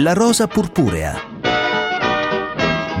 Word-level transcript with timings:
La 0.00 0.14
rosa 0.14 0.46
purpurea 0.46 1.14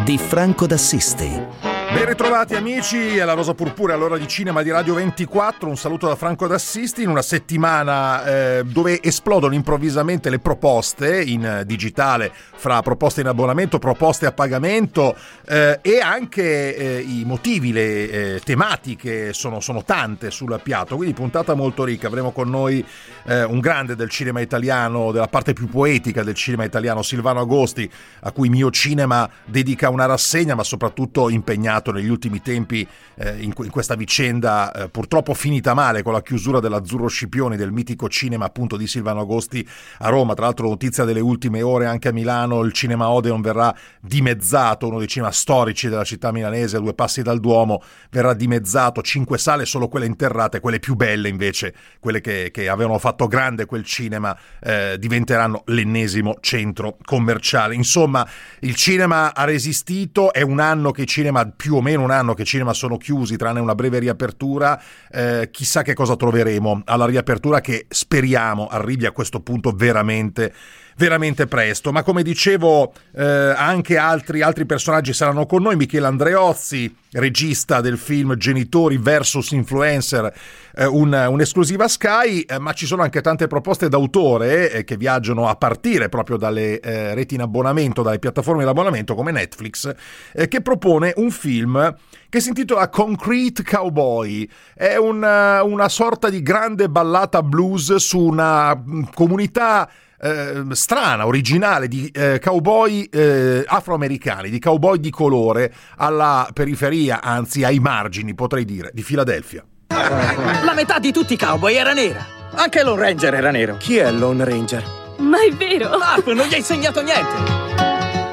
di 0.04 0.18
Franco 0.18 0.66
d'Assisti. 0.66 1.59
Ben 1.92 2.06
ritrovati 2.06 2.54
amici 2.54 3.18
alla 3.18 3.32
Rosa 3.32 3.52
Purpura, 3.52 3.94
all'ora 3.94 4.16
di 4.16 4.28
cinema 4.28 4.62
di 4.62 4.70
Radio 4.70 4.94
24, 4.94 5.68
un 5.68 5.76
saluto 5.76 6.06
da 6.06 6.14
Franco 6.14 6.46
d'Assisti 6.46 7.02
in 7.02 7.08
una 7.08 7.20
settimana 7.20 8.24
eh, 8.58 8.62
dove 8.64 9.02
esplodono 9.02 9.54
improvvisamente 9.54 10.30
le 10.30 10.38
proposte 10.38 11.20
in 11.20 11.64
digitale 11.66 12.32
fra 12.32 12.80
proposte 12.82 13.22
in 13.22 13.26
abbonamento, 13.26 13.80
proposte 13.80 14.26
a 14.26 14.30
pagamento 14.30 15.16
eh, 15.48 15.80
e 15.82 15.98
anche 15.98 16.76
eh, 16.76 17.00
i 17.00 17.24
motivi, 17.26 17.72
le 17.72 18.10
eh, 18.36 18.40
tematiche 18.44 19.32
sono, 19.32 19.58
sono, 19.58 19.82
tante 19.82 20.30
sul 20.30 20.60
piatto, 20.62 20.94
quindi 20.94 21.12
puntata 21.12 21.54
molto 21.54 21.82
ricca, 21.82 22.06
avremo 22.06 22.30
con 22.30 22.48
noi 22.48 22.84
eh, 23.24 23.42
un 23.42 23.58
grande 23.58 23.96
del 23.96 24.10
cinema 24.10 24.38
italiano, 24.38 25.10
della 25.10 25.26
parte 25.26 25.54
più 25.54 25.66
poetica 25.68 26.22
del 26.22 26.34
cinema 26.34 26.62
italiano, 26.62 27.02
Silvano 27.02 27.40
Agosti, 27.40 27.90
a 28.20 28.30
cui 28.30 28.48
Mio 28.48 28.70
Cinema 28.70 29.28
dedica 29.44 29.90
una 29.90 30.06
rassegna 30.06 30.54
ma 30.54 30.62
soprattutto 30.62 31.28
impegnato 31.28 31.78
impegnato 31.80 31.92
negli 31.92 32.08
ultimi 32.08 32.42
tempi 32.42 32.86
eh, 33.16 33.42
in, 33.42 33.52
in, 33.56 33.70
questa 33.70 33.94
vicenda 33.94 34.72
eh, 34.72 34.88
purtroppo 34.88 35.34
finita 35.34 35.74
male 35.74 36.02
con 36.02 36.12
la 36.12 36.22
chiusura 36.22 36.60
dell'Azzurro 36.60 37.08
Scipioni 37.08 37.56
del 37.56 37.72
mitico 37.72 38.08
cinema 38.08 38.44
appunto 38.44 38.76
di 38.76 38.86
Silvano 38.86 39.20
Agosti 39.20 39.66
a 39.98 40.08
Roma. 40.08 40.34
Tra 40.34 40.44
l'altro 40.44 40.68
notizia 40.68 41.04
delle 41.04 41.20
ultime 41.20 41.62
ore 41.62 41.86
anche 41.86 42.08
a 42.08 42.12
Milano, 42.12 42.62
il 42.62 42.72
cinema 42.72 43.08
Odeon 43.08 43.40
verrà 43.40 43.74
dimezzato, 44.00 44.86
uno 44.86 44.98
dei 44.98 45.08
cinema 45.08 45.32
storici 45.32 45.88
della 45.88 46.04
città 46.04 46.30
milanese 46.30 46.76
a 46.76 46.80
due 46.80 46.94
passi 46.94 47.22
dal 47.22 47.40
Duomo, 47.40 47.82
verrà 48.10 48.34
dimezzato, 48.34 49.02
cinque 49.02 49.38
sale 49.38 49.64
solo 49.64 49.88
quelle 49.88 50.06
interrate, 50.06 50.60
quelle 50.60 50.78
più 50.78 50.94
belle 50.94 51.28
invece, 51.28 51.74
quelle 51.98 52.20
che, 52.20 52.50
che 52.52 52.68
avevano 52.68 52.98
fatto 52.98 53.26
grande 53.26 53.64
quel 53.64 53.84
cinema, 53.84 54.36
eh, 54.60 54.96
diventeranno 54.98 55.62
l'ennesimo 55.66 56.36
centro 56.40 56.96
commerciale. 57.04 57.74
Insomma, 57.74 58.26
il 58.60 58.74
cinema 58.74 59.34
ha 59.34 59.44
resistito, 59.44 60.32
è 60.32 60.42
un 60.42 60.60
anno 60.60 60.90
che 60.90 61.02
i 61.02 61.06
cinema 61.06 61.46
più 61.46 61.69
più 61.70 61.78
o 61.78 61.82
meno 61.82 62.02
un 62.02 62.10
anno 62.10 62.34
che 62.34 62.42
i 62.42 62.46
cinema 62.46 62.72
sono 62.72 62.96
chiusi, 62.96 63.36
tranne 63.36 63.60
una 63.60 63.76
breve 63.76 64.00
riapertura, 64.00 64.82
eh, 65.08 65.50
chissà 65.52 65.82
che 65.82 65.94
cosa 65.94 66.16
troveremo 66.16 66.82
alla 66.84 67.06
riapertura 67.06 67.60
che 67.60 67.86
speriamo 67.88 68.66
arrivi 68.66 69.06
a 69.06 69.12
questo 69.12 69.38
punto 69.38 69.70
veramente 69.70 70.52
veramente 71.00 71.46
presto. 71.46 71.92
Ma 71.92 72.02
come 72.02 72.22
dicevo, 72.22 72.92
eh, 73.16 73.24
anche 73.24 73.96
altri, 73.96 74.42
altri, 74.42 74.66
personaggi 74.66 75.14
saranno 75.14 75.46
con 75.46 75.62
noi. 75.62 75.74
Michele 75.76 76.06
Andreozzi, 76.06 76.94
regista 77.12 77.80
del 77.80 77.96
film 77.96 78.36
Genitori 78.36 78.98
vs 78.98 79.50
Influencer, 79.52 80.30
eh, 80.74 80.84
un, 80.84 81.10
un'esclusiva 81.10 81.88
Sky, 81.88 82.40
eh, 82.40 82.58
ma 82.58 82.74
ci 82.74 82.84
sono 82.84 83.00
anche 83.00 83.22
tante 83.22 83.46
proposte 83.46 83.88
d'autore 83.88 84.70
eh, 84.70 84.84
che 84.84 84.98
viaggiano 84.98 85.48
a 85.48 85.56
partire 85.56 86.10
proprio 86.10 86.36
dalle 86.36 86.80
eh, 86.80 87.14
reti 87.14 87.34
in 87.34 87.40
abbonamento, 87.40 88.02
dalle 88.02 88.18
piattaforme 88.18 88.62
di 88.62 88.68
abbonamento 88.68 89.14
come 89.14 89.32
Netflix, 89.32 89.90
eh, 90.34 90.48
che 90.48 90.60
propone 90.60 91.14
un 91.16 91.30
film 91.30 91.96
che 92.28 92.40
si 92.40 92.48
intitola 92.48 92.90
Concrete 92.90 93.64
Cowboy. 93.64 94.46
È 94.74 94.96
una, 94.96 95.62
una 95.62 95.88
sorta 95.88 96.28
di 96.28 96.42
grande 96.42 96.90
ballata 96.90 97.42
blues 97.42 97.94
su 97.96 98.20
una 98.20 98.76
mm, 98.76 99.04
comunità 99.14 99.88
eh, 100.20 100.62
strana, 100.72 101.26
originale 101.26 101.88
di 101.88 102.08
eh, 102.08 102.38
cowboy 102.38 103.02
eh, 103.04 103.64
afroamericani, 103.66 104.50
di 104.50 104.58
cowboy 104.58 104.98
di 104.98 105.10
colore 105.10 105.72
alla 105.96 106.48
periferia, 106.52 107.22
anzi 107.22 107.64
ai 107.64 107.78
margini, 107.78 108.34
potrei 108.34 108.64
dire, 108.64 108.90
di 108.92 109.02
Filadelfia. 109.02 109.64
La 109.88 110.72
metà 110.74 110.98
di 110.98 111.12
tutti 111.12 111.34
i 111.34 111.38
cowboy 111.38 111.74
era 111.74 111.92
nera. 111.92 112.24
Anche 112.54 112.82
Lone 112.82 113.02
Ranger 113.02 113.34
era 113.34 113.50
nero. 113.50 113.76
Chi 113.78 113.96
è 113.96 114.10
Lone 114.10 114.44
Ranger? 114.44 114.84
Ma 115.18 115.38
è 115.42 115.52
vero! 115.52 115.96
Marp 115.98 116.32
non 116.32 116.46
gli 116.46 116.54
ha 116.54 116.56
insegnato 116.56 117.02
niente! 117.02 117.58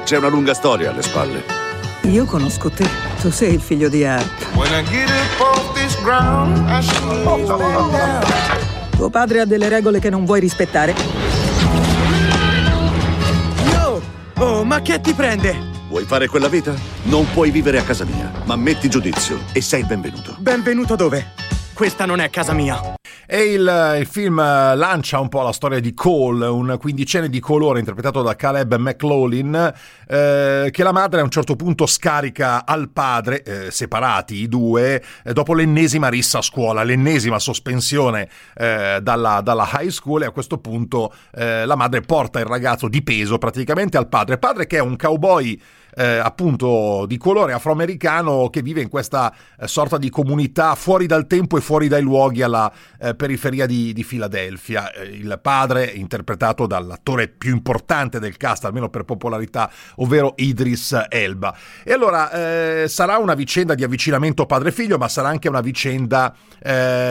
C'è 0.04 0.16
una 0.16 0.28
lunga 0.28 0.54
storia 0.54 0.90
alle 0.90 1.02
spalle. 1.02 1.44
Io 2.02 2.24
conosco 2.24 2.70
te. 2.70 2.88
Tu 3.20 3.30
sei 3.30 3.54
il 3.54 3.60
figlio 3.60 3.88
di 3.88 4.04
Harp. 4.04 4.46
Tuo 8.96 9.10
padre 9.10 9.40
ha 9.40 9.44
delle 9.44 9.68
regole 9.68 10.00
che 10.00 10.08
non 10.08 10.24
vuoi 10.24 10.40
rispettare. 10.40 11.37
Oh, 14.40 14.62
ma 14.62 14.80
che 14.80 15.00
ti 15.00 15.14
prende? 15.14 15.52
Vuoi 15.88 16.04
fare 16.04 16.28
quella 16.28 16.46
vita? 16.46 16.72
Non 17.04 17.26
puoi 17.32 17.50
vivere 17.50 17.78
a 17.78 17.82
casa 17.82 18.04
mia, 18.04 18.30
ma 18.44 18.54
metti 18.54 18.88
giudizio 18.88 19.40
e 19.52 19.60
sei 19.60 19.82
benvenuto. 19.82 20.36
Benvenuto 20.38 20.94
dove? 20.94 21.57
Questa 21.78 22.06
non 22.06 22.18
è 22.18 22.28
casa 22.28 22.54
mia. 22.54 22.96
E 23.24 23.52
il, 23.52 23.96
il, 24.00 24.06
film 24.08 24.38
lancia 24.38 25.20
un 25.20 25.28
po' 25.28 25.42
la 25.42 25.52
storia 25.52 25.78
di 25.78 25.94
Cole, 25.94 26.46
un 26.46 26.76
quindicenne 26.76 27.28
di 27.28 27.38
colore 27.38 27.78
interpretato 27.78 28.20
da 28.20 28.34
Caleb 28.34 28.74
McLaughlin, 28.74 29.72
eh, 30.08 30.70
che 30.72 30.82
la 30.82 30.90
madre 30.90 31.20
a 31.20 31.22
un 31.22 31.30
certo 31.30 31.54
punto 31.54 31.86
scarica 31.86 32.66
al 32.66 32.90
padre, 32.90 33.44
eh, 33.44 33.70
separati 33.70 34.34
i 34.34 34.48
due, 34.48 35.00
eh, 35.22 35.32
dopo 35.32 35.54
l'ennesima 35.54 36.08
rissa 36.08 36.38
a 36.38 36.42
scuola, 36.42 36.82
l'ennesima 36.82 37.38
sospensione 37.38 38.28
eh, 38.56 38.98
dalla, 39.00 39.40
dalla, 39.40 39.68
high 39.74 39.90
school 39.90 40.22
e 40.22 40.26
a 40.26 40.30
questo 40.32 40.58
punto 40.58 41.14
eh, 41.32 41.64
la 41.64 41.76
madre 41.76 42.00
porta 42.00 42.40
il 42.40 42.46
ragazzo 42.46 42.88
di 42.88 43.04
peso 43.04 43.38
praticamente 43.38 43.96
al 43.96 44.08
padre. 44.08 44.38
Padre 44.38 44.66
che 44.66 44.78
è 44.78 44.80
un 44.80 44.96
cowboy 44.96 45.56
eh, 45.94 46.18
appunto 46.18 47.06
di 47.06 47.16
colore 47.16 47.52
afroamericano 47.52 48.48
che 48.50 48.62
vive 48.62 48.80
in 48.80 48.88
questa 48.88 49.34
eh, 49.58 49.66
sorta 49.66 49.98
di 49.98 50.10
comunità 50.10 50.74
fuori 50.74 51.06
dal 51.06 51.26
tempo 51.26 51.56
e 51.56 51.60
fuori 51.60 51.88
dai 51.88 52.02
luoghi 52.02 52.42
alla 52.42 52.72
eh, 53.00 53.14
periferia 53.14 53.66
di, 53.66 53.92
di 53.92 54.04
Filadelfia. 54.04 54.92
Eh, 54.92 55.06
il 55.06 55.38
padre, 55.42 55.86
interpretato 55.86 56.66
dall'attore 56.66 57.28
più 57.28 57.52
importante 57.52 58.20
del 58.20 58.36
cast, 58.36 58.64
almeno 58.64 58.88
per 58.88 59.04
popolarità, 59.04 59.70
ovvero 59.96 60.34
Idris 60.36 61.06
Elba. 61.08 61.56
E 61.84 61.92
allora 61.92 62.86
sarà 62.88 63.18
una 63.18 63.34
vicenda 63.34 63.74
di 63.74 63.82
avvicinamento 63.82 64.46
padre-figlio, 64.46 64.98
ma 64.98 65.08
sarà 65.08 65.28
anche 65.28 65.48
una 65.48 65.60
vicenda 65.60 66.34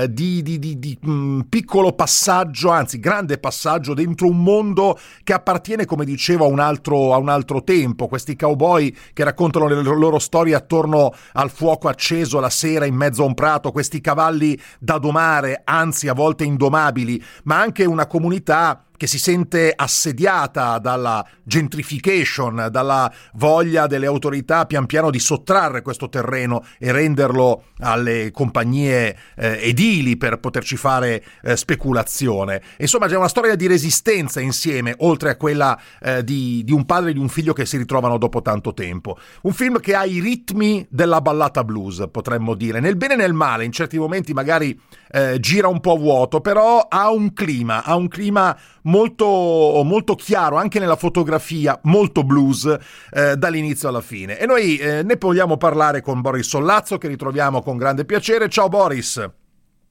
di, 0.08 0.42
di, 0.42 0.60
di, 0.60 0.80
di 0.80 0.98
mh, 1.02 1.12
mm, 1.12 1.40
piccolo 1.50 1.94
passaggio, 1.94 2.70
anzi 2.70 3.00
grande 3.00 3.38
passaggio 3.38 3.94
dentro 3.94 4.28
un 4.28 4.42
mondo 4.42 4.98
che 5.24 5.34
appartiene, 5.34 5.86
come 5.86 6.06
dicevo, 6.06 6.46
a 6.46 6.48
un 6.48 6.60
altro, 6.60 7.14
a 7.14 7.18
un 7.18 7.30
altro 7.30 7.64
tempo. 7.64 8.08
Questi 8.08 8.36
cowboy 8.36 8.67
eroi 8.68 8.96
che 9.14 9.24
raccontano 9.24 9.68
le 9.68 9.82
loro 9.82 10.20
storie 10.20 10.54
attorno 10.54 11.14
al 11.34 11.50
fuoco 11.50 11.88
acceso 11.88 12.40
la 12.40 12.50
sera 12.50 12.86
in 12.86 12.96
mezzo 12.96 13.24
a 13.24 13.26
un 13.26 13.34
prato, 13.34 13.72
questi 13.72 14.02
cavalli 14.02 14.60
da 14.80 14.98
domare, 14.98 15.62
anzi 15.64 16.08
a 16.08 16.14
volte 16.14 16.44
indomabili, 16.44 17.24
ma 17.44 17.60
anche 17.60 17.86
una 17.86 18.06
comunità 18.06 18.84
che 18.98 19.08
si 19.08 19.20
sente 19.20 19.72
assediata 19.74 20.80
dalla 20.80 21.26
gentrification, 21.44 22.68
dalla 22.72 23.12
voglia 23.34 23.88
delle 23.88 24.08
autorità 24.08 24.66
pian 24.66 24.86
piano 24.86 25.10
di 25.12 25.20
sottrarre 25.20 25.82
questo 25.82 26.10
terreno 26.10 26.66
e 26.80 26.92
renderlo 26.92 27.64
alle 27.80 28.32
compagnie 28.32 29.16
eh, 29.36 29.60
edili 29.62 30.18
per 30.18 30.40
poterci 30.40 30.76
fare 30.76 31.24
eh, 31.44 31.56
speculazione. 31.56 32.62
Insomma, 32.78 33.08
c'è 33.08 33.16
una 33.16 33.28
storia 33.28 33.56
di 33.56 33.68
resistenza 33.68 34.42
insieme, 34.42 34.96
oltre 35.00 35.30
a 35.30 35.36
quella 35.38 35.80
eh, 36.02 36.24
di, 36.24 36.64
di 36.64 36.72
un 36.74 36.86
padre 36.86 37.12
e 37.12 37.14
di 37.14 37.20
un 37.20 37.30
figlio 37.30 37.54
che 37.54 37.66
si 37.66 37.78
ritrovano 37.78 38.18
dopo 38.18 38.42
tanto 38.42 38.74
tempo. 38.74 39.18
Un 39.44 39.54
film 39.54 39.80
che 39.80 39.94
ha 39.94 40.06
i 40.06 40.20
ritmi 40.20 40.86
della 40.90 41.22
ballata 41.22 41.64
blues, 41.64 42.08
potremmo 42.12 42.56
dire, 42.56 42.80
nel 42.80 42.98
bene 42.98 43.14
e 43.14 43.18
nel 43.18 43.34
male, 43.34 43.64
in 43.64 43.72
certi 43.72 43.98
momenti 43.98 44.34
magari 44.34 44.80
eh, 45.12 45.40
gira 45.40 45.68
un 45.68 45.80
po' 45.80 45.98
vuoto, 45.98 46.42
però 46.42 46.88
ha 46.90 47.12
un 47.12 47.34
clima, 47.34 47.84
ha 47.84 47.96
un 47.96 48.08
clima 48.08 48.58
molto, 48.88 49.82
molto 49.84 50.16
chiaro 50.16 50.58
anche 50.58 50.80
nella 50.80 50.96
fotografia, 50.96 51.80
molto 51.84 52.24
blues 52.24 52.66
eh, 53.12 53.36
dall'inizio 53.36 53.90
alla 53.90 54.02
fine. 54.02 54.38
E 54.40 54.46
noi 54.46 54.78
eh, 54.78 55.04
ne 55.04 55.16
vogliamo 55.20 55.58
parlare 55.58 56.02
con 56.02 56.22
Boris 56.22 56.48
Sollazzo 56.48 56.98
che 56.98 57.08
ritroviamo 57.08 57.62
con 57.62 57.78
grande 57.78 58.06
piacere. 58.06 58.50
Ciao 58.50 58.68
Boris. 58.68 59.30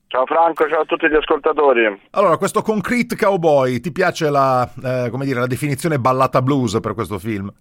Ciao 0.09 0.25
Franco, 0.25 0.69
ciao 0.69 0.83
a 0.83 0.85
tutti 0.85 1.09
gli 1.09 1.15
ascoltatori. 1.15 2.01
Allora, 2.11 2.37
questo 2.37 2.63
Concrete 2.63 3.17
Cowboy, 3.17 3.81
ti 3.81 3.91
piace 3.91 4.31
la, 4.31 4.69
eh, 4.83 5.11
dire, 5.13 5.41
la 5.41 5.47
definizione 5.47 5.99
ballata 5.99 6.41
blues 6.43 6.79
per 6.81 6.95
questo 6.95 7.19
film? 7.19 7.53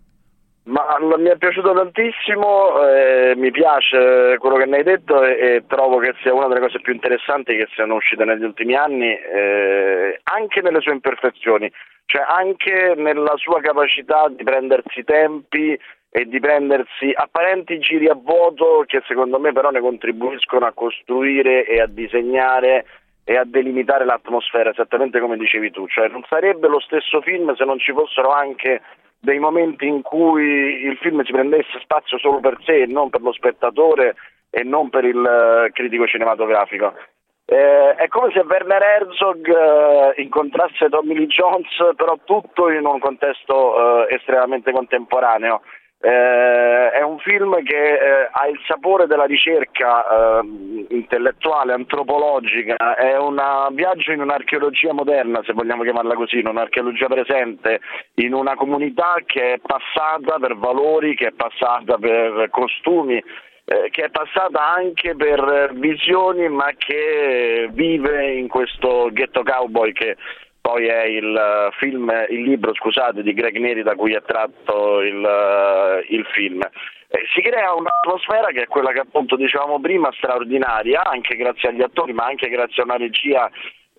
Ma 0.68 0.98
mi 1.00 1.30
è 1.30 1.38
piaciuto 1.38 1.74
tantissimo, 1.74 2.88
eh, 2.88 3.36
mi 3.36 3.52
piace 3.52 4.36
quello 4.40 4.56
che 4.56 4.66
ne 4.66 4.78
hai 4.78 4.84
detto 4.84 5.24
e, 5.24 5.34
e, 5.34 5.64
trovo 5.68 6.00
che 6.00 6.16
sia 6.24 6.34
una 6.34 6.48
delle 6.48 6.60
cose 6.60 6.80
più 6.82 6.92
interessanti 6.92 7.56
che 7.56 7.68
siano 7.76 7.94
uscite 7.94 8.26
negli 8.26 8.44
ultimi 8.44 8.74
anni, 8.74 9.16
eh, 9.16 10.20
anche 10.24 10.62
nelle 10.62 10.82
sue 10.82 10.94
imperfezioni, 10.94 11.72
cioè 12.06 12.26
anche 12.28 12.96
nella 12.98 13.34
sua 13.36 13.62
capacità 13.62 14.28
di 14.28 14.44
prendersi 14.44 15.04
tempi 15.04 15.80
e 16.10 16.26
di 16.26 16.40
prendersi 16.40 17.12
apparenti 17.14 17.78
giri 17.78 18.08
a 18.08 18.16
vuoto 18.16 18.86
che 18.88 19.04
secondo 19.06 19.38
me 19.38 19.52
però 19.52 19.70
ne 19.70 19.82
contribuiscono 19.82 20.66
a 20.66 20.74
costruire 20.74 21.66
e 21.68 21.80
a 21.80 21.86
disegnare 21.86 22.88
e 23.24 23.38
a 23.38 23.44
delimitare 23.46 24.04
l'atmosfera, 24.04 24.72
esattamente 24.72 25.20
come 25.20 25.38
dicevi 25.38 25.70
tu, 25.70 25.88
cioè 25.88 26.08
non 26.08 26.24
sarebbe 26.28 26.68
lo 26.68 26.80
stesso 26.80 27.22
film 27.22 27.54
se 27.54 27.66
non 27.66 27.78
ci 27.78 27.92
fossero 27.92 28.30
anche 28.30 28.82
dei 29.26 29.40
momenti 29.40 29.86
in 29.86 30.02
cui 30.02 30.86
il 30.86 30.98
film 31.02 31.22
si 31.24 31.34
prendesse 31.34 31.80
spazio 31.82 32.18
solo 32.18 32.40
per 32.40 32.58
sé 32.64 32.84
e 32.84 32.86
non 32.86 33.10
per 33.10 33.22
lo 33.22 33.34
spettatore 33.34 34.16
e 34.50 34.64
non 34.64 34.90
per 34.90 35.04
il 35.04 35.18
uh, 35.18 35.70
critico 35.74 36.08
cinematografico. 36.08 36.94
Eh, 37.48 37.96
è 37.96 38.08
come 38.08 38.32
se 38.32 38.40
Werner 38.40 38.82
Herzog 38.82 39.48
eh, 39.48 40.22
incontrasse 40.22 40.90
Tommy 40.90 41.14
Lee 41.14 41.28
Jones, 41.28 41.68
però 41.96 42.18
tutto 42.24 42.70
in 42.70 42.86
un 42.86 43.00
contesto 43.00 44.08
eh, 44.08 44.16
estremamente 44.16 44.72
contemporaneo. 44.72 45.62
Eh, 46.06 46.92
è 46.92 47.02
un 47.02 47.18
film 47.18 47.64
che 47.64 47.94
eh, 47.94 48.30
ha 48.32 48.48
il 48.48 48.60
sapore 48.68 49.08
della 49.08 49.24
ricerca 49.24 50.06
eh, 50.40 50.86
intellettuale, 50.90 51.74
antropologica, 51.74 52.94
è 52.94 53.18
un 53.18 53.42
viaggio 53.72 54.12
in 54.12 54.22
un'archeologia 54.22 54.94
moderna, 54.94 55.42
se 55.44 55.54
vogliamo 55.54 55.82
chiamarla 55.82 56.14
così, 56.14 56.38
in 56.38 56.48
un'archeologia 56.48 57.08
presente, 57.08 57.80
in 58.16 58.36
una 58.36 58.54
comunità 58.54 59.16
che 59.26 59.54
è 59.54 59.58
passata 59.58 60.38
per 60.38 60.56
valori, 60.58 61.16
che 61.16 61.30
è 61.30 61.32
passata 61.32 61.98
per 61.98 62.50
costumi, 62.52 63.16
eh, 63.16 63.90
che 63.90 64.04
è 64.04 64.10
passata 64.12 64.64
anche 64.64 65.16
per 65.16 65.72
visioni 65.74 66.48
ma 66.50 66.70
che 66.78 67.68
vive 67.72 68.32
in 68.34 68.48
questo 68.48 69.10
ghetto 69.12 69.42
cowboy 69.42 69.92
che 69.92 70.18
poi 70.66 70.88
è 70.88 71.04
il 71.04 71.70
film, 71.78 72.12
il 72.28 72.42
libro 72.42 72.74
scusate, 72.74 73.22
di 73.22 73.34
Greg 73.34 73.56
Neri 73.58 73.84
da 73.84 73.94
cui 73.94 74.14
è 74.16 74.24
tratto 74.24 75.00
il, 75.02 76.04
il 76.10 76.26
film. 76.34 76.60
Eh, 77.08 77.22
si 77.36 77.42
crea 77.42 77.76
un'atmosfera 77.76 78.48
che 78.48 78.64
è 78.64 78.68
quella 78.68 78.92
che 78.92 79.02
appunto 79.02 79.36
dicevamo 79.36 79.80
prima, 79.80 80.12
straordinaria, 80.14 81.04
anche 81.04 81.36
grazie 81.36 81.70
agli 81.70 81.84
attori, 81.84 82.14
ma 82.14 82.26
anche 82.26 82.50
grazie 82.50 82.82
a 82.82 82.86
una 82.86 82.98
regia 82.98 83.48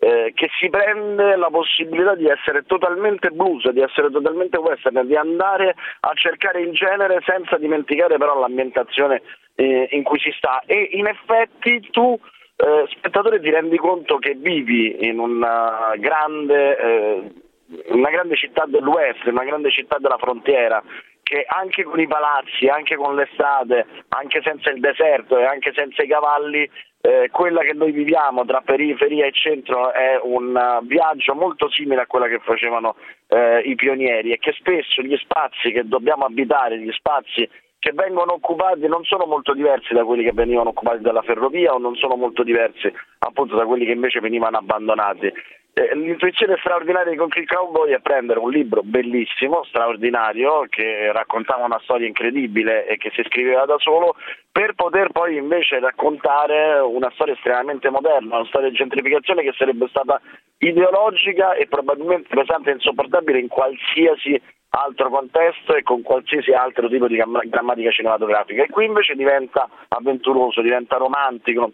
eh, 0.01 0.33
che 0.35 0.49
si 0.59 0.69
prende 0.69 1.37
la 1.37 1.51
possibilità 1.53 2.17
di 2.17 2.27
essere 2.27 2.65
totalmente 2.67 3.31
blues, 3.31 3.71
di 3.71 3.81
essere 3.81 4.11
totalmente 4.11 4.59
western, 4.59 5.07
di 5.07 5.15
andare 5.15 5.77
a 6.01 6.11
cercare 6.15 6.63
il 6.63 6.73
genere 6.73 7.23
senza 7.25 7.59
dimenticare 7.59 8.19
però 8.19 8.41
l'ambientazione 8.41 9.23
eh, 9.55 9.87
in 9.93 10.03
cui 10.03 10.19
si 10.19 10.33
sta 10.37 10.63
e 10.67 10.89
in 10.95 11.07
effetti 11.07 11.79
tu 11.93 12.19
eh, 12.56 12.87
spettatore 12.88 13.41
ti 13.41 13.50
rendi 13.50 13.76
conto 13.76 14.19
che 14.19 14.35
vivi 14.35 15.06
in 15.06 15.19
una 15.19 15.93
grande, 15.97 16.79
eh, 16.79 17.32
una 17.88 18.11
grande 18.11 18.37
città 18.37 18.64
dell'West, 18.67 19.25
una 19.26 19.44
grande 19.44 19.70
città 19.70 19.99
della 19.99 20.19
frontiera 20.19 20.82
che 21.23 21.44
anche 21.44 21.82
con 21.82 21.99
i 21.99 22.06
palazzi, 22.06 22.69
anche 22.69 22.94
con 22.94 23.17
l'estate, 23.17 23.85
anche 24.11 24.41
senza 24.44 24.70
il 24.70 24.79
deserto 24.79 25.37
e 25.37 25.44
anche 25.44 25.73
senza 25.75 26.05
i 26.05 26.06
cavalli, 26.06 26.70
eh, 27.00 27.31
quella 27.32 27.62
che 27.62 27.73
noi 27.73 27.91
viviamo 27.91 28.44
tra 28.44 28.61
periferia 28.61 29.26
e 29.26 29.32
centro 29.32 29.93
è 29.93 30.20
un 30.23 30.55
uh, 30.55 30.87
viaggio 30.87 31.35
molto 31.35 31.69
simile 31.69 32.03
a 32.03 32.06
quella 32.06 32.29
che 32.29 32.38
facevano 32.38 32.94
eh, 33.26 33.58
i 33.58 33.75
pionieri 33.75 34.31
e 34.31 34.38
che 34.38 34.53
spesso 34.53 35.03
gli 35.03 35.17
spazi 35.17 35.73
che 35.73 35.82
dobbiamo 35.87 36.25
abitare, 36.25 36.79
gli 36.79 36.93
spazi 36.93 37.49
che 37.78 37.93
vengono 37.93 38.34
occupati 38.34 38.87
non 38.88 39.05
sono 39.05 39.26
molto 39.26 39.52
diversi 39.52 39.94
da 39.94 40.05
quelli 40.05 40.25
che 40.25 40.32
venivano 40.32 40.70
occupati 40.70 41.02
dalla 41.02 41.23
ferrovia 41.23 41.75
o 41.75 41.78
non 41.78 41.94
sono 41.96 42.17
molto 42.17 42.43
diversi 42.43 42.93
appunto 43.19 43.56
da 43.56 43.64
quelli 43.64 43.84
che 43.84 43.93
invece 43.93 44.20
venivano 44.20 44.58
abbandonati. 44.58 45.32
Eh, 45.78 45.94
l'intuizione 45.94 46.56
straordinaria 46.58 47.11
di 47.12 47.19
Concrete 47.19 47.55
Cowboy 47.55 47.93
è 47.93 48.00
prendere 48.00 48.38
un 48.38 48.50
libro 48.50 48.81
bellissimo, 48.82 49.62
straordinario, 49.64 50.64
che 50.70 51.12
raccontava 51.12 51.67
una 51.67 51.78
storia 51.82 52.06
incredibile 52.06 52.87
e 52.87 52.96
che 52.96 53.11
si 53.14 53.23
scriveva 53.26 53.67
da 53.67 53.76
solo, 53.76 54.17
per 54.50 54.72
poter 54.72 55.11
poi 55.12 55.37
invece 55.37 55.79
raccontare 55.79 56.79
una 56.79 57.11
storia 57.12 57.34
estremamente 57.34 57.90
moderna, 57.90 58.37
una 58.37 58.46
storia 58.46 58.70
di 58.70 58.75
gentrificazione 58.75 59.43
che 59.43 59.52
sarebbe 59.55 59.87
stata 59.88 60.19
ideologica 60.56 61.52
e 61.52 61.67
probabilmente 61.67 62.34
pesante 62.34 62.70
e 62.70 62.72
insopportabile 62.72 63.38
in 63.38 63.49
qualsiasi 63.49 64.40
altro 64.76 65.08
contesto 65.08 65.75
e 65.75 65.82
con 65.82 66.02
qualsiasi 66.02 66.52
altro 66.52 66.88
tipo 66.88 67.08
di 67.08 67.17
grammatica 67.17 67.90
cinematografica. 67.90 68.62
E 68.62 68.69
qui 68.69 68.84
invece 68.84 69.14
diventa 69.14 69.69
avventuroso, 69.88 70.61
diventa 70.61 70.96
romantico. 70.96 71.73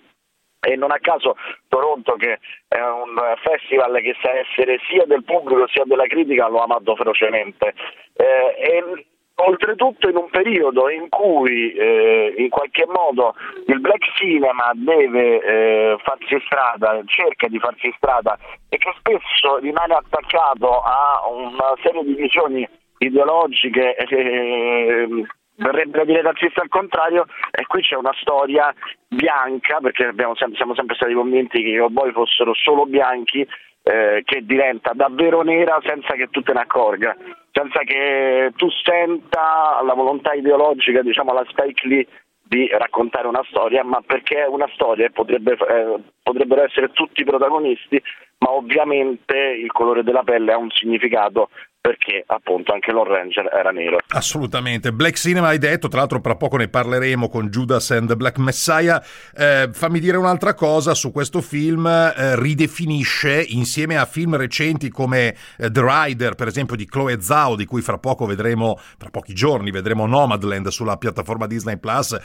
E 0.65 0.77
non 0.77 0.93
a 0.93 0.99
caso 1.01 1.35
Toronto 1.67 2.15
che 2.15 2.39
è 2.69 2.79
un 2.79 3.17
festival 3.43 4.01
che 4.01 4.15
sa 4.23 4.31
essere 4.31 4.79
sia 4.89 5.05
del 5.07 5.25
pubblico 5.25 5.67
sia 5.67 5.83
della 5.85 6.07
critica 6.07 6.47
l'ho 6.47 6.63
amato 6.63 6.95
ferocemente. 6.95 7.75
Eh, 8.15 8.55
e 8.57 9.07
oltretutto 9.35 10.09
in 10.09 10.17
un 10.17 10.31
periodo 10.31 10.89
in 10.89 11.09
cui 11.09 11.73
eh, 11.73 12.35
in 12.37 12.49
qualche 12.49 12.87
modo 12.87 13.35
il 13.67 13.81
black 13.81 14.15
cinema 14.17 14.71
deve 14.75 15.41
eh, 15.43 15.97
farsi 16.05 16.41
strada, 16.45 17.01
cerca 17.07 17.49
di 17.49 17.59
farsi 17.59 17.93
strada 17.97 18.39
e 18.69 18.77
che 18.77 18.95
spesso 18.99 19.57
rimane 19.57 19.95
attaccato 19.95 20.81
a 20.81 21.23
una 21.29 21.75
serie 21.83 22.05
di 22.05 22.15
visioni 22.15 22.69
ideologiche, 23.05 23.97
eh, 23.97 25.09
verrebbe 25.57 25.99
da 25.99 26.05
dire 26.05 26.23
razzista 26.23 26.63
al 26.63 26.69
contrario, 26.69 27.27
e 27.51 27.67
qui 27.67 27.83
c'è 27.83 27.97
una 27.97 28.15
storia 28.21 28.73
bianca, 29.09 29.79
perché 29.81 30.13
sempre, 30.15 30.57
siamo 30.57 30.75
sempre 30.75 30.97
stati 30.97 31.13
convinti 31.15 31.63
che 31.63 31.69
i 31.69 31.79
cowboy 31.79 32.13
fossero 32.13 32.55
solo 32.55 32.87
bianchi, 32.87 33.47
eh, 33.85 34.23
che 34.25 34.45
diventa 34.45 34.93
davvero 34.95 35.43
nera 35.43 35.81
senza 35.85 36.15
che 36.15 36.29
tu 36.31 36.43
te 36.43 36.53
ne 36.53 36.61
accorga, 36.61 37.17
senza 37.51 37.81
che 37.81 38.53
tu 38.57 38.69
senta 38.71 39.81
la 39.83 39.95
volontà 39.95 40.33
ideologica, 40.35 41.03
diciamo 41.03 41.33
la 41.33 41.45
Spike 41.49 41.87
Lee 41.89 42.07
di 42.43 42.69
raccontare 42.69 43.27
una 43.27 43.43
storia, 43.49 43.83
ma 43.83 44.03
perché 44.05 44.45
è 44.45 44.47
una 44.47 44.69
storia 44.75 45.07
e 45.07 45.11
potrebbe, 45.11 45.53
eh, 45.53 45.97
potrebbero 46.23 46.63
essere 46.63 46.93
tutti 46.93 47.25
protagonisti, 47.25 48.01
ma 48.39 48.53
ovviamente 48.53 49.37
il 49.37 49.73
colore 49.73 50.03
della 50.03 50.23
pelle 50.23 50.53
ha 50.53 50.59
un 50.59 50.71
significato 50.71 51.49
perché 51.83 52.23
appunto 52.29 52.73
anche 52.73 52.93
Lord 52.93 53.11
Ranger 53.11 53.51
era 53.53 53.73
nero. 53.73 53.99
Assolutamente. 54.11 54.93
Black 54.93 55.17
Cinema 55.17 55.49
hai 55.49 55.59
detto, 55.59 55.89
tra 55.89 55.99
l'altro 55.99 56.21
tra 56.21 56.37
poco 56.37 56.57
ne 56.57 56.69
parleremo 56.69 57.29
con 57.29 57.49
Judas 57.49 57.91
and 57.91 58.07
the 58.07 58.15
Black 58.15 58.39
Messiah. 58.39 59.03
Eh, 59.37 59.69
fammi 59.73 59.99
dire 59.99 60.17
un'altra 60.17 60.55
cosa 60.55 60.95
su 60.95 61.11
questo 61.11 61.41
film, 61.41 61.87
eh, 61.87 62.39
ridefinisce 62.39 63.45
insieme 63.49 63.99
a 63.99 64.07
film 64.07 64.37
recenti 64.37 64.91
come 64.91 65.35
eh, 65.59 65.73
The 65.73 65.83
Rider, 65.85 66.37
per 66.37 66.47
esempio 66.47 66.77
di 66.77 66.87
Chloe 66.87 67.21
Zhao, 67.21 67.57
di 67.57 67.67
cui 67.67 67.83
fra 67.83 67.99
poco 67.99 68.27
vedremo, 68.27 68.79
tra 68.97 69.11
pochi 69.11 69.35
giorni 69.35 69.73
vedremo 69.73 70.07
Nomadland 70.07 70.69
sulla 70.69 70.97
piattaforma 70.97 71.49
Disney 71.49 71.79
Plus, 71.79 72.17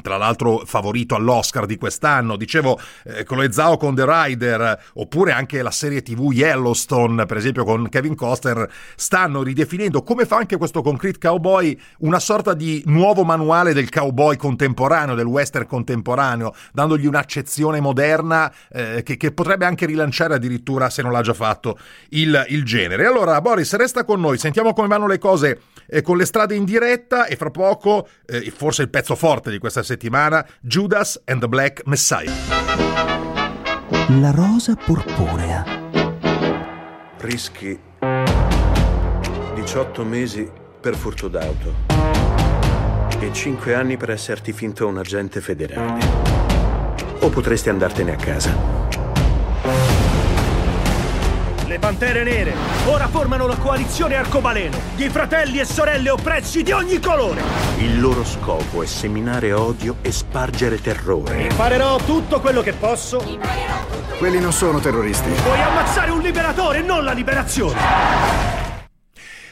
tra 0.00 0.16
l'altro 0.16 0.62
favorito 0.64 1.14
all'Oscar 1.14 1.66
di 1.66 1.76
quest'anno. 1.76 2.36
Dicevo 2.36 2.80
eh, 3.04 3.24
Chloe 3.24 3.52
Zhao 3.52 3.76
con 3.76 3.94
The 3.94 4.04
Rider, 4.06 4.82
oppure 4.94 5.32
anche 5.32 5.60
la 5.60 5.70
serie 5.70 6.00
TV 6.00 6.32
Yellowstone, 6.32 7.26
per 7.26 7.36
esempio 7.36 7.64
con 7.64 7.86
Kevin 7.90 8.14
Costner 8.14 8.66
stanno 8.96 9.42
ridefinendo, 9.42 10.02
come 10.02 10.26
fa 10.26 10.36
anche 10.36 10.56
questo 10.56 10.82
Concrete 10.82 11.18
Cowboy, 11.18 11.78
una 11.98 12.18
sorta 12.18 12.54
di 12.54 12.82
nuovo 12.86 13.24
manuale 13.24 13.72
del 13.72 13.88
cowboy 13.88 14.36
contemporaneo, 14.36 15.14
del 15.14 15.26
western 15.26 15.66
contemporaneo, 15.66 16.54
dandogli 16.72 17.06
un'accezione 17.06 17.80
moderna 17.80 18.52
eh, 18.70 19.02
che, 19.02 19.16
che, 19.16 19.32
potrebbe 19.32 19.64
anche 19.64 19.86
rilanciare 19.86 20.34
addirittura, 20.34 20.90
se 20.90 21.02
non 21.02 21.12
l'ha 21.12 21.22
già 21.22 21.34
fatto, 21.34 21.78
il, 22.10 22.44
il 22.48 22.64
genere. 22.64 23.06
Allora, 23.06 23.40
Boris, 23.40 23.74
resta 23.76 24.04
con 24.04 24.20
noi, 24.20 24.38
sentiamo 24.38 24.72
come 24.72 24.88
vanno 24.88 25.06
le 25.06 25.18
cose 25.18 25.60
eh, 25.86 26.02
con 26.02 26.16
le 26.16 26.24
strade 26.24 26.54
in 26.54 26.64
diretta 26.64 27.26
e 27.26 27.36
fra 27.36 27.50
poco, 27.50 28.08
eh, 28.26 28.52
forse 28.54 28.82
il 28.82 28.90
pezzo 28.90 29.14
forte 29.14 29.50
di 29.50 29.58
questa 29.58 29.82
settimana, 29.82 30.44
Judas 30.60 31.20
and 31.26 31.40
the 31.40 31.48
Black 31.48 31.82
Messiah. 31.86 32.32
La 34.20 34.30
rosa 34.30 34.74
purpurea. 34.74 35.64
Rischi 37.18 37.83
18 39.64 40.04
mesi 40.04 40.48
per 40.78 40.94
furto 40.94 41.26
d'auto 41.26 41.72
e 43.18 43.32
5 43.32 43.74
anni 43.74 43.96
per 43.96 44.10
esserti 44.10 44.52
finto 44.52 44.86
un 44.86 44.98
agente 44.98 45.40
federale. 45.40 46.04
O 47.20 47.30
potresti 47.30 47.70
andartene 47.70 48.12
a 48.12 48.16
casa. 48.16 48.54
Le 51.66 51.78
Pantere 51.78 52.24
Nere 52.24 52.52
ora 52.84 53.08
formano 53.08 53.46
la 53.46 53.56
coalizione 53.56 54.16
arcobaleno 54.16 54.76
di 54.96 55.08
fratelli 55.08 55.58
e 55.58 55.64
sorelle 55.64 56.10
oppressi 56.10 56.62
di 56.62 56.70
ogni 56.70 57.00
colore. 57.00 57.40
Il 57.78 57.98
loro 57.98 58.22
scopo 58.22 58.82
è 58.82 58.86
seminare 58.86 59.54
odio 59.54 59.96
e 60.02 60.12
spargere 60.12 60.78
terrore. 60.78 61.44
Imparerò 61.44 61.96
tutto 61.96 62.38
quello 62.40 62.60
che 62.60 62.74
posso. 62.74 63.24
Quelli 64.18 64.38
non 64.38 64.52
sono 64.52 64.78
terroristi. 64.78 65.30
Vuoi 65.42 65.60
ammazzare 65.62 66.10
un 66.10 66.20
liberatore, 66.20 66.82
non 66.82 67.02
la 67.02 67.12
liberazione. 67.12 68.53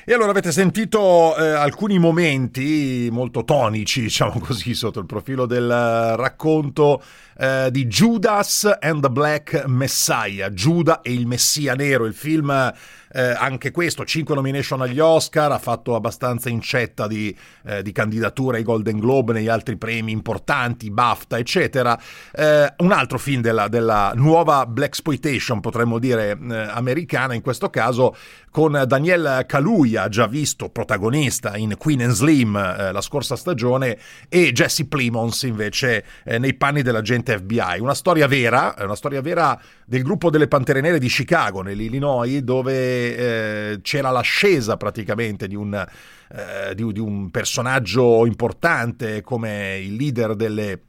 E 0.04 0.12
allora 0.12 0.32
avete 0.32 0.50
sentito 0.50 1.36
eh, 1.36 1.50
alcuni 1.50 1.96
momenti 2.00 3.08
molto 3.12 3.44
tonici, 3.44 4.00
diciamo 4.02 4.40
così, 4.40 4.74
sotto 4.74 4.98
il 4.98 5.06
profilo 5.06 5.46
del 5.46 5.68
racconto 5.68 7.00
eh, 7.38 7.68
di 7.70 7.86
Judas 7.86 8.68
and 8.80 9.00
the 9.00 9.08
Black 9.08 9.62
Messiah, 9.68 10.52
Giuda 10.52 11.02
e 11.02 11.12
il 11.12 11.28
Messia 11.28 11.74
Nero, 11.74 12.04
il 12.06 12.14
film 12.14 12.72
eh, 13.12 13.22
anche 13.22 13.70
questo, 13.70 14.04
5 14.04 14.34
nomination 14.34 14.80
agli 14.80 14.98
Oscar, 14.98 15.52
ha 15.52 15.58
fatto 15.58 15.94
abbastanza 15.94 16.48
incetta 16.48 17.06
di, 17.06 17.36
eh, 17.66 17.82
di 17.82 17.92
candidature 17.92 18.58
ai 18.58 18.62
Golden 18.62 18.98
Globe, 18.98 19.32
negli 19.32 19.48
altri 19.48 19.76
premi 19.76 20.12
importanti, 20.12 20.90
BAFTA, 20.90 21.38
eccetera. 21.38 22.00
Eh, 22.32 22.72
un 22.78 22.92
altro 22.92 23.18
film 23.18 23.42
della, 23.42 23.68
della 23.68 24.12
nuova 24.14 24.66
Black 24.66 24.90
Exploitation, 24.92 25.60
potremmo 25.60 25.98
dire, 25.98 26.38
eh, 26.38 26.54
americana, 26.54 27.34
in 27.34 27.40
questo 27.42 27.70
caso 27.70 28.14
con 28.50 28.84
Daniel 28.86 29.44
Kaluuya 29.46 30.08
già 30.08 30.26
visto 30.26 30.68
protagonista 30.68 31.56
in 31.56 31.74
Queen 31.78 32.02
and 32.02 32.12
Slim 32.12 32.54
eh, 32.54 32.92
la 32.92 33.00
scorsa 33.00 33.34
stagione, 33.34 33.98
e 34.28 34.52
Jesse 34.52 34.86
Plimons 34.86 35.42
invece 35.44 36.04
eh, 36.24 36.38
nei 36.38 36.54
panni 36.54 36.82
dell'agente 36.82 37.38
FBI. 37.38 37.80
Una 37.80 37.94
storia 37.94 38.26
vera, 38.26 38.74
una 38.80 38.94
storia 38.94 39.22
vera 39.22 39.58
del 39.86 40.02
gruppo 40.02 40.28
delle 40.30 40.48
Pantere 40.48 40.82
Nere 40.82 40.98
di 40.98 41.08
Chicago, 41.08 41.62
nell'Illinois, 41.62 42.40
dove 42.40 43.01
eh, 43.02 43.78
c'era 43.82 44.10
l'ascesa 44.10 44.76
praticamente 44.76 45.46
di 45.46 45.54
un, 45.54 45.74
eh, 45.74 46.74
di, 46.74 46.92
di 46.92 47.00
un 47.00 47.30
personaggio 47.30 48.24
importante 48.26 49.22
come 49.22 49.78
il 49.78 49.94
leader 49.94 50.34
delle 50.34 50.80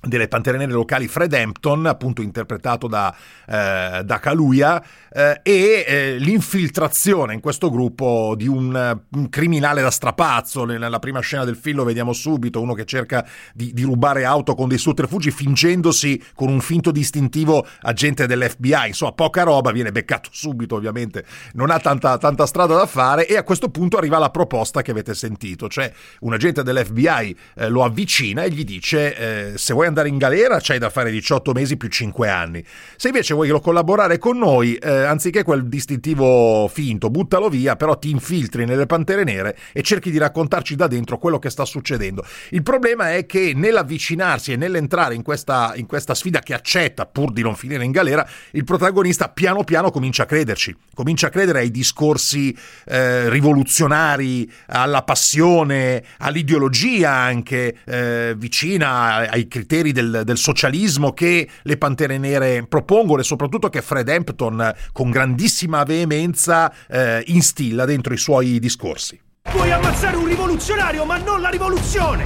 delle 0.00 0.28
Pantere 0.28 0.58
Nere 0.58 0.72
locali 0.72 1.08
Fred 1.08 1.32
Hampton, 1.32 1.86
appunto 1.86 2.22
interpretato 2.22 2.86
da, 2.86 3.14
eh, 3.46 4.02
da 4.04 4.18
Kaluuya, 4.20 4.82
eh, 5.12 5.40
e 5.42 5.84
eh, 5.86 6.16
l'infiltrazione 6.18 7.34
in 7.34 7.40
questo 7.40 7.70
gruppo 7.70 8.34
di 8.36 8.46
un, 8.46 9.00
un, 9.10 9.28
criminale 9.28 9.82
da 9.82 9.90
strapazzo. 9.90 10.64
Nella 10.64 10.98
prima 10.98 11.20
scena 11.20 11.44
del 11.44 11.56
film 11.56 11.78
lo 11.78 11.84
vediamo 11.84 12.12
subito, 12.12 12.60
uno 12.60 12.74
che 12.74 12.84
cerca 12.84 13.26
di, 13.52 13.72
di, 13.72 13.82
rubare 13.82 14.24
auto 14.24 14.54
con 14.54 14.68
dei 14.68 14.78
sotterfugi 14.78 15.30
fingendosi 15.30 16.22
con 16.34 16.48
un 16.48 16.60
finto 16.60 16.90
distintivo 16.90 17.66
agente 17.80 18.26
dell'FBI. 18.26 18.88
Insomma, 18.88 19.12
poca 19.12 19.42
roba, 19.42 19.72
viene 19.72 19.90
beccato 19.90 20.28
subito 20.32 20.76
ovviamente, 20.76 21.24
non 21.54 21.70
ha 21.70 21.80
tanta, 21.80 22.18
tanta 22.18 22.46
strada 22.46 22.76
da 22.76 22.86
fare 22.86 23.26
e 23.26 23.36
a 23.36 23.42
questo 23.42 23.68
punto 23.68 23.96
arriva 23.96 24.18
la 24.18 24.30
proposta 24.30 24.82
che 24.82 24.92
avete 24.92 25.14
sentito, 25.14 25.68
cioè 25.68 25.92
un 26.20 26.32
agente 26.32 26.62
dell'FBI 26.62 27.36
eh, 27.56 27.68
lo 27.68 27.82
avvicina 27.82 28.42
e 28.42 28.50
gli 28.50 28.64
dice 28.64 29.52
eh, 29.52 29.58
se 29.58 29.72
vuoi 29.72 29.87
andare 29.88 30.08
in 30.08 30.18
galera 30.18 30.58
c'hai 30.60 30.78
da 30.78 30.90
fare 30.90 31.10
18 31.10 31.52
mesi 31.52 31.76
più 31.76 31.88
5 31.88 32.28
anni. 32.28 32.64
Se 32.96 33.08
invece 33.08 33.34
vuoi 33.34 33.50
collaborare 33.60 34.18
con 34.18 34.38
noi, 34.38 34.74
eh, 34.74 34.90
anziché 34.90 35.42
quel 35.42 35.66
distintivo 35.66 36.68
finto, 36.68 37.10
buttalo 37.10 37.48
via, 37.48 37.76
però 37.76 37.96
ti 37.98 38.10
infiltri 38.10 38.64
nelle 38.64 38.86
pantere 38.86 39.24
nere 39.24 39.56
e 39.72 39.82
cerchi 39.82 40.10
di 40.10 40.18
raccontarci 40.18 40.76
da 40.76 40.86
dentro 40.86 41.18
quello 41.18 41.38
che 41.38 41.50
sta 41.50 41.64
succedendo. 41.64 42.24
Il 42.50 42.62
problema 42.62 43.14
è 43.14 43.26
che 43.26 43.52
nell'avvicinarsi 43.54 44.52
e 44.52 44.56
nell'entrare 44.56 45.14
in 45.14 45.22
questa, 45.22 45.72
in 45.76 45.86
questa 45.86 46.14
sfida 46.14 46.40
che 46.40 46.54
accetta, 46.54 47.06
pur 47.06 47.32
di 47.32 47.42
non 47.42 47.56
finire 47.56 47.84
in 47.84 47.90
galera, 47.90 48.26
il 48.52 48.64
protagonista 48.64 49.28
piano 49.28 49.64
piano 49.64 49.90
comincia 49.90 50.24
a 50.24 50.26
crederci, 50.26 50.76
comincia 50.94 51.28
a 51.28 51.30
credere 51.30 51.60
ai 51.60 51.70
discorsi 51.70 52.56
eh, 52.86 53.28
rivoluzionari, 53.28 54.50
alla 54.66 55.02
passione, 55.02 56.04
all'ideologia 56.18 57.12
anche 57.12 57.76
eh, 57.84 58.34
vicina 58.36 59.30
ai 59.30 59.48
criteri 59.48 59.77
criteri 59.78 59.92
del, 59.92 60.22
del, 60.24 60.36
socialismo 60.36 61.12
che 61.12 61.48
le 61.62 61.76
Pantere 61.76 62.18
Nere 62.18 62.66
propongono 62.66 63.20
e 63.20 63.24
soprattutto 63.24 63.68
che 63.68 63.82
Fred 63.82 64.08
Hampton 64.08 64.74
con 64.92 65.10
grandissima 65.10 65.84
veemenza 65.84 66.72
eh, 66.88 67.22
instilla 67.26 67.84
dentro 67.84 68.12
i 68.12 68.18
suoi 68.18 68.58
discorsi. 68.58 69.20
Puoi 69.42 69.70
ammazzare 69.70 70.16
un 70.16 70.26
rivoluzionario 70.26 71.04
ma 71.04 71.18
non 71.18 71.40
la 71.40 71.48
rivoluzione! 71.48 72.24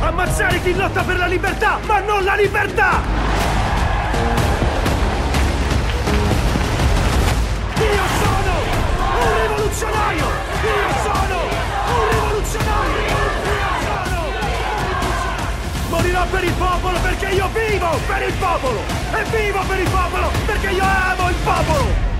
Ammazzare 0.00 0.60
chi 0.62 0.74
lotta 0.74 1.02
per 1.02 1.16
la 1.16 1.26
libertà 1.26 1.78
ma 1.86 2.00
non 2.00 2.24
la 2.24 2.34
libertà! 2.34 3.02
Io 7.76 8.06
sono 8.20 8.52
un 9.20 9.40
rivoluzionario! 9.42 10.26
Io 10.62 11.02
sono 11.02 11.27
Morirò 15.98 16.24
per 16.26 16.44
il 16.44 16.52
popolo 16.52 16.96
perché 17.00 17.26
io 17.34 17.48
vivo 17.48 17.98
per 18.06 18.22
il 18.22 18.32
popolo! 18.34 18.78
E 19.12 19.24
vivo 19.36 19.60
per 19.66 19.80
il 19.80 19.90
popolo 19.90 20.30
perché 20.46 20.70
io 20.70 20.84
amo 20.84 21.28
il 21.28 21.34
popolo! 21.42 22.17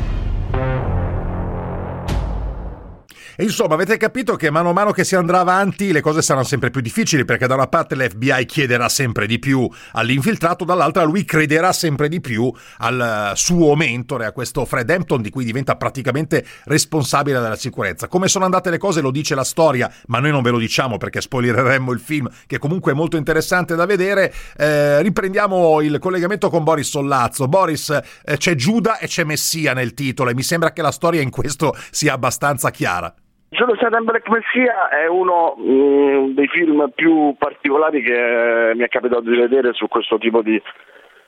E 3.41 3.45
insomma, 3.45 3.75
avete 3.75 3.97
capito 3.99 4.35
che 4.35 4.51
mano 4.51 4.71
a 4.71 4.73
mano 4.73 4.91
che 4.91 5.05
si 5.05 5.15
andrà 5.15 5.39
avanti 5.39 5.93
le 5.93 6.01
cose 6.01 6.23
saranno 6.23 6.45
sempre 6.45 6.71
più 6.71 6.81
difficili 6.81 7.25
perché 7.25 7.47
da 7.47 7.55
una 7.55 7.69
parte 7.69 7.95
l'FBI 7.95 8.45
chiederà 8.47 8.89
sempre 8.89 9.29
di 9.29 9.39
più 9.39 9.71
all'infiltrato, 9.93 10.65
dall'altra 10.65 11.05
lui 11.05 11.25
crederà 11.25 11.73
sempre 11.73 12.09
di 12.09 12.21
più 12.21 12.53
al 12.79 13.35
suo 13.37 13.77
mentore, 13.77 14.27
a 14.27 14.33
questo 14.33 14.65
Fred 14.65 14.91
Hampton 14.91 15.23
di 15.23 15.31
cui 15.31 15.45
diventa 15.45 15.77
praticamente 15.77 16.45
responsabile 16.65 17.39
della 17.39 17.55
sicurezza. 17.55 18.09
Come 18.09 18.27
sono 18.27 18.45
andate 18.45 18.71
le 18.71 18.79
cose 18.79 19.01
lo 19.01 19.13
dice 19.13 19.37
la 19.37 19.45
storia, 19.45 19.89
ma 20.07 20.19
noi 20.19 20.33
non 20.33 20.43
ve 20.43 20.51
lo 20.51 20.59
diciamo 20.59 20.97
perché 20.97 21.21
spoilereremmo 21.21 21.93
il 21.93 22.01
film 22.01 22.29
che 22.45 22.59
comunque 22.59 22.91
è 22.91 22.95
molto 22.97 23.17
interessante 23.17 23.77
da 23.77 23.87
vedere. 23.87 24.35
Eh, 24.57 25.01
riprendiamo 25.01 25.81
il 25.81 26.01
collegamento 26.01 26.51
con 26.51 26.65
Boris 26.65 26.89
Sollazzo. 26.89 27.47
Boris, 27.47 27.91
eh, 27.91 28.37
c'è 28.37 28.57
Giuda 28.57 28.99
e 28.99 29.07
c'è 29.07 29.23
Messia 29.23 29.75
nel 29.75 29.95
titolo 29.95 30.31
e 30.31 30.35
mi 30.35 30.43
sembra 30.43 30.73
che 30.73 30.83
la 30.83 30.91
storia 30.91 31.21
in 31.21 31.31
questo 31.31 31.73
sia 31.93 32.15
abbastanza 32.15 32.73
chiara. 32.73 33.15
Judas 33.51 33.81
and 33.81 34.05
Black 34.05 34.29
Messia 34.29 34.89
è 34.91 35.07
uno 35.07 35.55
mh, 35.57 35.71
mm, 35.71 36.35
dei 36.35 36.49
film 36.49 36.91
più 36.95 37.35
particolari 37.39 38.03
che 38.03 38.73
mi 38.75 38.85
è 38.85 38.89
capitato 38.89 39.23
di 39.23 39.37
vedere 39.37 39.73
su 39.73 39.89
questo 39.89 40.19
tipo 40.19 40.43
di 40.43 40.61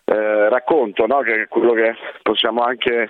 eh, 0.04 0.48
racconto, 0.48 1.06
no? 1.06 1.20
che 1.20 1.42
è 1.42 1.48
quello 1.48 1.72
che 1.72 1.94
possiamo 2.22 2.62
anche 2.62 3.08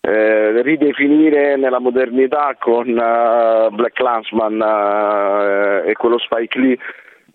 eh, 0.00 0.62
ridefinire 0.62 1.56
nella 1.56 1.80
modernità 1.80 2.54
con 2.58 2.88
uh, 2.88 3.74
Black 3.74 3.94
Clansman 3.94 4.60
uh, 4.60 5.88
e 5.88 5.94
quello 5.94 6.18
Spike 6.18 6.58
Lee 6.60 6.78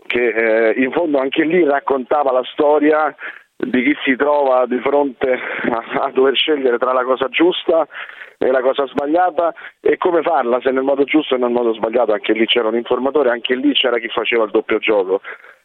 che 0.08 0.74
uh, 0.75 0.80
in 0.80 0.91
fondo 0.91 1.20
anche 1.20 1.44
lì 1.44 1.65
raccontava 1.65 2.32
la 2.32 2.44
storia 2.53 3.13
di 3.58 3.84
chi 3.84 3.96
si 4.06 4.15
trova 4.15 4.65
di 4.65 4.80
fronte 4.80 5.34
a, 5.34 6.03
a 6.06 6.12
dover 6.12 6.36
scegliere 6.36 6.77
tra 6.77 6.94
la 6.94 7.03
cosa 7.03 7.27
giusta 7.27 7.86
e 8.44 8.52
la 8.52 8.62
cosa 8.62 8.88
sbagliata? 8.88 9.54
E 9.80 9.98
come 9.98 10.24
farla, 10.24 10.60
se 10.62 10.72
nel 10.72 10.84
modo 10.84 11.04
giusto 11.04 11.36
o 11.36 11.38
nel 11.38 11.52
modo 11.52 11.74
sbagliato, 11.74 12.12
anche 12.12 12.34
lì 12.34 12.48
c'era 12.48 12.70
un 12.70 12.76
informatore, 12.76 13.30
anche 13.30 13.54
lì 13.54 13.72
c'era 13.74 14.00
chi 14.00 14.08
faceva 14.08 14.46
il 14.46 14.52
doppio 14.52 14.80
gioco. 14.80 15.22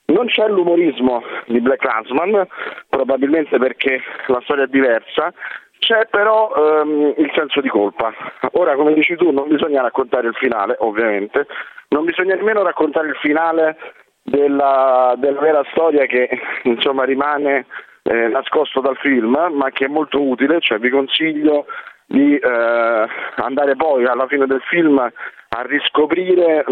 Non 0.06 0.26
c'è 0.26 0.47
l'umorismo 0.49 1.23
di 1.47 1.61
Black 1.61 1.83
Landsman, 1.83 2.47
probabilmente 2.88 3.56
perché 3.59 4.02
la 4.26 4.40
storia 4.45 4.64
è 4.64 4.68
diversa, 4.68 5.33
c'è 5.78 6.06
però 6.11 6.52
um, 6.54 7.14
il 7.16 7.30
senso 7.35 7.62
di 7.62 7.68
colpa. 7.68 8.12
Ora, 8.52 8.76
come 8.76 8.92
dici 8.92 9.16
tu, 9.16 9.30
non 9.30 9.49
bisogna 9.49 9.80
raccontare 9.80 10.28
il 10.28 10.35
finale, 10.35 10.76
ovviamente, 10.80 11.47
non 11.88 12.04
bisogna 12.04 12.35
nemmeno 12.35 12.62
raccontare 12.62 13.09
il 13.09 13.16
finale 13.16 13.78
della, 14.23 15.14
della 15.16 15.40
vera 15.40 15.64
storia 15.71 16.04
che 16.04 16.28
insomma 16.64 17.04
rimane 17.04 17.66
eh, 18.02 18.28
nascosto 18.28 18.80
dal 18.80 18.97
film, 18.99 19.35
ma 19.52 19.71
che 19.71 19.87
è 19.87 19.88
molto 19.88 20.21
utile, 20.23 20.61
cioè 20.61 20.78
vi 20.78 20.90
consiglio 20.90 21.64
di 22.06 22.36
eh, 22.36 23.06
andare 23.36 23.76
poi 23.76 24.06
alla 24.06 24.26
fine 24.26 24.46
del 24.46 24.62
film 24.62 24.98
a 24.98 25.62
riscoprire 25.62 26.64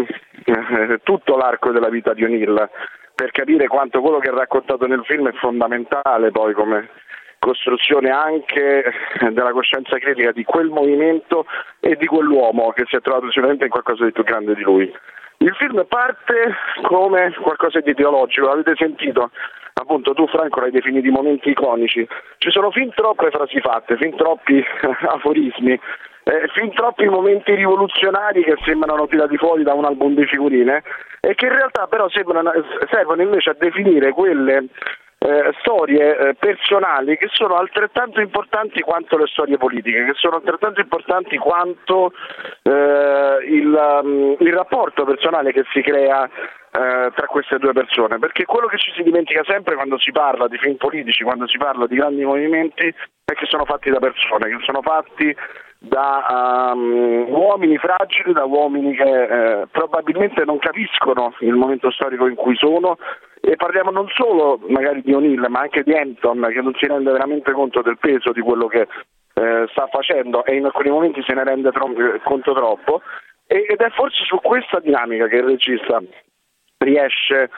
eh, 0.45 0.99
tutto 1.03 1.35
l'arco 1.35 1.71
della 1.71 1.89
vita 1.89 2.13
di 2.13 2.23
O'Neill 2.23 2.69
per 3.13 3.31
capire 3.31 3.67
quanto 3.67 4.01
quello 4.01 4.19
che 4.19 4.29
è 4.29 4.33
raccontato 4.33 4.87
nel 4.87 5.03
film 5.05 5.29
è 5.29 5.33
fondamentale 5.33 6.31
poi 6.31 6.53
come 6.53 6.89
costruzione 7.39 8.09
anche 8.09 8.83
della 9.31 9.51
coscienza 9.51 9.97
critica 9.97 10.31
di 10.31 10.43
quel 10.43 10.69
movimento 10.69 11.45
e 11.79 11.95
di 11.95 12.05
quell'uomo 12.07 12.71
che 12.71 12.85
si 12.87 12.95
è 12.95 13.01
trovato 13.01 13.27
sicuramente 13.27 13.65
in 13.65 13.69
qualcosa 13.69 14.03
di 14.05 14.11
più 14.11 14.23
grande 14.23 14.55
di 14.55 14.63
lui. 14.63 14.91
Il 15.37 15.53
film 15.55 15.85
parte 15.87 16.55
come 16.81 17.33
qualcosa 17.41 17.79
di 17.81 17.91
ideologico, 17.91 18.47
l'avete 18.47 18.73
sentito? 18.77 19.31
Appunto, 19.85 20.15
tu 20.15 20.25
Franco 20.25 20.61
l'hai 20.61 20.71
definito 20.71 21.11
momenti 21.11 21.51
iconici. 21.51 22.07
Ci 22.39 22.49
sono 22.49 22.71
fin 22.71 22.89
troppe 22.95 23.29
frasi 23.29 23.59
fatte, 23.59 23.97
fin 23.97 24.15
troppi 24.15 24.57
aforismi, 25.13 25.79
eh, 26.23 26.47
fin 26.55 26.73
troppi 26.73 27.05
momenti 27.05 27.53
rivoluzionari 27.53 28.43
che 28.43 28.55
sembrano 28.65 29.05
tirati 29.05 29.37
fuori 29.37 29.61
da 29.61 29.75
un 29.75 29.85
album 29.85 30.15
di 30.15 30.25
figurine 30.25 30.81
e 31.21 31.35
che 31.35 31.45
in 31.45 31.51
realtà 31.51 31.85
però 31.85 32.09
sembrano, 32.09 32.51
servono 32.89 33.21
invece 33.21 33.51
a 33.51 33.55
definire 33.59 34.11
quelle 34.11 34.69
eh, 35.25 35.53
storie 35.59 36.17
eh, 36.17 36.33
personali 36.35 37.17
che 37.17 37.27
sono 37.31 37.55
altrettanto 37.55 38.21
importanti 38.21 38.81
quanto 38.81 39.17
le 39.17 39.25
storie 39.25 39.57
politiche, 39.57 40.05
che 40.05 40.13
sono 40.13 40.35
altrettanto 40.35 40.81
importanti 40.81 41.35
quanto 41.37 42.13
eh, 42.61 43.37
il, 43.49 44.01
um, 44.03 44.35
il, 44.39 44.53
rapporto 44.53 45.03
personale 45.03 45.51
che 45.51 45.63
si 45.73 45.81
crea 45.81 46.25
eh, 46.25 47.11
tra 47.15 47.25
queste 47.27 47.57
due 47.57 47.73
persone, 47.73 48.19
perché 48.19 48.45
quello 48.45 48.67
che 48.67 48.77
ci 48.77 48.91
si 48.95 49.01
dimentica 49.01 49.43
sempre 49.45 49.73
quando 49.73 49.97
si 49.97 50.11
parla 50.11 50.47
di 50.47 50.57
film 50.57 50.75
politici, 50.75 51.23
quando 51.23 51.47
si 51.47 51.57
parla 51.57 51.87
di 51.87 51.95
grandi 51.95 52.23
movimenti, 52.23 52.93
è 53.25 53.33
che 53.33 53.45
sono 53.47 53.65
fatti 53.65 53.89
da 53.89 53.99
persone, 53.99 54.49
che 54.49 54.63
sono 54.63 54.81
fatti 54.81 55.35
da 55.87 56.71
um, 56.73 57.25
uomini 57.29 57.77
fragili, 57.77 58.33
da 58.33 58.45
uomini 58.45 58.95
che 58.95 59.03
eh, 59.03 59.67
probabilmente 59.71 60.43
non 60.45 60.57
capiscono 60.59 61.33
il 61.39 61.53
momento 61.53 61.91
storico 61.91 62.27
in 62.27 62.35
cui 62.35 62.55
sono. 62.55 62.97
E 63.41 63.55
parliamo 63.55 63.91
non 63.91 64.07
solo 64.09 64.59
magari 64.67 65.01
di 65.01 65.13
O'Neill 65.13 65.45
ma 65.49 65.59
anche 65.59 65.83
di 65.83 65.93
Anton 65.93 66.47
che 66.51 66.61
non 66.61 66.73
si 66.75 66.87
rende 66.87 67.11
veramente 67.11 67.51
conto 67.51 67.81
del 67.81 67.99
peso 67.99 68.31
di 68.31 68.41
quello 68.41 68.65
che 68.65 68.87
eh, 69.35 69.67
sta 69.69 69.87
facendo 69.91 70.43
e 70.45 70.55
in 70.55 70.65
alcuni 70.65 70.89
momenti 70.89 71.21
se 71.21 71.33
ne 71.33 71.43
rende 71.43 71.71
tro- 71.71 71.93
conto 72.23 72.53
troppo. 72.53 73.01
E- 73.45 73.65
ed 73.69 73.79
è 73.79 73.89
forse 73.91 74.23
su 74.25 74.37
questa 74.37 74.79
dinamica 74.79 75.27
che 75.27 75.35
il 75.35 75.43
regista 75.43 76.01
riesce 76.77 77.49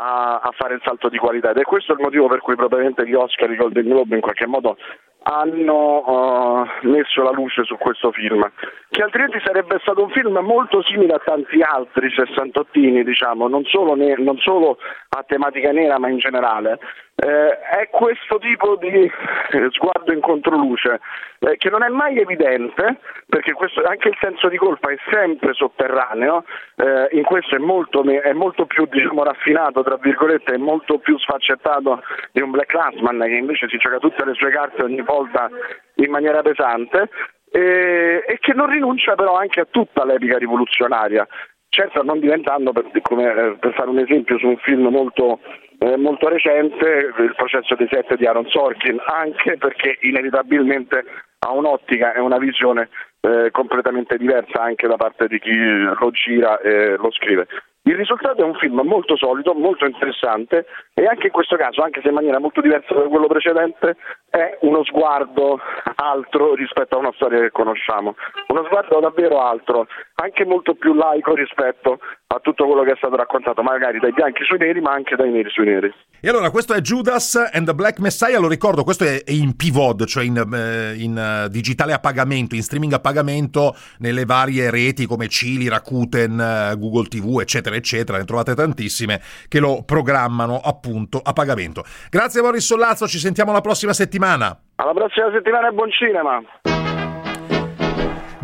a, 0.00 0.40
a, 0.42 0.50
fare 0.52 0.74
il 0.74 0.82
salto 0.82 1.08
di 1.08 1.18
qualità. 1.18 1.50
Ed 1.50 1.58
è 1.58 1.62
questo 1.62 1.92
il 1.92 2.00
motivo 2.00 2.26
per 2.26 2.40
cui 2.40 2.54
probabilmente 2.54 3.06
gli 3.06 3.14
Oscar 3.14 3.50
e 3.50 3.52
i 3.52 3.56
Golden 3.56 3.86
Globe 3.86 4.14
in 4.14 4.20
qualche 4.20 4.46
modo 4.46 4.76
hanno 5.24 6.04
uh, 6.04 6.88
messo 6.88 7.22
la 7.22 7.30
luce 7.30 7.64
su 7.64 7.76
questo 7.76 8.12
film, 8.12 8.46
che 8.90 9.02
altrimenti 9.02 9.40
sarebbe 9.44 9.78
stato 9.80 10.02
un 10.02 10.10
film 10.10 10.38
molto 10.38 10.82
simile 10.82 11.14
a 11.14 11.22
tanti 11.24 11.62
altri 11.62 12.10
sessantottini, 12.10 13.02
diciamo, 13.04 13.48
non 13.48 13.64
solo, 13.64 13.94
ne- 13.94 14.16
non 14.18 14.36
solo 14.38 14.78
a 15.08 15.24
tematica 15.26 15.72
nera 15.72 15.98
ma 15.98 16.08
in 16.08 16.18
generale. 16.18 16.78
Eh, 17.24 17.58
è 17.58 17.88
questo 17.88 18.36
tipo 18.36 18.76
di 18.76 18.86
eh, 18.86 19.68
sguardo 19.70 20.12
in 20.12 20.20
controluce 20.20 21.00
eh, 21.38 21.56
che 21.56 21.70
non 21.70 21.82
è 21.82 21.88
mai 21.88 22.18
evidente 22.18 22.98
perché 23.26 23.54
questo, 23.54 23.82
anche 23.82 24.08
il 24.08 24.16
senso 24.20 24.48
di 24.48 24.58
colpa 24.58 24.90
è 24.90 24.96
sempre 25.10 25.54
sotterraneo, 25.54 26.44
eh, 26.76 27.08
in 27.12 27.22
questo 27.22 27.56
è 27.56 27.58
molto, 27.58 28.04
è 28.04 28.32
molto 28.34 28.66
più 28.66 28.84
diciamo, 28.90 29.24
raffinato, 29.24 29.82
tra 29.82 29.96
virgolette, 29.96 30.52
è 30.52 30.58
molto 30.58 30.98
più 30.98 31.18
sfaccettato 31.18 32.02
di 32.30 32.42
un 32.42 32.50
Black 32.50 32.68
Clansman 32.68 33.18
che 33.20 33.36
invece 33.36 33.68
si 33.70 33.78
gioca 33.78 33.96
tutte 33.96 34.22
le 34.26 34.34
sue 34.34 34.50
carte 34.50 34.82
ogni 34.82 35.00
volta 35.00 35.48
in 35.94 36.10
maniera 36.10 36.42
pesante 36.42 37.08
e, 37.50 38.22
e 38.26 38.38
che 38.38 38.52
non 38.52 38.68
rinuncia 38.68 39.14
però 39.14 39.38
anche 39.38 39.60
a 39.60 39.66
tutta 39.70 40.04
l'epica 40.04 40.36
rivoluzionaria. 40.36 41.26
Certo 41.74 42.04
non 42.04 42.20
diventando, 42.20 42.70
per, 42.70 42.88
come, 43.02 43.34
eh, 43.34 43.56
per, 43.58 43.72
fare 43.74 43.90
un 43.90 43.98
esempio 43.98 44.38
su 44.38 44.46
un 44.46 44.58
film 44.58 44.86
molto, 44.88 45.40
eh, 45.78 45.96
molto, 45.96 46.28
recente, 46.28 47.12
il 47.18 47.34
processo 47.36 47.74
dei 47.74 47.88
sette 47.90 48.16
di 48.16 48.26
Aaron 48.26 48.48
Sorkin, 48.48 49.00
anche 49.04 49.56
perché 49.56 49.98
inevitabilmente 50.02 51.04
ha 51.40 51.52
un'ottica 51.52 52.12
e 52.12 52.20
una 52.20 52.38
visione 52.38 52.88
eh, 53.20 53.50
completamente 53.50 54.16
diversa 54.16 54.62
anche 54.62 54.86
da 54.86 54.96
parte 54.96 55.26
di 55.26 55.38
chi 55.38 55.54
lo 55.54 56.10
gira 56.10 56.60
e 56.60 56.96
lo 56.96 57.10
scrive. 57.10 57.46
Il 57.86 57.96
risultato 57.96 58.40
è 58.40 58.44
un 58.44 58.54
film 58.54 58.80
molto 58.82 59.14
solido, 59.14 59.52
molto 59.52 59.84
interessante 59.84 60.64
e 60.94 61.04
anche 61.04 61.26
in 61.26 61.32
questo 61.32 61.54
caso, 61.56 61.82
anche 61.82 62.00
se 62.00 62.08
in 62.08 62.14
maniera 62.14 62.38
molto 62.38 62.62
diversa 62.62 62.94
da 62.94 63.02
quello 63.02 63.26
precedente, 63.26 63.96
è 64.30 64.56
uno 64.62 64.82
sguardo 64.84 65.60
altro 65.96 66.54
rispetto 66.54 66.96
a 66.96 67.00
una 67.00 67.12
storia 67.14 67.40
che 67.40 67.50
conosciamo. 67.50 68.14
Uno 68.48 68.64
sguardo 68.64 69.00
davvero 69.00 69.42
altro, 69.42 69.86
anche 70.14 70.46
molto 70.46 70.74
più 70.74 70.94
laico 70.94 71.34
rispetto 71.34 71.98
a 72.28 72.38
tutto 72.40 72.66
quello 72.66 72.82
che 72.84 72.92
è 72.92 72.96
stato 72.96 73.16
raccontato, 73.16 73.62
magari 73.62 74.00
dai 74.00 74.12
bianchi 74.12 74.44
sui 74.44 74.58
neri, 74.58 74.80
ma 74.80 74.92
anche 74.92 75.14
dai 75.14 75.30
neri 75.30 75.50
sui 75.50 75.66
neri. 75.66 75.92
E 76.20 76.28
allora, 76.28 76.50
questo 76.50 76.72
è 76.72 76.80
Judas 76.80 77.36
and 77.52 77.66
the 77.66 77.74
Black 77.74 78.00
Messiah, 78.00 78.38
lo 78.38 78.48
ricordo, 78.48 78.82
questo 78.82 79.04
è 79.04 79.22
in 79.26 79.56
PVOD, 79.56 80.06
cioè 80.06 80.24
in, 80.24 80.38
eh, 80.38 80.94
in 80.96 81.44
uh, 81.44 81.48
digitale 81.48 81.92
a 81.92 81.98
pagamento, 81.98 82.54
in 82.54 82.62
streaming 82.62 82.94
a 82.94 82.98
pagamento 82.98 83.76
nelle 83.98 84.24
varie 84.24 84.70
reti 84.70 85.04
come 85.06 85.28
Cili, 85.28 85.68
Rakuten, 85.68 86.72
uh, 86.72 86.78
Google 86.78 87.08
TV, 87.08 87.40
eccetera, 87.40 87.73
eccetera. 87.76 88.18
Ne 88.18 88.24
trovate 88.24 88.54
tantissime 88.54 89.20
che 89.48 89.60
lo 89.60 89.82
programmano 89.84 90.60
appunto 90.60 91.20
a 91.22 91.32
pagamento. 91.32 91.84
Grazie 92.10 92.40
Boris 92.40 92.64
Sollazzo, 92.64 93.06
ci 93.06 93.18
sentiamo 93.18 93.52
la 93.52 93.60
prossima 93.60 93.92
settimana. 93.92 94.58
Alla 94.76 94.92
prossima 94.92 95.30
settimana 95.32 95.68
e 95.68 95.72
buon 95.72 95.90
cinema! 95.90 96.42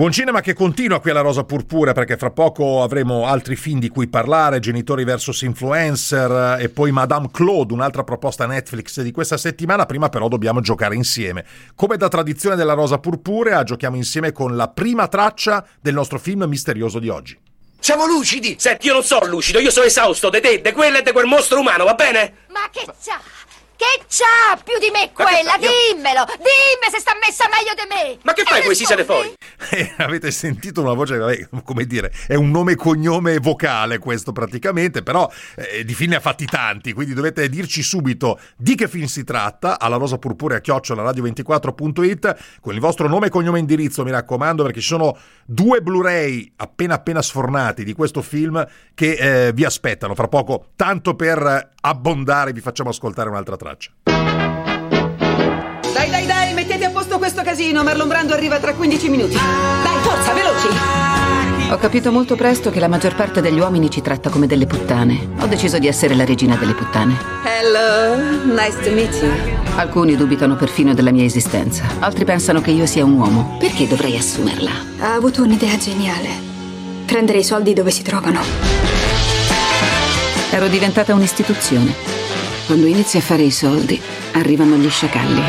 Buon 0.01 0.13
cinema 0.13 0.41
che 0.41 0.55
continua 0.55 0.99
qui 0.99 1.11
alla 1.11 1.21
Rosa 1.21 1.45
Purpura 1.45 1.93
perché 1.93 2.17
fra 2.17 2.31
poco 2.31 2.83
avremo 2.83 3.27
altri 3.27 3.55
film 3.55 3.81
di 3.81 3.91
cui 3.91 4.09
parlare, 4.09 4.59
Genitori 4.59 5.05
vs 5.05 5.43
Influencer 5.43 6.57
e 6.59 6.71
poi 6.71 6.91
Madame 6.91 7.29
Claude, 7.31 7.75
un'altra 7.75 8.03
proposta 8.03 8.47
Netflix 8.47 9.03
di 9.03 9.11
questa 9.13 9.37
settimana, 9.37 9.85
prima 9.85 10.09
però 10.09 10.29
dobbiamo 10.29 10.63
giocare 10.63 10.95
insieme. 10.95 11.45
Come 11.75 11.99
da 11.99 12.09
tradizione 12.09 12.57
della 12.57 12.73
Rosa 12.73 12.97
Purpurea, 12.97 13.63
giochiamo 13.63 13.97
insieme 13.97 14.33
con 14.33 14.57
la 14.57 14.69
prima 14.69 15.07
traccia 15.07 15.67
del 15.83 15.93
nostro 15.93 16.19
film 16.19 16.45
misterioso 16.45 16.99
di 16.99 17.11
oggi. 17.11 17.39
Siamo 17.81 18.07
lucidi! 18.07 18.57
Senti, 18.59 18.87
io 18.87 18.93
non 18.93 19.03
sono 19.03 19.25
lucido, 19.27 19.59
io 19.59 19.71
sono 19.71 19.87
esausto 19.87 20.29
di 20.29 20.41
te, 20.41 20.61
di 20.61 20.73
quello 20.73 20.99
e 20.99 21.03
di 21.03 21.13
quel 21.13 21.25
mostro 21.27 21.61
umano, 21.61 21.85
va 21.85 21.95
bene? 21.95 22.45
Ma 22.49 22.69
che 22.71 22.85
c'ha? 23.03 23.21
Che 23.81 24.05
c'ha 24.09 24.61
più 24.63 24.79
di 24.79 24.91
me 24.91 25.11
quella? 25.11 25.57
Dimmelo! 25.57 26.27
Dimmi 26.37 26.93
se 26.93 27.01
sta 27.01 27.13
messa 27.19 27.49
meglio 27.49 27.73
di 27.73 27.89
me! 27.89 28.19
Ma 28.25 28.35
che 28.35 28.43
fai 28.45 28.63
questi 28.63 28.85
siete 28.85 29.05
fuori? 29.05 29.33
Eh, 29.73 29.93
avete 29.99 30.33
sentito 30.33 30.81
una 30.81 30.95
voce, 30.95 31.17
vabbè, 31.17 31.49
come 31.63 31.85
dire, 31.85 32.13
è 32.27 32.35
un 32.35 32.51
nome 32.51 32.73
e 32.73 32.75
cognome 32.75 33.39
vocale 33.39 33.99
questo 33.99 34.33
praticamente, 34.33 35.05
però 35.05 35.31
eh, 35.55 35.85
di 35.85 35.95
film 35.95 36.11
ne 36.11 36.17
ha 36.17 36.21
fatti 36.21 36.45
tanti, 36.45 36.93
quindi 36.93 37.15
dovete 37.15 37.49
dirci 37.49 37.81
subito 37.81 38.41
di 38.57 38.75
che 38.75 38.89
film 38.89 39.05
si 39.05 39.23
tratta, 39.23 39.79
alla 39.79 39.97
rosa 39.97 40.19
purpurea 40.19 40.61
chiocciola 40.61 41.09
radio24.it, 41.09 42.59
con 42.61 42.75
il 42.75 42.81
vostro 42.81 43.07
nome 43.07 43.27
e 43.27 43.31
cognome 43.31 43.59
e 43.59 43.61
indirizzo, 43.61 44.03
mi 44.03 44.11
raccomando, 44.11 44.65
perché 44.65 44.81
ci 44.81 44.89
sono 44.89 45.17
due 45.45 45.81
Blu-ray 45.83 46.53
appena 46.57 46.95
appena 46.95 47.23
sfornati 47.23 47.85
di 47.85 47.93
questo 47.93 48.23
film 48.23 48.67
che 48.93 49.13
eh, 49.13 49.53
vi 49.53 49.65
aspettano 49.65 50.17
fra 50.17 50.27
poco, 50.27 50.71
tanto 50.75 51.15
per 51.15 51.71
abbondare 51.81 52.53
vi 52.53 52.61
facciamo 52.61 52.91
ascoltare 52.91 53.29
un'altra 53.29 53.57
traccia. 53.57 53.70
Dai, 55.93 56.11
dai, 56.11 56.27
dai, 56.27 56.55
mettete 56.55 56.87
a 56.87 56.91
posto 56.91 57.19
questo 57.19 57.43
casino. 57.43 57.85
Marlon 57.85 58.09
Brando 58.09 58.35
arriva 58.35 58.59
tra 58.59 58.75
15 58.75 59.09
minuti. 59.09 59.35
Dai, 59.35 59.97
forza, 60.01 60.33
veloci! 60.33 60.67
Ho 61.71 61.77
capito 61.77 62.11
molto 62.11 62.35
presto 62.35 62.71
che 62.73 62.81
la 62.81 62.89
maggior 62.89 63.15
parte 63.15 63.41
degli 63.41 63.61
uomini 63.61 63.89
ci 63.89 64.01
tratta 64.01 64.29
come 64.29 64.49
delle 64.49 64.67
puttane. 64.67 65.29
Ho 65.39 65.47
deciso 65.47 65.79
di 65.79 65.87
essere 65.87 66.17
la 66.17 66.25
regina 66.25 66.57
delle 66.57 66.75
puttane. 66.75 67.17
Hello, 67.45 68.17
nice 68.53 68.77
to 68.83 68.91
meet 68.91 69.15
you. 69.23 69.31
Alcuni 69.77 70.17
dubitano 70.17 70.57
perfino 70.57 70.93
della 70.93 71.13
mia 71.13 71.25
esistenza. 71.25 71.85
Altri 72.01 72.25
pensano 72.25 72.61
che 72.61 72.73
io 72.73 72.87
sia 72.87 73.05
un 73.05 73.13
uomo. 73.13 73.57
Perché 73.61 73.87
dovrei 73.87 74.17
assumerla? 74.17 74.71
Ha 74.99 75.15
avuto 75.15 75.45
un'idea 75.45 75.77
geniale. 75.77 76.29
Prendere 77.07 77.39
i 77.39 77.45
soldi 77.45 77.73
dove 77.73 77.93
si 77.93 78.03
trovano. 78.03 78.41
Ero 80.51 80.67
diventata 80.67 81.15
un'istituzione. 81.15 82.20
Quando 82.71 82.87
inizi 82.87 83.17
a 83.17 83.21
fare 83.21 83.43
i 83.43 83.51
soldi, 83.51 84.01
arrivano 84.35 84.77
gli 84.77 84.89
sciacalli. 84.89 85.43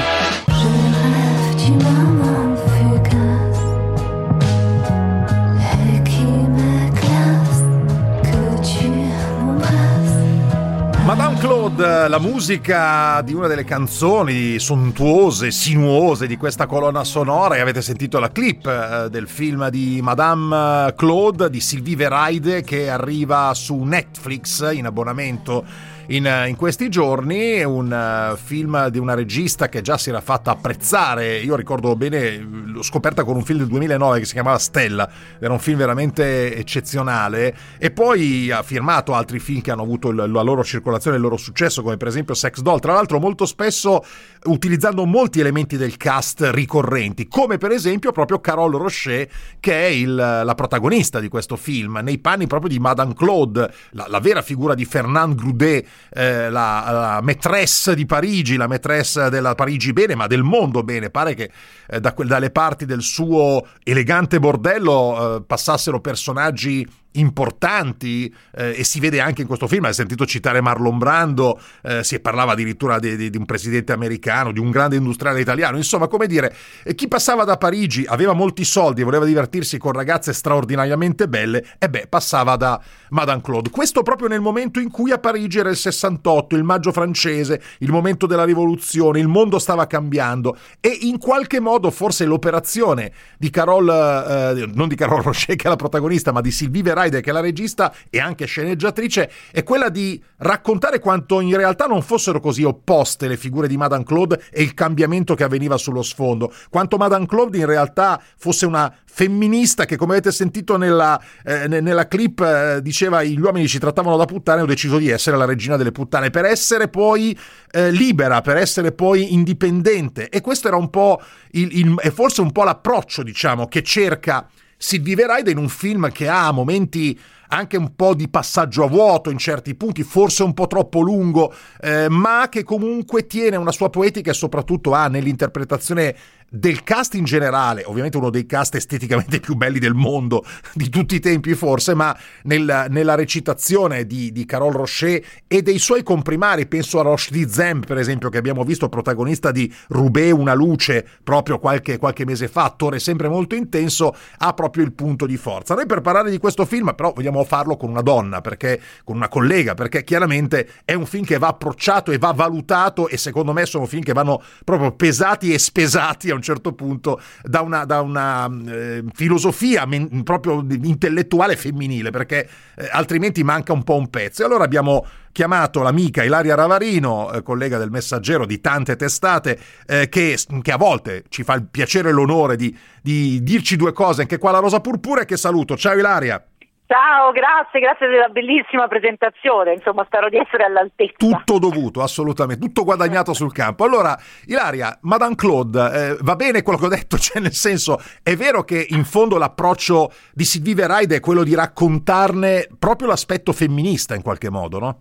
Madame 11.05 11.37
Claude, 11.37 12.07
la 12.07 12.17
musica 12.17 13.21
di 13.21 13.35
una 13.35 13.45
delle 13.45 13.65
canzoni 13.65 14.57
sontuose, 14.57 15.51
sinuose 15.51 16.25
di 16.25 16.37
questa 16.37 16.65
colonna 16.65 17.03
sonora 17.03 17.55
e 17.55 17.59
avete 17.59 17.83
sentito 17.83 18.17
la 18.17 18.31
clip 18.31 18.65
eh, 18.65 19.09
del 19.11 19.27
film 19.27 19.69
di 19.69 19.99
Madame 20.01 20.91
Claude 20.95 21.51
di 21.51 21.59
Sylvie 21.59 21.95
Veraide 21.95 22.63
che 22.63 22.89
arriva 22.89 23.53
su 23.53 23.77
Netflix 23.83 24.73
in 24.73 24.87
abbonamento 24.87 25.90
in, 26.11 26.45
in, 26.47 26.55
questi 26.55 26.89
giorni, 26.89 27.63
un 27.63 27.91
uh, 27.91 28.35
film 28.35 28.89
di 28.89 28.97
una 28.97 29.13
regista 29.13 29.69
che 29.69 29.81
già 29.81 29.97
si 29.97 30.09
era 30.09 30.19
fatta 30.19 30.51
apprezzare, 30.51 31.37
io 31.37 31.55
ricordo 31.55 31.95
bene, 31.95 32.37
l'ho 32.37 32.81
scoperta 32.81 33.23
con 33.23 33.35
un 33.35 33.43
film 33.43 33.59
del 33.59 33.67
2009 33.67 34.19
che 34.19 34.25
si 34.25 34.33
chiamava 34.33 34.57
Stella, 34.57 35.09
era 35.39 35.53
un 35.53 35.59
film 35.59 35.77
veramente 35.77 36.55
eccezionale 36.55 37.55
e 37.77 37.91
poi 37.91 38.51
ha 38.51 38.61
firmato 38.61 39.13
altri 39.13 39.39
film 39.39 39.61
che 39.61 39.71
hanno 39.71 39.83
avuto 39.83 40.11
la 40.11 40.25
loro 40.25 40.63
circolazione, 40.63 41.15
il 41.15 41.21
loro 41.21 41.37
successo, 41.37 41.81
come 41.81 41.97
per 41.97 42.09
esempio 42.09 42.33
Sex 42.33 42.59
Doll, 42.59 42.79
tra 42.79 42.93
l'altro 42.93 43.19
molto 43.19 43.45
spesso 43.45 44.03
utilizzando 44.45 45.05
molti 45.05 45.39
elementi 45.39 45.77
del 45.77 45.95
cast 45.97 46.49
ricorrenti, 46.51 47.27
come 47.27 47.57
per 47.57 47.71
esempio 47.71 48.11
proprio 48.11 48.39
Carole 48.39 48.77
Rocher 48.77 49.29
che 49.59 49.73
è 49.73 49.89
il, 49.89 50.13
la 50.13 50.55
protagonista 50.55 51.19
di 51.19 51.29
questo 51.29 51.55
film, 51.55 51.99
nei 52.03 52.17
panni 52.17 52.47
proprio 52.47 52.69
di 52.69 52.79
Madame 52.79 53.13
Claude, 53.13 53.71
la, 53.91 54.07
la 54.09 54.19
vera 54.19 54.41
figura 54.41 54.73
di 54.73 54.83
Fernand 54.83 55.35
Groudet, 55.35 55.85
eh, 56.09 56.49
la, 56.49 56.85
la 56.91 57.19
maîtresse 57.21 57.95
di 57.95 58.05
Parigi, 58.05 58.57
la 58.57 58.67
maîtresse 58.67 59.29
della 59.29 59.55
Parigi 59.55 59.93
bene, 59.93 60.15
ma 60.15 60.27
del 60.27 60.43
mondo 60.43 60.83
bene. 60.83 61.09
Pare 61.09 61.33
che 61.33 61.51
eh, 61.87 61.99
da, 61.99 62.13
dalle 62.17 62.49
parti 62.51 62.85
del 62.85 63.01
suo 63.01 63.67
elegante 63.83 64.39
bordello 64.39 65.37
eh, 65.37 65.41
passassero 65.43 65.99
personaggi 65.99 66.87
importanti 67.13 68.33
eh, 68.55 68.75
e 68.77 68.83
si 68.83 68.99
vede 68.99 69.19
anche 69.19 69.41
in 69.41 69.47
questo 69.47 69.67
film, 69.67 69.85
hai 69.85 69.93
sentito 69.93 70.25
citare 70.25 70.61
Marlon 70.61 70.97
Brando, 70.97 71.59
eh, 71.83 72.03
si 72.03 72.19
parlava 72.19 72.53
addirittura 72.53 72.99
di, 72.99 73.15
di, 73.15 73.29
di, 73.29 73.37
un 73.37 73.45
presidente 73.45 73.91
americano, 73.91 74.51
di 74.51 74.59
un 74.59 74.69
grande 74.69 74.95
industriale 74.95 75.41
italiano, 75.41 75.77
insomma 75.77 76.07
come 76.07 76.27
dire, 76.27 76.55
chi 76.95 77.07
passava 77.07 77.43
da 77.43 77.57
Parigi, 77.57 78.05
aveva 78.07 78.33
molti 78.33 78.63
soldi 78.63 79.01
e 79.01 79.03
voleva 79.03 79.25
divertirsi 79.25 79.77
con 79.77 79.91
ragazze 79.91 80.33
straordinariamente 80.33 81.27
belle, 81.27 81.65
e 81.77 81.89
beh, 81.89 82.07
passava 82.07 82.55
da 82.55 82.81
Madame 83.09 83.41
Claude. 83.41 83.69
Questo 83.69 84.03
proprio 84.03 84.27
nel 84.27 84.41
momento 84.41 84.79
in 84.79 84.89
cui 84.89 85.11
a 85.11 85.17
Parigi 85.17 85.59
era 85.59 85.69
il 85.69 85.75
68, 85.75 86.55
il 86.55 86.63
maggio 86.63 86.91
francese, 86.91 87.61
il 87.79 87.91
momento 87.91 88.25
della 88.25 88.45
rivoluzione, 88.45 89.19
il 89.19 89.27
mondo 89.27 89.59
stava 89.59 89.87
cambiando 89.87 90.57
e 90.79 90.97
in 91.01 91.17
qualche 91.17 91.59
modo 91.59 91.91
forse 91.91 92.25
l'operazione 92.25 93.11
di 93.37 93.49
Carole, 93.49 94.61
eh, 94.61 94.69
non 94.73 94.87
di 94.87 94.95
Carole 94.95 95.23
Rocher 95.23 95.55
che 95.55 95.65
è 95.65 95.69
la 95.69 95.75
protagonista, 95.75 96.31
ma 96.31 96.41
di 96.41 96.51
Sylvie 96.51 96.81
Vera 96.81 97.00
Ryder, 97.01 97.21
che 97.21 97.29
è 97.29 97.33
la 97.33 97.39
regista 97.39 97.93
e 98.09 98.19
anche 98.19 98.45
sceneggiatrice, 98.45 99.31
è 99.51 99.63
quella 99.63 99.89
di 99.89 100.21
raccontare 100.37 100.99
quanto 100.99 101.39
in 101.39 101.55
realtà 101.55 101.85
non 101.85 102.01
fossero 102.01 102.39
così 102.39 102.63
opposte 102.63 103.27
le 103.27 103.37
figure 103.37 103.67
di 103.67 103.77
Madame 103.77 104.03
Claude 104.03 104.41
e 104.51 104.61
il 104.61 104.73
cambiamento 104.73 105.35
che 105.35 105.43
avveniva 105.43 105.77
sullo 105.77 106.01
sfondo, 106.01 106.53
quanto 106.69 106.97
Madame 106.97 107.25
Claude 107.25 107.57
in 107.57 107.65
realtà 107.65 108.21
fosse 108.37 108.65
una 108.65 108.93
femminista 109.05 109.85
che, 109.85 109.97
come 109.97 110.13
avete 110.13 110.31
sentito 110.31 110.77
nella, 110.77 111.21
eh, 111.43 111.67
nella 111.67 112.07
clip, 112.07 112.39
eh, 112.39 112.81
diceva 112.81 113.23
gli 113.23 113.39
uomini 113.39 113.67
ci 113.67 113.77
trattavano 113.77 114.15
da 114.15 114.25
puttane, 114.25 114.61
ho 114.61 114.65
deciso 114.65 114.97
di 114.97 115.09
essere 115.09 115.35
la 115.35 115.45
regina 115.45 115.75
delle 115.75 115.91
puttane, 115.91 116.29
per 116.29 116.45
essere 116.45 116.87
poi 116.87 117.37
eh, 117.71 117.91
libera, 117.91 118.41
per 118.41 118.57
essere 118.57 118.93
poi 118.93 119.33
indipendente. 119.33 120.29
E 120.29 120.39
questo 120.41 120.67
era 120.67 120.77
un 120.77 120.89
po' 120.89 121.21
il, 121.51 121.77
il, 121.77 121.95
è 121.99 122.09
forse 122.09 122.41
un 122.41 122.51
po' 122.51 122.63
l'approccio, 122.63 123.21
diciamo, 123.21 123.67
che 123.67 123.83
cerca 123.83 124.47
Sylvie 124.81 125.13
Veraida 125.13 125.51
in 125.51 125.59
un 125.59 125.69
film 125.69 126.11
che 126.11 126.27
ha 126.27 126.51
momenti 126.51 127.17
anche 127.49 127.77
un 127.77 127.95
po' 127.95 128.15
di 128.15 128.29
passaggio 128.29 128.83
a 128.83 128.87
vuoto 128.87 129.29
in 129.29 129.37
certi 129.37 129.75
punti, 129.75 130.01
forse 130.01 130.41
un 130.41 130.55
po' 130.55 130.65
troppo 130.65 131.01
lungo, 131.01 131.53
eh, 131.81 132.09
ma 132.09 132.47
che 132.49 132.63
comunque 132.63 133.27
tiene 133.27 133.57
una 133.57 133.71
sua 133.71 133.91
poetica 133.91 134.31
e 134.31 134.33
soprattutto 134.33 134.93
ha 134.93 135.07
nell'interpretazione 135.07 136.15
del 136.53 136.83
cast 136.83 137.13
in 137.13 137.23
generale, 137.23 137.83
ovviamente 137.85 138.17
uno 138.17 138.29
dei 138.29 138.45
cast 138.45 138.75
esteticamente 138.75 139.39
più 139.39 139.55
belli 139.55 139.79
del 139.79 139.93
mondo, 139.93 140.43
di 140.73 140.89
tutti 140.89 141.15
i 141.15 141.21
tempi 141.21 141.53
forse, 141.53 141.93
ma 141.93 142.15
nel, 142.43 142.87
nella 142.89 143.15
recitazione 143.15 144.05
di, 144.05 144.33
di 144.33 144.43
Carole 144.43 144.75
Rocher 144.75 145.23
e 145.47 145.61
dei 145.61 145.79
suoi 145.79 146.03
comprimari, 146.03 146.67
penso 146.67 146.99
a 146.99 147.03
Roche 147.03 147.29
Dizem 147.31 147.79
per 147.79 147.97
esempio, 147.97 148.27
che 148.27 148.37
abbiamo 148.37 148.65
visto 148.65 148.89
protagonista 148.89 149.51
di 149.51 149.73
Rubé 149.87 150.31
una 150.31 150.53
luce 150.53 151.07
proprio 151.23 151.57
qualche, 151.57 151.97
qualche 151.97 152.25
mese 152.25 152.49
fa, 152.49 152.65
attore 152.65 152.99
sempre 152.99 153.29
molto 153.29 153.55
intenso, 153.55 154.13
ha 154.39 154.53
proprio 154.53 154.83
il 154.83 154.91
punto 154.91 155.25
di 155.25 155.37
forza. 155.37 155.73
Noi 155.73 155.85
per 155.85 156.01
parlare 156.01 156.29
di 156.29 156.37
questo 156.37 156.65
film 156.65 156.93
però 156.93 157.13
vogliamo 157.13 157.45
farlo 157.45 157.77
con 157.77 157.89
una 157.89 158.01
donna, 158.01 158.41
perché, 158.41 158.81
con 159.05 159.15
una 159.15 159.29
collega, 159.29 159.73
perché 159.73 160.03
chiaramente 160.03 160.67
è 160.83 160.95
un 160.95 161.05
film 161.05 161.23
che 161.23 161.37
va 161.37 161.47
approcciato 161.47 162.11
e 162.11 162.17
va 162.17 162.33
valutato 162.33 163.07
e 163.07 163.15
secondo 163.15 163.53
me 163.53 163.65
sono 163.65 163.85
film 163.85 164.03
che 164.03 164.11
vanno 164.11 164.43
proprio 164.65 164.91
pesati 164.91 165.53
e 165.53 165.57
spesati 165.57 166.29
a 166.29 166.33
un 166.33 166.40
un 166.41 166.55
certo 166.55 166.73
punto 166.73 167.21
da 167.43 167.61
una, 167.61 167.85
da 167.85 168.01
una 168.01 168.49
eh, 168.67 169.03
filosofia 169.13 169.85
men- 169.85 170.23
proprio 170.23 170.65
intellettuale 170.69 171.55
femminile, 171.55 172.09
perché 172.09 172.49
eh, 172.75 172.89
altrimenti 172.91 173.43
manca 173.43 173.73
un 173.73 173.83
po' 173.83 173.95
un 173.95 174.09
pezzo. 174.09 174.41
E 174.41 174.45
allora 174.45 174.63
abbiamo 174.63 175.05
chiamato 175.31 175.81
l'amica 175.81 176.23
Ilaria 176.23 176.55
Ravarino, 176.55 177.31
eh, 177.31 177.43
collega 177.43 177.77
del 177.77 177.91
Messaggero 177.91 178.45
di 178.45 178.59
tante 178.59 178.95
testate, 178.95 179.59
eh, 179.85 180.09
che, 180.09 180.37
che, 180.61 180.71
a 180.71 180.77
volte 180.77 181.23
ci 181.29 181.43
fa 181.43 181.53
il 181.53 181.67
piacere 181.69 182.09
e 182.09 182.11
l'onore 182.11 182.55
di, 182.55 182.75
di 183.01 183.41
dirci 183.43 183.75
due 183.75 183.93
cose 183.93 184.21
anche 184.21 184.37
qua 184.37 184.51
la 184.51 184.59
Rosa 184.59 184.81
Purpura 184.81 185.25
che 185.25 185.37
saluto. 185.37 185.77
Ciao 185.77 185.97
Ilaria! 185.97 186.43
Ciao, 186.91 187.31
grazie, 187.31 187.79
grazie 187.79 188.09
della 188.09 188.27
bellissima 188.27 188.85
presentazione, 188.89 189.75
insomma 189.75 190.03
spero 190.03 190.27
di 190.27 190.35
essere 190.35 190.65
all'altezza. 190.65 191.15
Tutto 191.15 191.57
dovuto, 191.57 192.01
assolutamente, 192.01 192.65
tutto 192.65 192.83
guadagnato 192.83 193.31
sul 193.33 193.53
campo. 193.53 193.85
Allora, 193.85 194.19
Ilaria, 194.47 194.99
Madame 195.03 195.35
Claude, 195.35 195.79
eh, 195.79 196.17
va 196.19 196.35
bene 196.35 196.63
quello 196.63 196.77
che 196.77 196.85
ho 196.87 196.89
detto, 196.89 197.15
cioè 197.17 197.41
nel 197.41 197.53
senso, 197.53 197.97
è 198.21 198.35
vero 198.35 198.65
che 198.65 198.87
in 198.89 199.05
fondo 199.05 199.37
l'approccio 199.37 200.11
di 200.33 200.43
Sylvie 200.43 200.85
Ride 200.85 201.15
è 201.15 201.19
quello 201.21 201.45
di 201.45 201.55
raccontarne 201.55 202.67
proprio 202.77 203.07
l'aspetto 203.07 203.53
femminista 203.53 204.13
in 204.13 204.21
qualche 204.21 204.49
modo, 204.49 204.79
no? 204.79 204.99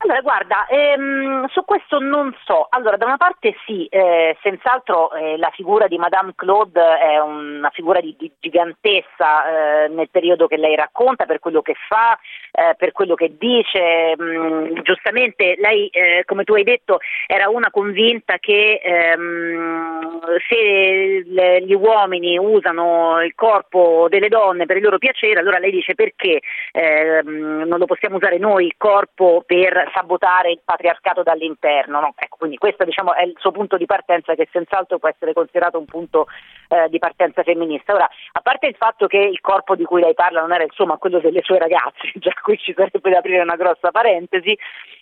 Allora, 0.00 0.20
guarda, 0.20 0.66
ehm, 0.68 1.48
su 1.48 1.64
questo 1.64 1.98
non 1.98 2.32
so. 2.44 2.68
Allora, 2.70 2.96
da 2.96 3.04
una 3.04 3.16
parte 3.16 3.56
sì, 3.66 3.86
eh, 3.86 4.36
senz'altro 4.42 5.12
eh, 5.12 5.36
la 5.38 5.50
figura 5.52 5.88
di 5.88 5.98
Madame 5.98 6.34
Claude 6.36 6.98
è 6.98 7.18
una 7.18 7.70
figura 7.70 8.00
di, 8.00 8.14
di 8.16 8.30
gigantessa 8.38 9.84
eh, 9.84 9.88
nel 9.88 10.08
periodo 10.08 10.46
che 10.46 10.56
lei 10.56 10.76
racconta, 10.76 11.26
per 11.26 11.40
quello 11.40 11.62
che 11.62 11.74
fa, 11.88 12.16
eh, 12.52 12.76
per 12.76 12.92
quello 12.92 13.16
che 13.16 13.34
dice. 13.36 14.14
Mm, 14.20 14.76
giustamente 14.82 15.56
lei, 15.58 15.88
eh, 15.88 16.22
come 16.24 16.44
tu 16.44 16.54
hai 16.54 16.62
detto, 16.62 17.00
era 17.26 17.48
una 17.48 17.70
convinta 17.72 18.38
che 18.38 18.80
ehm, 18.80 20.20
se 20.48 21.24
le, 21.26 21.62
gli 21.62 21.74
uomini 21.74 22.38
usano 22.38 23.20
il 23.20 23.34
corpo 23.34 24.06
delle 24.08 24.28
donne 24.28 24.64
per 24.64 24.76
il 24.76 24.84
loro 24.84 24.98
piacere, 24.98 25.40
allora 25.40 25.58
lei 25.58 25.72
dice 25.72 25.96
perché 25.96 26.38
ehm, 26.70 27.64
non 27.66 27.80
lo 27.80 27.86
possiamo 27.86 28.16
usare 28.16 28.38
noi 28.38 28.66
il 28.66 28.74
corpo 28.76 29.42
per 29.44 29.86
sabotare 29.92 30.50
il 30.50 30.60
patriarcato 30.64 31.22
dall'interno. 31.22 32.00
No? 32.00 32.14
Ecco, 32.16 32.36
quindi 32.38 32.56
questo 32.56 32.84
diciamo, 32.84 33.14
è 33.14 33.22
il 33.24 33.34
suo 33.38 33.50
punto 33.50 33.76
di 33.76 33.86
partenza 33.86 34.34
che 34.34 34.48
senz'altro 34.50 34.98
può 34.98 35.08
essere 35.08 35.32
considerato 35.32 35.78
un 35.78 35.84
punto 35.84 36.26
eh, 36.68 36.88
di 36.88 36.98
partenza 36.98 37.42
femminista. 37.42 37.94
Ora, 37.94 38.08
a 38.32 38.40
parte 38.40 38.66
il 38.66 38.76
fatto 38.76 39.06
che 39.06 39.18
il 39.18 39.40
corpo 39.40 39.74
di 39.74 39.84
cui 39.84 40.00
lei 40.00 40.14
parla 40.14 40.40
non 40.40 40.52
era 40.52 40.64
il 40.64 40.72
suo 40.72 40.86
ma 40.86 40.96
quello 40.96 41.18
delle 41.18 41.42
sue 41.42 41.58
ragazze, 41.58 42.12
già 42.16 42.32
qui 42.42 42.58
ci 42.58 42.74
sarebbe 42.74 43.10
da 43.10 43.18
aprire 43.18 43.42
una 43.42 43.56
grossa 43.56 43.90
parentesi, 43.90 44.56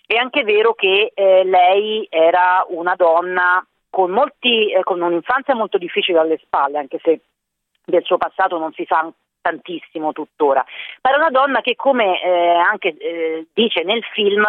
è 0.05 0.15
anche 0.15 0.43
vero 0.43 0.73
che 0.73 1.11
eh, 1.13 1.43
lei 1.43 2.07
era 2.09 2.65
una 2.69 2.95
donna 2.95 3.65
con, 3.89 4.11
molti, 4.11 4.71
eh, 4.71 4.83
con 4.83 5.01
un'infanzia 5.01 5.55
molto 5.55 5.77
difficile 5.77 6.19
alle 6.19 6.37
spalle, 6.37 6.77
anche 6.77 6.99
se 7.01 7.21
del 7.83 8.03
suo 8.03 8.17
passato 8.17 8.57
non 8.57 8.73
si 8.73 8.85
sa 8.87 9.09
tantissimo 9.41 10.11
tuttora, 10.13 10.63
ma 11.01 11.09
era 11.09 11.19
una 11.19 11.29
donna 11.29 11.61
che 11.61 11.75
come 11.75 12.21
eh, 12.21 12.55
anche 12.55 12.95
eh, 12.97 13.47
dice 13.53 13.83
nel 13.83 14.03
film 14.13 14.43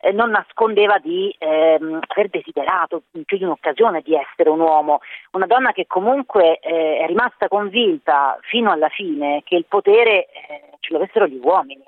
eh, 0.00 0.12
non 0.12 0.30
nascondeva 0.30 0.98
di 0.98 1.34
ehm, 1.38 2.00
aver 2.06 2.28
desiderato 2.28 3.04
in 3.12 3.24
più 3.24 3.38
di 3.38 3.44
un'occasione 3.44 4.02
di 4.02 4.14
essere 4.14 4.50
un 4.50 4.60
uomo, 4.60 5.00
una 5.32 5.46
donna 5.46 5.72
che 5.72 5.86
comunque 5.86 6.58
eh, 6.58 6.98
è 6.98 7.06
rimasta 7.06 7.48
convinta 7.48 8.38
fino 8.42 8.70
alla 8.70 8.88
fine 8.88 9.42
che 9.44 9.56
il 9.56 9.64
potere 9.66 10.26
eh, 10.26 10.62
ce 10.80 10.92
lo 10.92 10.98
avessero 10.98 11.26
gli 11.26 11.40
uomini 11.42 11.84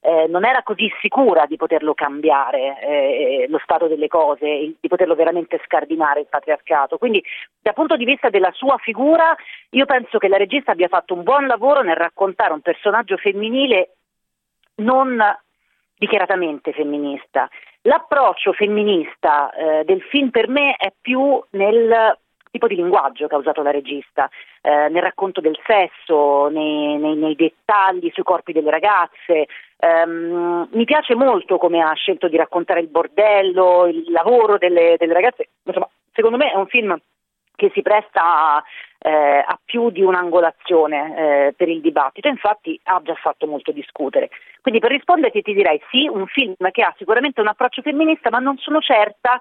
eh, 0.00 0.26
non 0.28 0.44
era 0.44 0.62
così 0.62 0.90
sicura 1.00 1.46
di 1.46 1.56
poterlo 1.56 1.94
cambiare 1.94 2.80
eh, 2.80 3.46
lo 3.48 3.58
stato 3.62 3.86
delle 3.86 4.08
cose, 4.08 4.74
di 4.80 4.88
poterlo 4.88 5.14
veramente 5.14 5.60
scardinare 5.64 6.20
il 6.20 6.26
patriarcato. 6.28 6.98
Quindi 6.98 7.22
dal 7.60 7.74
punto 7.74 7.96
di 7.96 8.04
vista 8.04 8.30
della 8.30 8.50
sua 8.52 8.76
figura 8.78 9.36
io 9.70 9.84
penso 9.84 10.18
che 10.18 10.28
la 10.28 10.38
regista 10.38 10.72
abbia 10.72 10.88
fatto 10.88 11.14
un 11.14 11.22
buon 11.22 11.46
lavoro 11.46 11.82
nel 11.82 11.96
raccontare 11.96 12.52
un 12.52 12.60
personaggio 12.60 13.16
femminile 13.16 13.96
non 14.76 15.22
dichiaratamente 15.96 16.72
femminista. 16.72 17.48
L'approccio 17.82 18.52
femminista 18.52 19.50
eh, 19.50 19.84
del 19.84 20.00
film 20.02 20.30
per 20.30 20.48
me 20.48 20.74
è 20.76 20.92
più 20.98 21.42
nel 21.50 22.16
tipo 22.50 22.66
di 22.66 22.74
linguaggio 22.74 23.26
che 23.26 23.34
ha 23.34 23.38
usato 23.38 23.62
la 23.62 23.70
regista, 23.70 24.28
eh, 24.60 24.88
nel 24.88 25.02
racconto 25.02 25.40
del 25.40 25.58
sesso, 25.64 26.48
nei, 26.48 26.96
nei, 26.98 27.16
nei, 27.16 27.36
dettagli 27.36 28.10
sui 28.12 28.22
corpi 28.22 28.52
delle 28.52 28.70
ragazze. 28.70 29.46
Um, 29.82 30.68
mi 30.72 30.84
piace 30.84 31.14
molto 31.14 31.56
come 31.56 31.80
ha 31.80 31.92
scelto 31.94 32.28
di 32.28 32.36
raccontare 32.36 32.80
il 32.80 32.88
bordello, 32.88 33.86
il 33.86 34.04
lavoro 34.10 34.58
delle, 34.58 34.96
delle 34.98 35.14
ragazze. 35.14 35.48
Insomma, 35.62 35.88
secondo 36.12 36.36
me 36.36 36.52
è 36.52 36.56
un 36.56 36.66
film 36.66 36.98
che 37.56 37.70
si 37.72 37.82
presta 37.82 38.56
a, 38.56 38.64
eh, 38.98 39.44
a 39.46 39.58
più 39.64 39.90
di 39.90 40.02
un'angolazione 40.02 41.16
eh, 41.16 41.52
per 41.54 41.68
il 41.68 41.80
dibattito, 41.80 42.28
infatti 42.28 42.78
ha 42.84 43.00
già 43.02 43.14
fatto 43.14 43.46
molto 43.46 43.72
discutere. 43.72 44.30
Quindi 44.60 44.80
per 44.80 44.90
risponderti 44.90 45.42
ti 45.42 45.54
direi 45.54 45.80
sì, 45.90 46.08
un 46.08 46.26
film 46.26 46.54
che 46.70 46.82
ha 46.82 46.94
sicuramente 46.96 47.40
un 47.40 47.48
approccio 47.48 47.82
femminista, 47.82 48.30
ma 48.30 48.38
non 48.38 48.56
sono 48.58 48.80
certa 48.80 49.40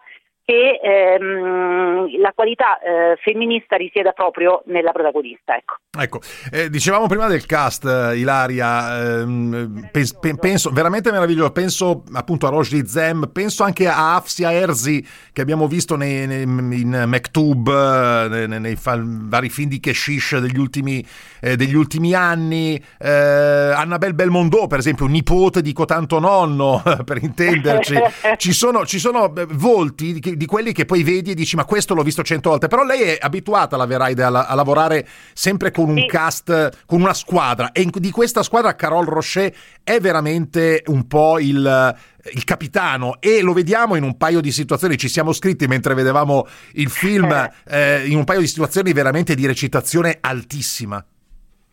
che 0.50 0.80
ehm, 0.82 2.20
la 2.20 2.32
qualità 2.34 2.80
eh, 2.80 3.16
femminista 3.22 3.76
risieda 3.76 4.14
proprio 4.14 4.64
nella 4.66 4.92
protagonista. 4.92 5.56
Ecco, 5.56 5.76
ecco 5.96 6.22
eh, 6.52 6.72
dicevamo 6.72 7.06
prima 7.06 7.28
del 7.28 7.46
cast, 7.46 7.86
eh, 7.86 8.18
Ilaria, 8.18 9.20
ehm, 9.20 9.90
pe- 9.92 10.08
pe- 10.20 10.38
penso 10.38 10.72
veramente 10.72 11.12
meraviglioso, 11.12 11.52
penso 11.52 12.04
appunto 12.14 12.48
a 12.48 12.50
Roger 12.50 12.84
Zem, 12.88 13.30
penso 13.32 13.64
anche 13.64 13.88
a 13.88 14.16
Afsia 14.16 14.52
Erzi 14.52 15.06
che 15.32 15.42
abbiamo 15.42 15.68
visto 15.68 15.96
nei, 15.96 16.26
nei, 16.26 16.42
in 16.42 17.04
Mektub, 17.06 17.68
eh, 17.68 18.48
nei, 18.48 18.60
nei 18.60 18.76
fa- 18.76 19.00
vari 19.00 19.50
film 19.50 19.70
di 19.70 19.80
Keshish 19.80 20.40
degli 20.40 20.58
ultimi, 20.58 21.06
eh, 21.42 21.58
degli 21.58 21.76
ultimi 21.76 22.16
anni, 22.16 22.84
eh, 22.98 23.08
Annabelle 23.08 24.16
Belmondo 24.16 24.66
per 24.66 24.80
esempio, 24.80 25.06
nipote 25.06 25.62
di 25.62 25.74
Cotanto 25.74 26.18
Nonno, 26.18 26.82
per 27.06 27.22
intenderci, 27.22 27.94
ci 28.38 28.52
sono, 28.52 28.84
ci 28.88 28.98
sono 28.98 29.32
volti 29.50 30.20
che 30.20 30.38
di 30.40 30.46
quelli 30.46 30.72
che 30.72 30.86
poi 30.86 31.04
vedi 31.04 31.32
e 31.32 31.34
dici 31.34 31.58
ma 31.58 31.66
questo 31.66 31.94
l'ho 31.94 32.02
visto 32.02 32.24
cento 32.24 32.50
volte, 32.50 32.70
però 32.70 32.86
lei 32.86 33.02
è 33.02 33.18
abituata 33.20 33.76
alla 33.76 33.86
Veraide 33.86 34.24
a, 34.24 34.30
a 34.30 34.56
lavorare 34.56 35.06
sempre 35.34 35.70
con 35.70 35.90
un 35.90 35.98
sì. 35.98 36.06
cast, 36.06 36.86
con 36.86 37.02
una 37.02 37.14
squadra. 37.14 37.74
E 37.74 37.82
in, 37.82 37.90
di 37.94 38.10
questa 38.10 38.42
squadra 38.42 38.74
Carol 38.74 39.06
Rocher 39.06 39.54
è 39.84 40.00
veramente 40.00 40.84
un 40.88 41.08
po' 41.08 41.40
il, 41.40 41.96
il 42.34 42.44
capitano. 42.46 43.20
E 43.20 43.42
lo 43.42 43.52
vediamo 43.52 43.96
in 43.96 44.04
un 44.04 44.16
paio 44.16 44.40
di 44.40 44.52
situazioni, 44.52 44.98
ci 44.98 45.10
siamo 45.10 45.34
scritti 45.34 45.68
mentre 45.68 45.94
vedevamo 45.94 46.48
il 46.76 46.90
film, 46.90 47.32
eh, 47.68 48.08
in 48.08 48.16
un 48.16 48.24
paio 48.24 48.40
di 48.40 48.48
situazioni 48.48 48.94
veramente 48.94 49.36
di 49.36 49.46
recitazione 49.46 50.20
altissima. 50.22 51.04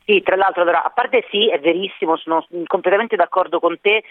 Sì, 0.05 0.23
tra 0.25 0.35
l'altro, 0.35 0.63
a 0.63 0.93
parte 0.93 1.25
sì, 1.31 1.51
è 1.51 1.61
verissimo, 1.61 2.17
sono 2.17 2.45
completamente 2.67 3.15
d'accordo 3.15 3.61
con 3.61 3.79
te 3.81 4.03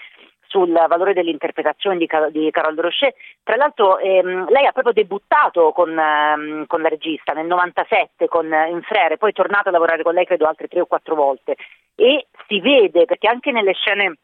sul 0.55 0.71
valore 0.71 1.11
dell'interpretazione 1.11 1.97
di, 1.97 2.07
Car- 2.07 2.31
di 2.31 2.49
Carol 2.49 2.75
Drochet. 2.75 3.13
Tra 3.43 3.57
l'altro 3.57 3.97
ehm, 3.97 4.49
lei 4.49 4.65
ha 4.65 4.71
proprio 4.71 4.93
debuttato 4.93 5.73
con, 5.73 5.97
ehm, 5.99 6.65
con 6.65 6.81
la 6.81 6.87
regista 6.87 7.33
nel 7.33 7.45
97 7.45 8.29
con 8.29 8.51
eh, 8.53 8.69
Infrere, 8.69 9.17
poi 9.17 9.31
è 9.31 9.33
tornata 9.33 9.67
a 9.67 9.73
lavorare 9.73 10.03
con 10.03 10.13
lei 10.13 10.25
credo 10.25 10.47
altre 10.47 10.67
tre 10.67 10.79
o 10.79 10.85
quattro 10.85 11.15
volte 11.15 11.57
e 11.95 12.27
si 12.47 12.61
vede 12.61 13.05
perché 13.05 13.27
anche 13.27 13.51
nelle 13.51 13.73
scene 13.73 14.15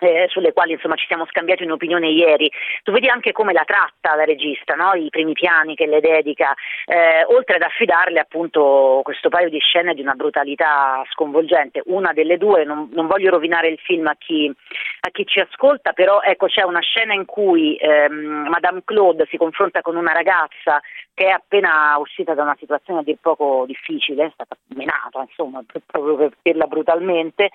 eh, 0.00 0.26
sulle 0.28 0.52
quali 0.52 0.72
insomma, 0.72 0.96
ci 0.96 1.06
siamo 1.06 1.26
scambiati 1.26 1.64
un'opinione 1.64 2.08
ieri. 2.08 2.50
Tu 2.82 2.92
vedi 2.92 3.08
anche 3.08 3.32
come 3.32 3.52
la 3.52 3.64
tratta 3.64 4.14
la 4.14 4.24
regista, 4.24 4.74
no? 4.74 4.92
i 4.94 5.08
primi 5.10 5.32
piani 5.32 5.74
che 5.74 5.86
le 5.86 6.00
dedica, 6.00 6.54
eh, 6.86 7.24
oltre 7.28 7.56
ad 7.56 7.62
affidarle 7.62 8.18
appunto 8.18 9.00
questo 9.04 9.28
paio 9.28 9.48
di 9.48 9.58
scene 9.58 9.94
di 9.94 10.00
una 10.00 10.14
brutalità 10.14 11.04
sconvolgente. 11.10 11.82
Una 11.86 12.12
delle 12.12 12.38
due, 12.38 12.64
non, 12.64 12.88
non 12.92 13.06
voglio 13.06 13.30
rovinare 13.30 13.68
il 13.68 13.78
film 13.78 14.06
a 14.06 14.14
chi, 14.16 14.52
a 15.00 15.10
chi, 15.10 15.26
ci 15.26 15.40
ascolta, 15.40 15.92
però 15.92 16.20
ecco 16.22 16.46
c'è 16.46 16.62
una 16.62 16.80
scena 16.80 17.14
in 17.14 17.24
cui 17.24 17.76
ehm, 17.76 18.48
Madame 18.48 18.82
Claude 18.84 19.26
si 19.28 19.36
confronta 19.36 19.82
con 19.82 19.96
una 19.96 20.12
ragazza 20.12 20.80
che 21.14 21.26
è 21.26 21.30
appena 21.30 21.96
uscita 21.98 22.34
da 22.34 22.42
una 22.42 22.56
situazione 22.58 23.00
a 23.00 23.02
dir 23.02 23.18
poco 23.20 23.64
difficile, 23.66 24.26
è 24.26 24.30
stata 24.32 24.56
menata, 24.68 25.20
insomma, 25.20 25.62
proprio 25.86 26.16
per 26.16 26.32
dirla 26.42 26.66
brutalmente 26.66 27.50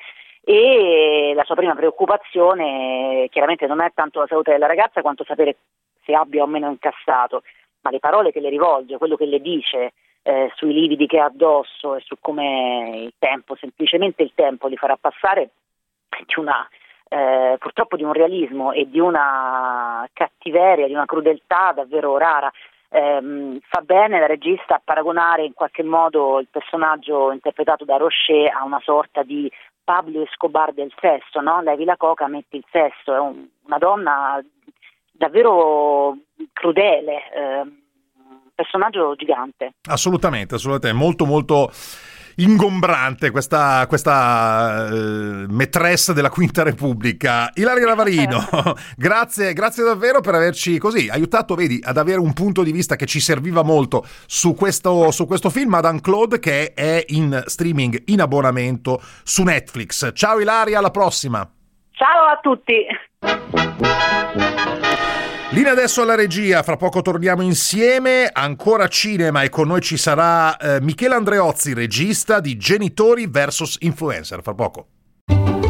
e 0.47 1.33
la 1.35 1.43
sua 1.43 1.55
prima 1.55 1.73
preoccupazione 1.73 3.27
chiaramente 3.31 3.65
non 3.65 3.81
è 3.81 3.91
tanto 3.95 4.19
la 4.19 4.27
salute 4.27 4.51
della 4.51 4.67
ragazza 4.67 5.01
quanto 5.01 5.23
sapere 5.23 5.57
se 6.03 6.13
abbia 6.13 6.43
o 6.43 6.47
meno 6.47 6.69
incassato, 6.69 7.41
ma 7.81 7.89
le 7.89 7.99
parole 7.99 8.31
che 8.31 8.39
le 8.39 8.49
rivolge, 8.49 8.97
quello 8.97 9.15
che 9.15 9.25
le 9.25 9.41
dice 9.41 9.93
eh, 10.21 10.51
sui 10.55 10.71
lividi 10.71 11.07
che 11.07 11.19
ha 11.19 11.25
addosso 11.25 11.95
e 11.95 12.01
su 12.01 12.17
come 12.19 12.91
il 13.05 13.13
tempo, 13.17 13.55
semplicemente 13.55 14.21
il 14.21 14.33
tempo 14.35 14.67
li 14.67 14.77
farà 14.77 14.95
passare, 14.97 15.49
di 16.25 16.33
una, 16.39 16.67
eh, 17.09 17.55
purtroppo 17.59 17.95
di 17.95 18.03
un 18.03 18.13
realismo 18.13 18.71
e 18.71 18.87
di 18.87 18.99
una 18.99 20.07
cattiveria, 20.13 20.85
di 20.85 20.93
una 20.93 21.05
crudeltà 21.05 21.73
davvero 21.75 22.17
rara. 22.17 22.51
Eh, 22.87 23.59
fa 23.67 23.81
bene 23.81 24.19
la 24.19 24.27
regista 24.27 24.75
a 24.75 24.81
paragonare 24.83 25.43
in 25.43 25.53
qualche 25.53 25.83
modo 25.83 26.39
il 26.39 26.47
personaggio 26.51 27.31
interpretato 27.31 27.83
da 27.83 27.97
Rocher 27.97 28.51
a 28.53 28.63
una 28.63 28.79
sorta 28.83 29.23
di 29.23 29.51
Pablo 29.85 30.23
Escobar 30.23 30.73
del 30.73 30.91
sesso, 30.99 31.39
no? 31.39 31.61
levi 31.61 31.85
la 31.85 31.95
coca, 31.95 32.27
metti 32.27 32.57
il 32.57 32.65
sesso, 32.71 33.13
è 33.13 33.19
un, 33.19 33.47
una 33.67 33.77
donna 33.77 34.43
davvero 35.11 36.17
crudele, 36.51 37.13
eh, 37.31 37.63
personaggio 38.53 39.15
gigante. 39.15 39.75
Assolutamente, 39.89 40.55
assolutamente, 40.55 41.01
molto 41.01 41.25
molto 41.25 41.69
ingombrante 42.35 43.31
questa, 43.31 43.85
questa 43.87 44.87
uh, 44.89 45.45
maîtresse 45.47 46.13
della 46.13 46.29
Quinta 46.29 46.63
Repubblica. 46.63 47.51
Ilaria 47.55 47.85
Lavarino, 47.87 48.47
grazie, 48.97 49.53
grazie 49.53 49.83
davvero 49.83 50.21
per 50.21 50.35
averci 50.35 50.77
così 50.77 51.07
aiutato, 51.09 51.55
vedi, 51.55 51.79
ad 51.83 51.97
avere 51.97 52.19
un 52.19 52.33
punto 52.33 52.63
di 52.63 52.71
vista 52.71 52.95
che 52.95 53.05
ci 53.05 53.19
serviva 53.19 53.63
molto 53.63 54.05
su 54.25 54.53
questo, 54.53 55.11
su 55.11 55.25
questo 55.25 55.49
film, 55.49 55.69
Madame 55.69 56.01
Claude, 56.01 56.39
che 56.39 56.73
è 56.73 57.03
in 57.09 57.43
streaming 57.45 58.03
in 58.05 58.21
abbonamento 58.21 59.01
su 59.23 59.43
Netflix. 59.43 60.11
Ciao 60.13 60.39
Ilaria, 60.39 60.79
alla 60.79 60.91
prossima. 60.91 61.47
Ciao 61.91 62.25
a 62.25 62.39
tutti. 62.41 62.85
Linea 65.55 65.71
adesso 65.71 66.01
alla 66.01 66.15
regia, 66.15 66.63
fra 66.63 66.75
poco 66.75 67.01
torniamo 67.01 67.41
insieme, 67.41 68.29
ancora 68.29 68.89
cinema 68.89 69.41
e 69.41 69.47
con 69.47 69.67
noi 69.67 69.79
ci 69.79 69.95
sarà 69.95 70.57
eh, 70.57 70.81
Michele 70.81 71.15
Andreozzi, 71.15 71.73
regista 71.73 72.41
di 72.41 72.57
Genitori 72.57 73.25
vs 73.25 73.77
Influencer, 73.79 74.41
fra 74.41 74.53
poco. 74.53 74.87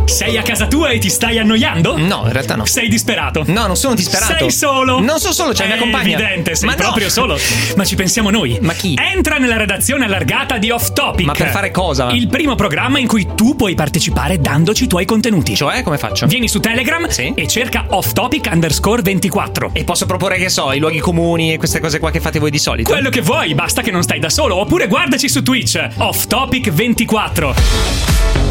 Sei 0.06 0.38
a 0.38 0.44
casa 0.44 0.68
tua 0.68 0.90
e 0.90 1.00
ti 1.00 1.10
stai 1.10 1.40
annoiando? 1.40 1.98
No, 1.98 2.24
in 2.26 2.32
realtà 2.32 2.56
no. 2.56 2.66
Sei 2.66 2.88
disperato? 2.88 3.44
No, 3.48 3.66
non 3.68 3.76
sono 3.76 3.96
disperato. 3.96 4.36
Sei 4.38 4.52
solo? 4.52 5.00
Non 5.02 5.20
sono 5.20 5.34
solo, 5.34 5.52
c'è 5.52 5.64
È 5.66 5.68
mia 5.68 5.78
compagna. 5.78 6.18
evidente, 6.18 6.56
sei 6.56 6.70
Ma 6.70 6.76
no. 6.76 6.82
proprio 6.82 7.10
solo. 7.10 7.38
Ma 7.76 7.84
ci 7.84 7.96
pensiamo 7.96 8.30
noi. 8.30 8.58
Ma 8.62 8.74
chi? 8.74 8.96
Entra 8.98 9.38
nella 9.38 9.58
redazione 9.58 10.06
allargata 10.06 10.58
di 10.58 10.70
Off 10.70 10.94
Topic. 10.94 11.26
Ma 11.26 11.34
per 11.34 11.50
fare 11.50 11.72
cosa? 11.72 12.12
Il 12.12 12.28
primo 12.28 12.56
programma 12.56 13.00
in 13.00 13.08
cui 13.08 13.28
tu 13.36 13.56
puoi 13.56 13.74
partecipare 13.76 14.40
dandoci 14.40 14.84
i 14.86 14.88
tuoi 14.88 15.06
contenuti. 15.06 15.56
Cioè, 15.56 15.82
come 15.84 15.98
faccio? 15.98 16.28
Vieni 16.28 16.48
su 16.48 16.60
Telegram 16.60 17.08
Sì. 17.10 17.34
e 17.36 17.48
cerca 17.48 17.86
Off 17.90 18.14
Topic 18.14 18.48
underscore 18.52 19.02
24. 19.02 19.72
E 19.74 19.84
posso 19.84 20.06
proporre, 20.06 20.38
che 20.38 20.50
so, 20.50 20.72
i 20.72 20.80
luoghi 20.80 21.00
comuni 21.00 21.54
e 21.54 21.58
queste 21.58 21.80
cose 21.80 22.00
qua 22.00 22.12
che 22.12 22.20
fate 22.22 22.40
voi 22.40 22.52
di 22.52 22.60
solito? 22.60 22.90
Quello 22.92 23.10
che 23.10 23.22
vuoi, 23.22 23.54
basta 23.56 23.82
che 23.82 23.92
non 23.92 24.04
stai 24.04 24.20
da 24.20 24.30
solo. 24.30 24.56
Oppure 24.58 24.88
guardaci 24.88 25.28
su 25.28 25.42
Twitch, 25.44 25.84
Off 25.98 26.28
Topic 26.28 26.70
24. 26.70 28.45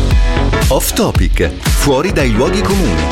Off 0.68 0.92
Topic, 0.92 1.50
fuori 1.62 2.12
dai 2.12 2.32
luoghi 2.32 2.60
comuni. 2.60 3.02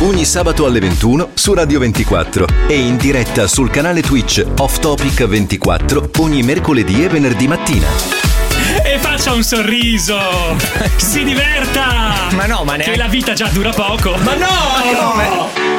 Ogni 0.00 0.24
sabato 0.24 0.66
alle 0.66 0.78
21 0.78 1.30
su 1.34 1.54
Radio 1.54 1.78
24 1.78 2.46
e 2.68 2.74
in 2.78 2.96
diretta 2.96 3.46
sul 3.46 3.70
canale 3.70 4.02
Twitch 4.02 4.44
Off 4.58 4.78
Topic 4.78 5.24
24 5.24 6.10
ogni 6.18 6.42
mercoledì 6.42 7.04
e 7.04 7.08
venerdì 7.08 7.48
mattina. 7.48 7.86
E 8.84 8.98
faccia 8.98 9.32
un 9.32 9.42
sorriso! 9.42 10.18
Si 10.96 11.24
diverta! 11.24 12.28
Ma 12.34 12.46
no, 12.46 12.64
ma 12.64 12.72
Che 12.72 12.78
neanche- 12.78 12.96
la 12.96 13.08
vita 13.08 13.32
già 13.32 13.46
dura 13.48 13.70
poco! 13.70 14.16
Ma 14.18 14.34
no, 14.34 14.46
ma 14.46 15.26
come? 15.32 15.75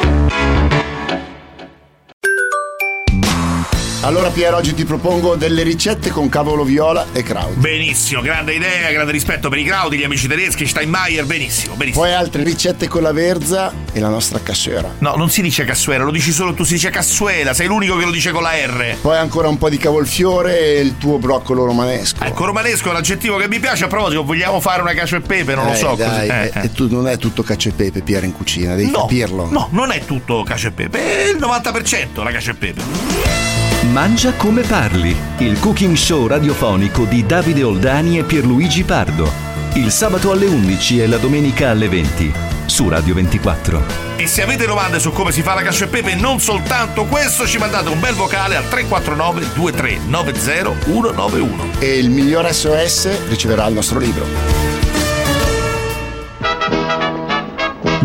Allora 4.08 4.30
Piero, 4.30 4.56
oggi 4.56 4.72
ti 4.72 4.86
propongo 4.86 5.34
delle 5.36 5.62
ricette 5.62 6.08
con 6.08 6.30
cavolo 6.30 6.64
viola 6.64 7.08
e 7.12 7.22
kraut. 7.22 7.52
Benissimo, 7.56 8.22
grande 8.22 8.54
idea, 8.54 8.90
grande 8.90 9.12
rispetto 9.12 9.50
per 9.50 9.58
i 9.58 9.62
Graudi, 9.64 9.98
gli 9.98 10.02
amici 10.02 10.26
tedeschi, 10.26 10.66
Steinmeier, 10.66 11.26
benissimo, 11.26 11.74
benissimo. 11.74 12.04
Poi 12.04 12.14
altre 12.14 12.42
ricette 12.42 12.88
con 12.88 13.02
la 13.02 13.12
verza 13.12 13.70
e 13.92 14.00
la 14.00 14.08
nostra 14.08 14.40
cassuera. 14.42 14.94
No, 15.00 15.14
non 15.16 15.28
si 15.28 15.42
dice 15.42 15.64
cassuera, 15.66 16.04
lo 16.04 16.10
dici 16.10 16.32
solo 16.32 16.54
tu, 16.54 16.64
si 16.64 16.72
dice 16.72 16.88
cassuela, 16.88 17.52
sei 17.52 17.66
l'unico 17.66 17.98
che 17.98 18.06
lo 18.06 18.10
dice 18.10 18.30
con 18.30 18.40
la 18.42 18.52
R. 18.52 18.96
Poi 18.98 19.18
ancora 19.18 19.48
un 19.48 19.58
po' 19.58 19.68
di 19.68 19.76
cavolfiore 19.76 20.58
e 20.58 20.80
il 20.80 20.96
tuo 20.96 21.18
broccolo 21.18 21.66
romanesco. 21.66 22.24
Ecco, 22.24 22.46
romanesco 22.46 22.88
è 22.88 22.92
un 22.92 22.96
aggettivo 22.96 23.36
che 23.36 23.46
mi 23.46 23.58
piace, 23.60 23.84
a 23.84 23.88
proposito, 23.88 24.24
vogliamo 24.24 24.58
fare 24.60 24.80
una 24.80 24.94
cacio 24.94 25.16
e 25.16 25.20
pepe, 25.20 25.54
non 25.54 25.66
lo 25.66 25.72
Eh, 25.72 25.76
so. 25.76 25.94
dai, 25.98 26.26
eh, 26.30 26.32
Eh, 26.32 26.52
eh. 26.54 26.64
e 26.64 26.72
tu 26.72 26.88
non 26.90 27.08
è 27.08 27.18
tutto 27.18 27.42
cacio 27.42 27.68
e 27.68 27.72
pepe, 27.72 28.00
Piero, 28.00 28.24
in 28.24 28.32
cucina, 28.32 28.74
devi 28.74 28.90
No, 28.90 29.00
capirlo. 29.02 29.48
no, 29.50 29.68
non 29.72 29.90
è 29.92 30.02
tutto 30.06 30.42
cacio 30.44 30.68
e 30.68 30.70
pepe, 30.70 31.24
è 31.26 31.28
il 31.28 31.36
90% 31.36 32.22
la 32.24 32.30
cacio 32.30 32.52
e 32.52 32.54
pepe. 32.54 33.57
Mangia 33.86 34.32
come 34.34 34.62
parli, 34.62 35.16
il 35.38 35.58
cooking 35.60 35.94
show 35.94 36.26
radiofonico 36.26 37.04
di 37.04 37.24
Davide 37.24 37.62
Oldani 37.62 38.18
e 38.18 38.24
Pierluigi 38.24 38.82
Pardo. 38.82 39.30
Il 39.74 39.92
sabato 39.92 40.32
alle 40.32 40.46
11 40.46 41.00
e 41.00 41.06
la 41.06 41.16
domenica 41.16 41.70
alle 41.70 41.88
20 41.88 42.32
su 42.66 42.88
Radio 42.88 43.14
24. 43.14 43.82
E 44.16 44.26
se 44.26 44.42
avete 44.42 44.66
domande 44.66 44.98
su 44.98 45.12
come 45.12 45.30
si 45.30 45.42
fa 45.42 45.54
la 45.54 45.62
cacio 45.62 45.84
e 45.84 45.86
pepe, 45.86 46.16
non 46.16 46.40
soltanto 46.40 47.04
questo, 47.04 47.46
ci 47.46 47.56
mandate 47.56 47.88
un 47.88 48.00
bel 48.00 48.14
vocale 48.14 48.56
al 48.56 48.68
349 48.68 49.52
2390 49.54 50.84
191. 50.84 51.70
E 51.78 51.98
il 51.98 52.10
miglior 52.10 52.52
SOS 52.52 53.28
riceverà 53.28 53.66
il 53.68 53.74
nostro 53.74 54.00
libro. 54.00 54.26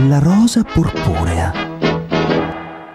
La 0.08 0.20
rosa 0.20 0.62
purpurea. 0.64 1.52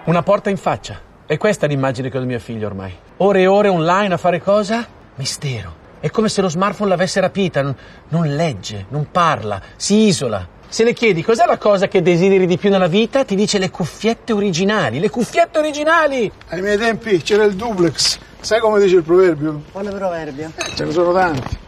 Una 0.04 0.22
porta 0.22 0.48
in 0.48 0.56
faccia. 0.56 1.06
E 1.30 1.36
questa 1.36 1.66
è 1.66 1.68
l'immagine 1.68 2.08
che 2.08 2.16
ho 2.16 2.20
di 2.20 2.26
mio 2.26 2.38
figlio 2.38 2.66
ormai. 2.68 2.90
Ore 3.18 3.42
e 3.42 3.46
ore 3.46 3.68
online 3.68 4.14
a 4.14 4.16
fare 4.16 4.40
cosa? 4.40 4.86
Mistero. 5.16 5.74
È 6.00 6.08
come 6.08 6.30
se 6.30 6.40
lo 6.40 6.48
smartphone 6.48 6.88
l'avesse 6.88 7.20
rapita. 7.20 7.60
Non, 7.60 7.76
non 8.08 8.34
legge, 8.34 8.86
non 8.88 9.08
parla, 9.12 9.60
si 9.76 10.06
isola. 10.06 10.48
Se 10.66 10.84
le 10.84 10.94
chiedi 10.94 11.22
cos'è 11.22 11.44
la 11.44 11.58
cosa 11.58 11.86
che 11.86 12.00
desideri 12.00 12.46
di 12.46 12.56
più 12.56 12.70
nella 12.70 12.86
vita, 12.86 13.26
ti 13.26 13.34
dice 13.34 13.58
le 13.58 13.68
cuffiette 13.68 14.32
originali. 14.32 15.00
Le 15.00 15.10
cuffiette 15.10 15.58
originali! 15.58 16.32
Ai 16.48 16.62
miei 16.62 16.78
tempi 16.78 17.20
c'era 17.20 17.44
il 17.44 17.56
duplex. 17.56 18.18
Sai 18.40 18.60
come 18.60 18.80
dice 18.80 18.96
il 18.96 19.02
proverbio? 19.02 19.64
Quale 19.70 19.90
proverbio? 19.90 20.52
Ce 20.74 20.82
ne 20.82 20.92
sono 20.92 21.12
tanti. 21.12 21.58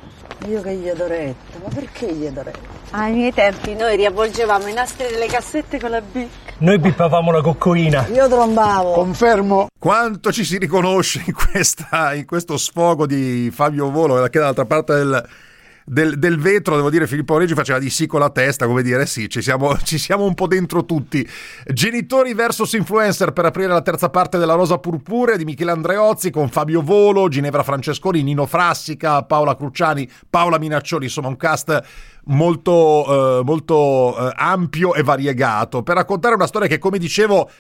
Io 0.47 0.63
che 0.63 0.75
gli 0.75 0.91
do 0.91 1.07
retta, 1.07 1.59
ma 1.63 1.69
perché 1.69 2.13
gli 2.13 2.27
do 2.29 2.43
retta? 2.43 2.59
Ai 2.93 3.13
miei 3.13 3.33
tempi 3.33 3.75
noi 3.75 3.95
riavvolgevamo 3.97 4.67
i 4.67 4.73
nastri 4.73 5.07
delle 5.09 5.27
cassette 5.27 5.79
con 5.79 5.91
la 5.91 6.01
bic. 6.01 6.29
Noi 6.59 6.81
pippavamo 6.81 7.31
la 7.31 7.43
coccoina. 7.43 8.07
Io 8.09 8.27
trombavo. 8.27 8.93
Confermo. 8.93 9.69
Quanto 9.79 10.33
ci 10.33 10.45
si 10.45 10.59
riconosce 10.59 11.23
in, 11.27 11.35
questa, 11.35 12.15
in 12.15 12.27
questo 12.27 12.57
sfogo 12.57 13.07
di 13.07 13.51
Fabio 13.53 13.91
Volo, 13.91 14.23
che 14.29 14.39
dall'altra 14.39 14.65
parte 14.65 14.95
del, 14.95 15.29
del, 15.91 16.21
del 16.21 16.39
vetro, 16.39 16.77
devo 16.77 16.89
dire, 16.89 17.09
Filippo 17.09 17.37
Reggi 17.37 17.55
faceva 17.55 17.81
di 17.81 17.91
sì 17.91 18.07
con 18.07 18.21
la 18.21 18.31
testa, 18.31 18.67
come 18.67 18.83
dire, 18.83 19.07
sì, 19.07 19.29
ci 19.29 19.43
siamo, 19.43 19.77
ci 19.83 19.99
siamo 19.99 20.25
un 20.25 20.35
po' 20.35 20.47
dentro 20.47 20.85
tutti. 20.85 21.29
Genitori 21.67 22.33
versus 22.33 22.75
influencer 22.75 23.33
per 23.33 23.47
aprire 23.47 23.69
la 23.69 23.83
terza 23.83 24.09
parte 24.09 24.39
della 24.39 24.55
Rosa 24.55 24.79
Purpurea 24.79 25.35
di 25.35 25.45
Michele 25.45 25.73
Andreozzi 25.73 26.31
con 26.31 26.49
Fabio 26.49 26.81
Volo, 26.81 27.27
Ginevra 27.27 27.65
Francesconi, 27.65 28.23
Nino 28.23 28.47
Frassica, 28.47 29.25
Paola 29.25 29.57
Cruciani, 29.57 30.09
Paola 30.31 30.59
Minaccioni, 30.59 31.07
insomma 31.07 31.27
un 31.27 31.37
cast 31.37 31.83
molto, 32.27 33.41
eh, 33.41 33.45
molto 33.45 34.17
eh, 34.17 34.33
ampio 34.37 34.95
e 34.95 35.03
variegato 35.03 35.83
per 35.83 35.97
raccontare 35.97 36.37
una 36.37 36.47
storia 36.47 36.69
che, 36.69 36.79
come 36.79 36.99
dicevo, 36.99 37.51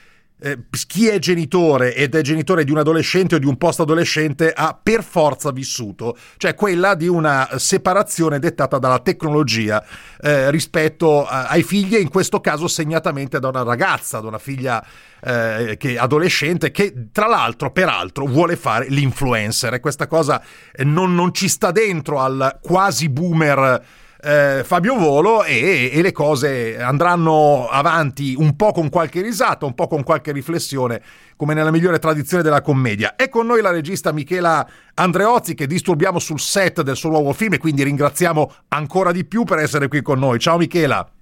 eh, 0.40 0.58
chi 0.86 1.08
è 1.08 1.18
genitore 1.18 1.94
ed 1.94 2.14
è 2.14 2.20
genitore 2.22 2.64
di 2.64 2.70
un 2.70 2.78
adolescente 2.78 3.36
o 3.36 3.38
di 3.38 3.46
un 3.46 3.56
post-adolescente 3.56 4.52
ha 4.52 4.78
per 4.80 5.02
forza 5.02 5.50
vissuto, 5.50 6.16
cioè 6.36 6.54
quella 6.54 6.94
di 6.94 7.06
una 7.06 7.48
separazione 7.56 8.38
dettata 8.38 8.78
dalla 8.78 9.00
tecnologia 9.00 9.84
eh, 10.20 10.50
rispetto 10.50 11.26
a, 11.26 11.46
ai 11.48 11.62
figli 11.62 11.96
e 11.96 12.00
in 12.00 12.08
questo 12.08 12.40
caso 12.40 12.68
segnatamente 12.68 13.38
da 13.38 13.48
una 13.48 13.62
ragazza, 13.62 14.20
da 14.20 14.28
una 14.28 14.38
figlia 14.38 14.84
eh, 15.22 15.76
che, 15.78 15.98
adolescente 15.98 16.70
che 16.70 17.08
tra 17.12 17.26
l'altro 17.26 17.70
peraltro 17.70 18.26
vuole 18.26 18.56
fare 18.56 18.86
l'influencer. 18.88 19.74
E 19.74 19.80
questa 19.80 20.06
cosa 20.06 20.42
eh, 20.72 20.84
non, 20.84 21.14
non 21.14 21.32
ci 21.34 21.48
sta 21.48 21.70
dentro 21.70 22.20
al 22.20 22.58
quasi 22.62 23.08
boomer 23.08 23.98
eh, 24.22 24.62
Fabio 24.64 24.96
Volo 24.96 25.44
e, 25.44 25.90
e, 25.92 26.02
le 26.02 26.12
cose 26.12 26.80
andranno 26.80 27.68
avanti 27.68 28.34
un 28.36 28.56
po' 28.56 28.72
con 28.72 28.88
qualche 28.88 29.22
risata, 29.22 29.66
un 29.66 29.74
po' 29.74 29.86
con 29.86 30.02
qualche 30.02 30.32
riflessione, 30.32 31.02
come 31.36 31.54
nella 31.54 31.70
migliore 31.70 31.98
tradizione 31.98 32.42
della 32.42 32.60
commedia. 32.60 33.16
È 33.16 33.28
con 33.28 33.46
noi 33.46 33.62
la 33.62 33.70
regista 33.70 34.12
Michela 34.12 34.66
Andreozzi 34.94 35.54
che 35.54 35.66
disturbiamo 35.66 36.18
sul 36.18 36.40
set 36.40 36.82
del 36.82 36.96
suo 36.96 37.10
nuovo 37.10 37.32
film 37.32 37.54
e 37.54 37.58
quindi 37.58 37.82
ringraziamo 37.82 38.52
ancora 38.68 39.12
di 39.12 39.24
più 39.24 39.44
per 39.44 39.58
essere 39.58 39.88
qui 39.88 40.02
con 40.02 40.18
noi. 40.18 40.38
Ciao 40.38 40.58
Michela. 40.58 41.19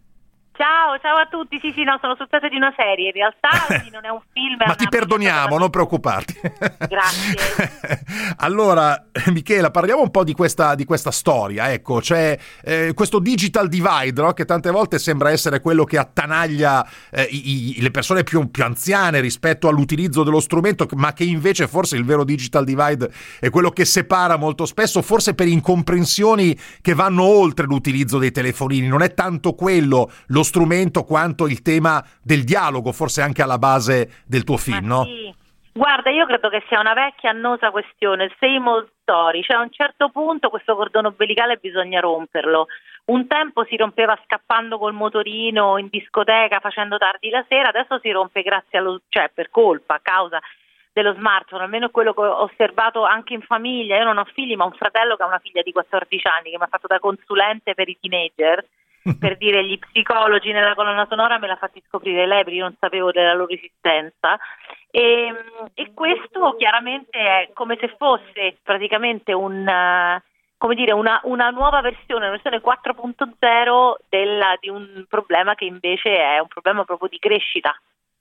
Ciao, 0.59 0.99
ciao 1.01 1.15
a 1.15 1.29
tutti. 1.31 1.57
Sì, 1.61 1.71
sì, 1.73 1.85
no, 1.85 1.99
sono 2.01 2.17
set 2.19 2.49
di 2.49 2.57
una 2.57 2.75
serie. 2.77 3.07
In 3.07 3.13
realtà 3.13 3.49
non 3.93 4.05
è 4.05 4.09
un 4.09 4.21
film. 4.33 4.57
Ma 4.67 4.75
ti 4.75 4.89
perdoniamo, 4.89 5.57
non 5.57 5.71
preoccuparti. 5.71 6.35
Grazie. 6.89 8.03
allora, 8.39 9.05
Michela, 9.27 9.71
parliamo 9.71 10.03
un 10.03 10.11
po' 10.11 10.25
di 10.25 10.33
questa, 10.33 10.75
di 10.75 10.85
questa 10.85 11.13
storia. 11.13 11.71
Ecco, 11.71 12.01
c'è 12.01 12.37
eh, 12.65 12.93
questo 12.93 13.21
digital 13.21 13.69
divide, 13.69 14.21
no? 14.21 14.33
che 14.33 14.45
tante 14.45 14.73
volte 14.73 14.99
sembra 14.99 15.31
essere 15.31 15.61
quello 15.61 15.85
che 15.85 15.97
attanaglia 15.97 16.85
eh, 17.13 17.23
i, 17.23 17.79
i, 17.79 17.81
le 17.81 17.93
persone 17.93 18.25
più, 18.25 18.51
più, 18.51 18.65
anziane 18.65 19.21
rispetto 19.21 19.69
all'utilizzo 19.69 20.25
dello 20.25 20.41
strumento, 20.41 20.89
ma 20.97 21.13
che 21.13 21.23
invece 21.23 21.69
forse 21.69 21.95
il 21.95 22.05
vero 22.05 22.25
digital 22.25 22.65
divide 22.65 23.13
è 23.39 23.49
quello 23.49 23.71
che 23.71 23.85
separa 23.85 24.37
molto 24.37 24.67
spesso, 24.67 25.03
forse 25.03 25.37
per 25.37 25.47
incomprensioni 25.47 26.59
che 26.81 26.95
vanno 26.95 27.23
oltre 27.23 27.65
l'utilizzo 27.65 28.19
dei 28.19 28.33
telefonini. 28.33 28.89
Non 28.89 29.03
è 29.03 29.15
tanto 29.15 29.55
quello 29.55 30.11
lo 30.27 30.47
strumento 30.49 31.05
quanto 31.05 31.47
il 31.47 31.63
tema 31.63 32.03
del 32.23 32.43
dialogo, 32.43 32.91
forse 32.93 33.23
anche 33.23 33.43
alla 33.43 33.59
base 33.59 34.25
del 34.27 34.45
tuo 34.45 34.57
film, 34.57 34.87
no? 34.87 35.05
Sì. 35.05 35.35
Guarda, 35.79 36.11
io 36.11 36.27
credo 36.27 36.49
che 36.49 36.65
sia 36.67 36.81
una 36.81 36.95
vecchia 36.95 37.31
annosa 37.31 37.71
questione, 37.71 38.35
same 38.41 38.69
old 38.69 38.89
story, 39.03 39.43
cioè 39.43 39.59
a 39.59 39.61
un 39.61 39.71
certo 39.71 40.09
punto 40.09 40.49
questo 40.49 40.75
cordone 40.75 41.07
ombelicale 41.07 41.59
bisogna 41.59 42.01
romperlo. 42.01 42.67
Un 43.05 43.29
tempo 43.29 43.65
si 43.65 43.77
rompeva 43.77 44.19
scappando 44.25 44.77
col 44.77 44.93
motorino 44.93 45.79
in 45.79 45.87
discoteca 45.89 46.59
facendo 46.59 46.99
tardi 46.99 47.31
la 47.31 47.45
sera, 47.49 47.69
adesso 47.69 48.01
si 48.01 48.11
rompe 48.11 48.43
grazie 48.43 48.79
allo, 48.79 49.03
cioè 49.09 49.31
per 49.33 49.51
colpa, 49.51 49.95
a 49.95 50.01
causa 50.03 50.41
dello 50.93 51.15
smartphone, 51.15 51.63
almeno 51.63 51.91
quello 51.91 52.13
che 52.13 52.23
ho 52.23 52.43
osservato 52.43 53.05
anche 53.05 53.35
in 53.35 53.43
famiglia. 53.43 53.99
Io 53.99 54.05
non 54.05 54.19
ho 54.19 54.25
figli, 54.25 54.57
ma 54.57 54.65
ho 54.65 54.69
un 54.69 54.73
fratello 54.73 55.15
che 55.15 55.23
ha 55.23 55.27
una 55.27 55.39
figlia 55.39 55.63
di 55.63 55.71
14 55.71 56.27
anni 56.27 56.51
che 56.51 56.59
mi 56.59 56.65
ha 56.65 56.69
fatto 56.69 56.89
da 56.89 56.99
consulente 56.99 57.75
per 57.75 57.89
i 57.89 57.97
teenager 58.01 58.67
per 59.19 59.37
dire 59.37 59.65
gli 59.65 59.79
psicologi 59.79 60.53
nella 60.53 60.75
colonna 60.75 61.07
sonora 61.09 61.39
me 61.39 61.47
l'ha 61.47 61.57
fatti 61.57 61.83
scoprire 61.87 62.27
lei 62.27 62.43
perché 62.43 62.59
io 62.59 62.65
non 62.65 62.77
sapevo 62.79 63.13
della 63.13 63.35
loro 63.35 63.53
esistenza 63.53 64.39
e, 64.91 65.35
e 65.75 65.93
questo 65.95 66.55
chiaramente 66.57 67.19
è 67.19 67.51
come 67.53 67.77
se 67.79 67.95
fosse 67.97 68.59
praticamente 68.63 69.33
un, 69.33 69.65
come 70.57 70.75
dire, 70.75 70.93
una, 70.93 71.21
una, 71.25 71.51
nuova 71.51 71.81
versione, 71.81 72.27
una 72.27 72.31
versione 72.31 72.61
4.0 72.61 73.95
della, 74.09 74.57
di 74.61 74.69
un 74.69 75.05
problema 75.09 75.55
che 75.55 75.65
invece 75.65 76.17
è 76.17 76.39
un 76.39 76.49
problema 76.49 76.85
proprio 76.85 77.09
di 77.09 77.19
crescita. 77.19 77.75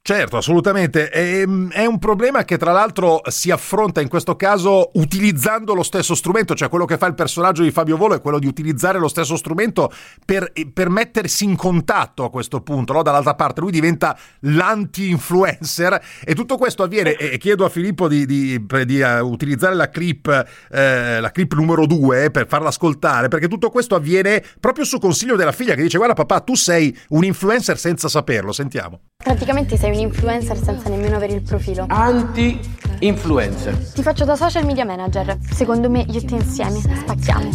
Certo, 0.07 0.37
assolutamente. 0.37 1.09
È, 1.09 1.41
è, 1.41 1.85
un 1.85 1.99
problema 1.99 2.45
che 2.45 2.57
tra 2.57 2.71
l'altro 2.71 3.19
si 3.27 3.51
affronta 3.51 3.99
in 3.99 4.07
questo 4.07 4.37
caso 4.37 4.91
utilizzando 4.93 5.73
lo 5.73 5.83
stesso 5.83 6.15
strumento, 6.15 6.55
cioè 6.55 6.69
quello 6.69 6.85
che 6.85 6.97
fa 6.97 7.07
il 7.07 7.13
personaggio 7.13 7.61
di 7.61 7.71
Fabio 7.71 7.97
Volo 7.97 8.15
è 8.15 8.21
quello 8.21 8.39
di 8.39 8.47
utilizzare 8.47 8.99
lo 8.99 9.09
stesso 9.09 9.35
strumento 9.35 9.91
per, 10.23 10.53
per 10.71 10.89
mettersi 10.89 11.43
in 11.43 11.57
contatto 11.57 12.23
a 12.23 12.29
questo 12.29 12.61
punto. 12.61 12.93
No? 12.93 13.01
Dall'altra 13.01 13.35
parte 13.35 13.59
lui 13.59 13.71
diventa 13.71 14.17
l'anti-influencer 14.39 16.01
e 16.23 16.33
tutto 16.33 16.55
questo 16.55 16.83
avviene, 16.83 17.17
e 17.17 17.37
chiedo 17.37 17.65
a 17.65 17.69
Filippo 17.69 18.07
di, 18.07 18.25
di, 18.25 18.65
di 18.85 19.01
uh, 19.01 19.25
utilizzare 19.25 19.75
la 19.75 19.89
clip, 19.89 20.45
eh, 20.71 21.19
la 21.19 21.31
clip 21.31 21.53
numero 21.53 21.85
2 21.85 22.31
per 22.31 22.47
farla 22.47 22.69
ascoltare, 22.69 23.27
perché 23.27 23.49
tutto 23.49 23.69
questo 23.69 23.95
avviene 23.95 24.41
proprio 24.61 24.85
su 24.85 24.99
consiglio 24.99 25.35
della 25.35 25.51
figlia 25.51 25.75
che 25.75 25.81
dice 25.81 25.97
guarda 25.97 26.13
papà 26.13 26.39
tu 26.39 26.55
sei 26.55 26.97
un 27.09 27.25
influencer 27.25 27.77
senza 27.77 28.07
saperlo, 28.07 28.53
sentiamo. 28.53 29.01
Praticamente 29.17 29.75
sei 29.75 29.89
un 29.89 29.96
un 29.97 30.03
influencer 30.03 30.57
senza 30.57 30.89
nemmeno 30.89 31.15
avere 31.15 31.33
il 31.33 31.41
profilo. 31.41 31.85
Anti-influencer. 31.87 33.75
Ti 33.75 34.01
faccio 34.03 34.25
da 34.25 34.35
social 34.35 34.63
media 34.65 34.85
manager. 34.85 35.37
Secondo 35.51 35.89
me 35.89 36.05
io 36.07 36.19
e 36.19 36.25
te 36.25 36.35
insieme 36.35 36.79
spacchiamo. 36.79 37.49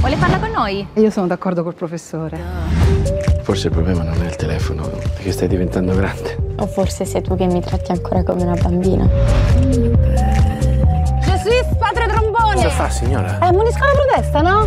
Vuole 0.00 0.16
farla 0.16 0.38
con 0.38 0.50
noi? 0.50 0.86
Io 0.94 1.10
sono 1.10 1.26
d'accordo 1.26 1.62
col 1.62 1.74
professore. 1.74 2.40
Forse 3.42 3.66
il 3.68 3.72
problema 3.72 4.02
non 4.02 4.22
è 4.22 4.26
il 4.26 4.36
telefono, 4.36 4.90
è 4.90 5.22
che 5.22 5.32
stai 5.32 5.48
diventando 5.48 5.94
grande. 5.94 6.36
O 6.58 6.66
forse 6.66 7.04
sei 7.04 7.22
tu 7.22 7.36
che 7.36 7.46
mi 7.46 7.60
tratti 7.60 7.92
ancora 7.92 8.22
come 8.22 8.42
una 8.42 8.54
bambina. 8.54 9.08
Gesù, 11.20 11.50
padre 11.78 12.06
trombone! 12.08 12.54
Cosa 12.54 12.70
fa, 12.70 12.90
signora? 12.90 13.38
Eh, 13.40 13.46
ammonisco 13.46 13.84
la 13.84 13.92
protesta, 13.92 14.40
no? 14.42 14.66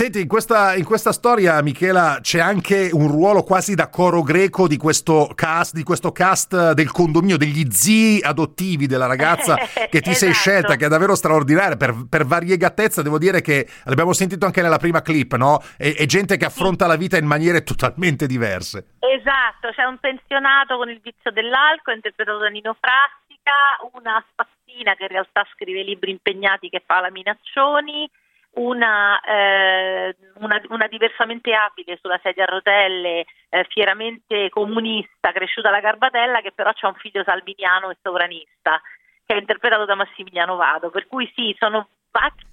Senti, 0.00 0.22
in 0.22 0.28
questa, 0.28 0.76
in 0.76 0.84
questa, 0.86 1.12
storia, 1.12 1.60
Michela, 1.60 2.20
c'è 2.22 2.40
anche 2.40 2.88
un 2.90 3.08
ruolo 3.08 3.42
quasi 3.42 3.74
da 3.74 3.90
coro 3.90 4.22
greco 4.22 4.66
di 4.66 4.78
questo 4.78 5.30
cast, 5.34 5.74
di 5.74 5.82
questo 5.82 6.10
cast 6.10 6.72
del 6.72 6.90
condominio, 6.90 7.36
degli 7.36 7.70
zii 7.70 8.22
adottivi 8.22 8.86
della 8.86 9.04
ragazza 9.04 9.56
che 9.92 10.00
ti 10.00 10.08
esatto. 10.08 10.16
sei 10.16 10.32
scelta, 10.32 10.76
che 10.76 10.86
è 10.86 10.88
davvero 10.88 11.14
straordinaria. 11.14 11.76
Per, 11.76 12.06
per 12.08 12.24
variegatezza, 12.24 13.02
devo 13.02 13.18
dire 13.18 13.42
che 13.42 13.68
l'abbiamo 13.84 14.14
sentito 14.14 14.46
anche 14.46 14.62
nella 14.62 14.78
prima 14.78 15.02
clip, 15.02 15.34
no? 15.34 15.60
È, 15.76 15.92
è 15.92 16.06
gente 16.06 16.38
che 16.38 16.46
affronta 16.46 16.86
la 16.86 16.96
vita 16.96 17.18
in 17.18 17.26
maniere 17.26 17.62
totalmente 17.62 18.26
diverse. 18.26 18.96
Esatto, 19.00 19.68
c'è 19.68 19.84
un 19.84 19.98
pensionato 19.98 20.78
con 20.78 20.88
il 20.88 21.00
vizio 21.02 21.30
dell'alcol, 21.30 21.96
interpretato 21.96 22.38
da 22.38 22.48
Nino 22.48 22.74
Frastica, 22.80 23.52
una 23.92 24.24
spazzina 24.30 24.94
che 24.94 25.02
in 25.02 25.10
realtà 25.10 25.46
scrive 25.52 25.82
libri 25.82 26.10
impegnati 26.10 26.70
che 26.70 26.82
fa 26.86 27.00
la 27.00 27.10
Minaccioni 27.10 28.08
una, 28.52 29.20
eh, 29.20 30.16
una, 30.40 30.60
una, 30.68 30.86
diversamente 30.88 31.52
abile 31.54 31.98
sulla 32.00 32.18
sedia 32.22 32.44
a 32.44 32.50
rotelle, 32.50 33.24
eh, 33.48 33.66
fieramente 33.68 34.48
comunista, 34.48 35.32
cresciuta 35.32 35.68
alla 35.68 35.80
Garbatella, 35.80 36.40
che 36.40 36.52
però 36.52 36.70
ha 36.70 36.88
un 36.88 36.94
figlio 36.94 37.22
salviniano 37.22 37.90
e 37.90 37.96
sovranista, 38.02 38.80
che 39.24 39.34
è 39.34 39.38
interpretato 39.38 39.84
da 39.84 39.94
Massimiliano 39.94 40.56
Vado. 40.56 40.90
Per 40.90 41.06
cui 41.06 41.30
sì, 41.34 41.54
sono 41.58 41.88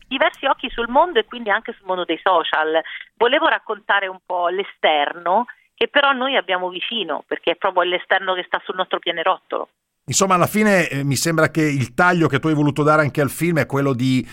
diversi 0.07 0.45
occhi 0.45 0.69
sul 0.69 0.87
mondo 0.87 1.19
e 1.19 1.25
quindi 1.25 1.49
anche 1.49 1.73
sul 1.73 1.87
mondo 1.87 2.05
dei 2.05 2.19
social. 2.21 2.79
Volevo 3.15 3.47
raccontare 3.47 4.07
un 4.07 4.19
po' 4.23 4.49
l'esterno, 4.49 5.45
che 5.73 5.87
però 5.87 6.11
noi 6.11 6.35
abbiamo 6.35 6.69
vicino, 6.69 7.23
perché 7.27 7.51
è 7.51 7.55
proprio 7.55 7.83
l'esterno 7.83 8.33
che 8.33 8.43
sta 8.45 8.61
sul 8.63 8.75
nostro 8.75 8.99
pianerottolo. 8.99 9.69
Insomma, 10.05 10.35
alla 10.35 10.47
fine 10.47 10.87
eh, 10.87 11.03
mi 11.03 11.15
sembra 11.15 11.49
che 11.49 11.61
il 11.61 11.93
taglio 11.93 12.27
che 12.27 12.39
tu 12.39 12.47
hai 12.47 12.53
voluto 12.53 12.81
dare 12.81 13.01
anche 13.01 13.19
al 13.19 13.29
film 13.29 13.59
è 13.59 13.65
quello 13.65 13.93
di 13.93 14.25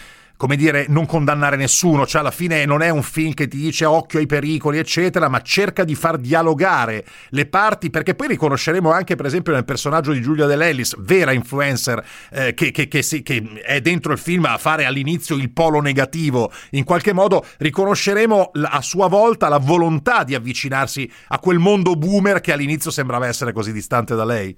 come 0.45 0.57
dire, 0.57 0.85
non 0.89 1.07
condannare 1.07 1.57
nessuno, 1.57 2.07
cioè 2.07 2.21
alla 2.21 2.31
fine 2.31 2.67
non 2.67 2.83
è 2.83 2.91
un 2.91 3.03
film 3.03 3.33
che 3.33 3.49
ti 3.49 3.57
dice 3.57 3.87
occhio 3.87 4.19
ai 4.19 4.27
pericoli, 4.27 4.77
eccetera, 4.77 5.31
ma 5.31 5.41
cerca 5.41 5.85
di 5.85 5.95
far 5.95 6.19
dialogare 6.19 7.03
le 7.31 7.47
parti, 7.47 7.89
perché 7.89 8.15
poi 8.15 8.29
riconosceremo 8.29 8.93
anche, 8.93 9.17
per 9.17 9.25
esempio, 9.25 9.55
nel 9.55 9.65
personaggio 9.65 10.13
di 10.13 10.21
Giulia 10.21 10.45
Dell'Ellis, 10.45 10.97
vera 10.99 11.33
influencer, 11.33 12.05
eh, 12.31 12.53
che, 12.53 12.73
che, 12.73 12.89
che, 12.89 13.01
si, 13.01 13.23
che, 13.23 13.63
è 13.65 13.81
dentro 13.81 14.13
il 14.13 14.19
film 14.19 14.45
a 14.45 14.59
fare 14.59 14.85
all'inizio 14.85 15.35
il 15.35 15.51
polo 15.51 15.81
negativo, 15.81 16.53
in 16.73 16.85
qualche 16.85 17.15
modo 17.15 17.43
riconosceremo 17.57 18.51
a 18.65 18.83
sua 18.83 19.09
volta 19.09 19.49
la 19.49 19.57
volontà 19.57 20.25
di 20.25 20.35
avvicinarsi 20.35 21.11
a 21.29 21.39
quel 21.39 21.59
mondo 21.59 21.95
boomer 21.95 22.43
che 22.43 22.53
all'inizio 22.53 22.91
sembrava 22.91 23.27
essere 23.27 23.55
così 23.55 23.73
distante 23.73 24.15
da 24.15 24.27
lei. 24.27 24.55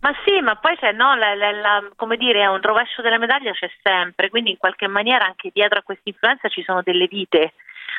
Ma 0.00 0.14
sì, 0.24 0.40
ma 0.40 0.54
poi 0.56 0.76
c'è, 0.76 0.92
no, 0.92 1.16
la, 1.16 1.34
la, 1.34 1.50
la, 1.50 1.88
come 1.96 2.16
dire, 2.16 2.46
un 2.46 2.60
rovescio 2.62 3.02
della 3.02 3.18
medaglia 3.18 3.52
c'è 3.52 3.68
sempre, 3.82 4.30
quindi 4.30 4.50
in 4.50 4.56
qualche 4.56 4.86
maniera 4.86 5.24
anche 5.24 5.50
dietro 5.52 5.80
a 5.80 5.82
questa 5.82 6.08
influenza 6.08 6.48
ci 6.48 6.62
sono 6.62 6.82
delle 6.82 7.06
vite. 7.06 7.54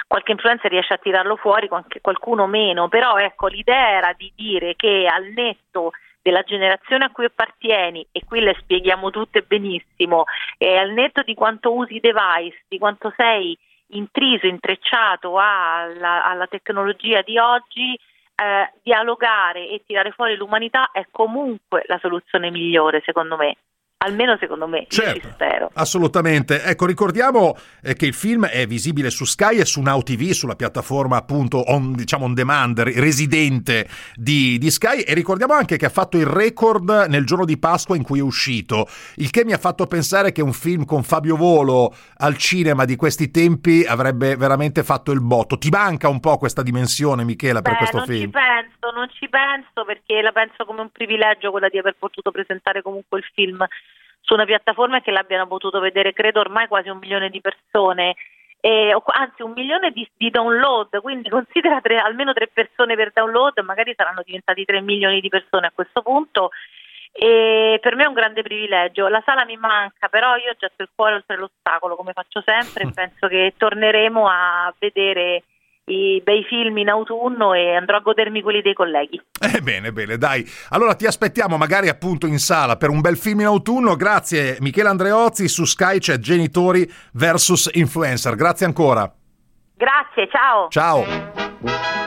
Qualche 0.08 0.32
influenza 0.32 0.68
riesce 0.68 0.94
a 0.94 0.98
tirarlo 0.98 1.36
fuori, 1.36 1.68
qualcuno 2.02 2.48
meno, 2.48 2.88
però 2.88 3.18
ecco 3.18 3.48
l'idea 3.48 3.90
era 3.90 4.14
di 4.14 4.32
dire 4.36 4.76
che 4.76 5.08
al 5.12 5.26
netto 5.26 5.92
della 6.22 6.42
generazione 6.44 7.06
a 7.06 7.12
cui 7.12 7.26
appartieni, 7.26 8.08
e 8.12 8.24
qui 8.26 8.40
le 8.40 8.56
spieghiamo 8.60 9.10
tutte 9.10 9.42
benissimo, 9.42 10.24
e 10.58 10.78
al 10.78 10.92
netto 10.92 11.22
di 11.24 11.34
quanto 11.34 11.74
usi 11.74 11.96
i 11.96 12.00
device, 12.00 12.64
di 12.68 12.78
quanto 12.78 13.14
sei 13.16 13.58
intriso, 13.88 14.48
intrecciato 14.48 15.38
alla, 15.38 16.24
alla 16.24 16.48
tecnologia 16.48 17.22
di 17.22 17.38
oggi, 17.38 18.00
eh, 18.40 18.72
dialogare 18.82 19.68
e 19.68 19.84
tirare 19.86 20.12
fuori 20.12 20.36
l'umanità 20.36 20.92
è 20.92 21.06
comunque 21.12 21.84
la 21.88 22.00
soluzione 22.00 22.50
migliore, 22.52 23.02
secondo 23.04 23.36
me. 23.36 23.58
Almeno 24.02 24.38
secondo 24.40 24.66
me, 24.66 24.86
ci 24.88 25.02
Certo. 25.02 25.28
spero. 25.34 25.70
Assolutamente. 25.74 26.64
Ecco, 26.64 26.86
ricordiamo 26.86 27.58
eh, 27.84 27.96
che 27.96 28.06
il 28.06 28.14
film 28.14 28.46
è 28.46 28.66
visibile 28.66 29.10
su 29.10 29.26
Sky 29.26 29.58
e 29.58 29.66
su 29.66 29.82
Now 29.82 30.02
TV, 30.04 30.30
sulla 30.32 30.56
piattaforma 30.56 31.18
appunto 31.18 31.70
on, 31.70 31.92
diciamo 31.92 32.24
on 32.24 32.34
demand, 32.34 32.80
re- 32.80 32.94
residente 32.96 33.90
di, 34.16 34.58
di 34.58 34.72
Sky 34.72 35.02
e 35.02 35.14
ricordiamo 35.14 35.54
anche 35.54 35.76
che 35.76 35.86
ha 35.86 35.90
fatto 35.90 36.16
il 36.18 36.26
record 36.26 37.08
nel 37.10 37.26
giorno 37.26 37.44
di 37.44 37.58
Pasqua 37.60 37.98
in 37.98 38.04
cui 38.04 38.20
è 38.20 38.22
uscito, 38.22 38.88
il 39.16 39.30
che 39.32 39.44
mi 39.44 39.52
ha 39.52 39.58
fatto 39.58 39.86
pensare 39.86 40.32
che 40.32 40.42
un 40.42 40.54
film 40.54 40.86
con 40.86 41.04
Fabio 41.04 41.36
Volo 41.36 41.94
al 42.20 42.38
cinema 42.38 42.86
di 42.86 42.96
questi 42.96 43.32
tempi 43.32 43.84
avrebbe 43.86 44.38
veramente 44.38 44.82
fatto 44.84 45.12
il 45.12 45.20
botto. 45.20 45.58
Ti 45.58 45.68
manca 45.68 46.08
un 46.08 46.22
po' 46.22 46.38
questa 46.38 46.62
dimensione, 46.64 47.26
Michela, 47.26 47.62
per 47.62 47.74
Beh, 47.74 47.78
questo 47.80 47.98
non 47.98 48.06
ci 48.06 48.14
film? 48.14 48.32
penso, 48.32 48.92
non 48.96 49.10
ci 49.12 49.28
penso 49.28 49.84
perché 49.86 50.22
la 50.22 50.32
penso 50.32 50.64
come 50.64 50.80
un 50.80 50.90
privilegio 50.90 51.52
quella 51.52 51.68
di 51.68 51.78
aver 51.78 51.98
potuto 52.00 52.32
presentare 52.32 52.82
comunque 52.82 53.18
il 53.20 53.26
film 53.34 53.66
su 54.22 54.34
una 54.34 54.46
piattaforma 54.46 54.98
e 54.98 55.02
che 55.02 55.12
l'abbiano 55.12 55.48
potuto 55.48 55.80
vedere 55.80 56.14
credo 56.14 56.40
ormai 56.40 56.68
quasi 56.68 56.90
un 56.90 56.98
milione 56.98 57.30
di 57.30 57.42
persone. 57.42 58.16
E, 58.62 58.94
o- 58.94 59.04
anzi 59.06 59.42
un 59.42 59.54
milione 59.54 59.92
di, 59.92 60.08
di 60.18 60.30
download, 60.30 61.00
quindi 61.02 61.30
considera 61.30 61.80
tre- 61.82 62.00
almeno 62.00 62.34
tre 62.34 62.48
persone 62.48 62.96
per 62.96 63.12
download, 63.14 63.60
magari 63.60 63.94
saranno 63.96 64.22
diventati 64.24 64.66
tre 64.66 64.82
milioni 64.82 65.22
di 65.22 65.30
persone 65.30 65.68
a 65.68 65.72
questo 65.74 66.02
punto 66.02 66.52
e 67.12 67.80
per 67.82 67.96
me 67.96 68.04
è 68.04 68.08
un 68.08 68.14
grande 68.14 68.42
privilegio. 68.42 69.08
La 69.08 69.22
sala 69.26 69.46
mi 69.46 69.58
manca, 69.58 70.08
però 70.08 70.36
io 70.36 70.56
getto 70.58 70.84
il 70.84 70.90
cuore 70.94 71.16
oltre 71.16 71.38
l'ostacolo 71.38 71.96
come 71.96 72.14
faccio 72.14 72.42
sempre 72.46 72.84
e 72.84 72.92
penso 72.94 73.28
che 73.28 73.54
torneremo 73.58 74.28
a 74.28 74.74
vedere 74.78 75.44
i 75.90 76.22
bei 76.24 76.44
film 76.44 76.78
in 76.78 76.90
autunno 76.90 77.54
e 77.54 77.76
andrò 77.76 77.98
a 77.98 78.02
godermi 78.02 78.42
quelli 78.42 78.62
dei 78.62 78.74
colleghi. 78.74 79.22
Eh, 79.40 79.62
bene, 79.62 79.92
bene, 79.92 80.18
dai. 80.18 80.46
Allora 80.70 80.96
ti 80.96 81.06
aspettiamo 81.06 81.58
magari 81.58 81.90
appunto 81.90 82.28
in 82.28 82.40
sala 82.40 82.78
per 82.78 82.90
un 82.90 83.02
bel 83.02 83.18
film 83.18 83.42
in 83.42 83.48
autunno. 83.48 83.96
Grazie 83.96 84.58
Michele 84.60 84.90
Andreozzi, 84.90 85.48
su 85.48 85.66
Sky 85.66 86.00
c'è 86.00 86.18
Genitori 86.18 86.90
vs 87.14 87.72
Influencer. 87.74 88.36
Grazie 88.36 88.66
ancora. 88.66 89.12
Grazie, 89.76 90.28
ciao. 90.30 90.68
Ciao. 90.70 91.99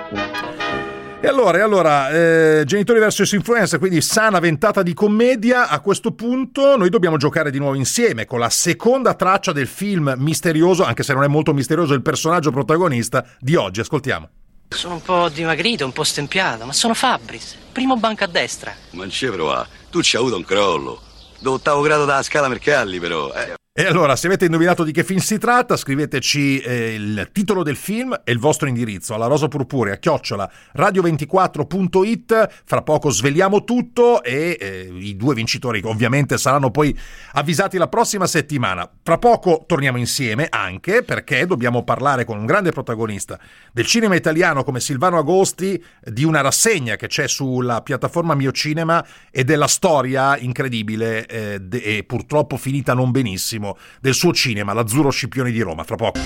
E 1.24 1.28
allora, 1.28 1.58
e 1.58 1.60
allora 1.60 2.10
eh, 2.10 2.64
Genitori 2.66 2.98
vs 2.98 3.30
Influencer, 3.30 3.78
quindi 3.78 4.00
sana 4.00 4.40
ventata 4.40 4.82
di 4.82 4.92
commedia. 4.92 5.68
A 5.68 5.78
questo 5.78 6.10
punto 6.10 6.76
noi 6.76 6.90
dobbiamo 6.90 7.16
giocare 7.16 7.52
di 7.52 7.58
nuovo 7.58 7.76
insieme 7.76 8.24
con 8.26 8.40
la 8.40 8.50
seconda 8.50 9.14
traccia 9.14 9.52
del 9.52 9.68
film 9.68 10.14
misterioso, 10.18 10.82
anche 10.82 11.04
se 11.04 11.14
non 11.14 11.22
è 11.22 11.28
molto 11.28 11.54
misterioso 11.54 11.94
il 11.94 12.02
personaggio 12.02 12.50
protagonista 12.50 13.24
di 13.38 13.54
oggi. 13.54 13.78
Ascoltiamo. 13.78 14.28
Sono 14.70 14.94
un 14.94 15.02
po' 15.02 15.28
dimagrito, 15.28 15.84
un 15.84 15.92
po' 15.92 16.02
stempiato, 16.02 16.66
ma 16.66 16.72
sono 16.72 16.92
Fabris, 16.92 17.56
primo 17.70 17.96
banco 17.96 18.24
a 18.24 18.26
destra. 18.26 18.74
Non 18.90 19.08
ci 19.08 19.28
prova, 19.28 19.64
tu 19.90 20.02
ci 20.02 20.16
hai 20.16 20.22
avuto 20.22 20.36
un 20.36 20.44
crollo. 20.44 21.00
D'ottavo 21.38 21.82
grado 21.82 22.04
dalla 22.04 22.24
scala 22.24 22.48
Mercalli, 22.48 22.98
però. 22.98 23.32
Eh. 23.32 23.54
E 23.74 23.86
allora, 23.86 24.16
se 24.16 24.26
avete 24.26 24.44
indovinato 24.44 24.84
di 24.84 24.92
che 24.92 25.02
film 25.02 25.18
si 25.18 25.38
tratta, 25.38 25.78
scriveteci 25.78 26.58
eh, 26.58 26.92
il 26.92 27.30
titolo 27.32 27.62
del 27.62 27.76
film 27.76 28.20
e 28.22 28.30
il 28.30 28.38
vostro 28.38 28.68
indirizzo 28.68 29.14
alla 29.14 29.24
rosa 29.24 29.48
purpurea, 29.48 29.96
chiocciola 29.96 30.52
radio24.it. 30.76 32.62
Fra 32.66 32.82
poco 32.82 33.08
sveliamo 33.08 33.64
tutto 33.64 34.22
e 34.22 34.58
eh, 34.60 34.90
i 34.92 35.16
due 35.16 35.34
vincitori 35.34 35.80
ovviamente 35.84 36.36
saranno 36.36 36.70
poi 36.70 36.94
avvisati 37.32 37.78
la 37.78 37.88
prossima 37.88 38.26
settimana. 38.26 38.86
Fra 39.02 39.16
poco 39.16 39.64
torniamo 39.66 39.96
insieme 39.96 40.48
anche 40.50 41.02
perché 41.02 41.46
dobbiamo 41.46 41.82
parlare 41.82 42.26
con 42.26 42.36
un 42.36 42.44
grande 42.44 42.72
protagonista 42.72 43.40
del 43.72 43.86
cinema 43.86 44.14
italiano 44.14 44.64
come 44.64 44.80
Silvano 44.80 45.16
Agosti 45.16 45.82
di 45.98 46.24
una 46.24 46.42
rassegna 46.42 46.96
che 46.96 47.06
c'è 47.06 47.26
sulla 47.26 47.80
piattaforma 47.80 48.34
Mio 48.34 48.52
Cinema 48.52 49.02
e 49.30 49.44
della 49.44 49.66
storia 49.66 50.36
incredibile 50.36 51.24
eh, 51.24 51.58
e 51.70 52.04
purtroppo 52.04 52.58
finita 52.58 52.92
non 52.92 53.10
benissimo 53.10 53.60
del 54.00 54.14
suo 54.14 54.32
cinema, 54.32 54.72
l'Azzurro 54.72 55.10
Scipioni 55.10 55.52
di 55.52 55.60
Roma. 55.60 55.84
Fra 55.84 55.96
poco. 55.96 56.20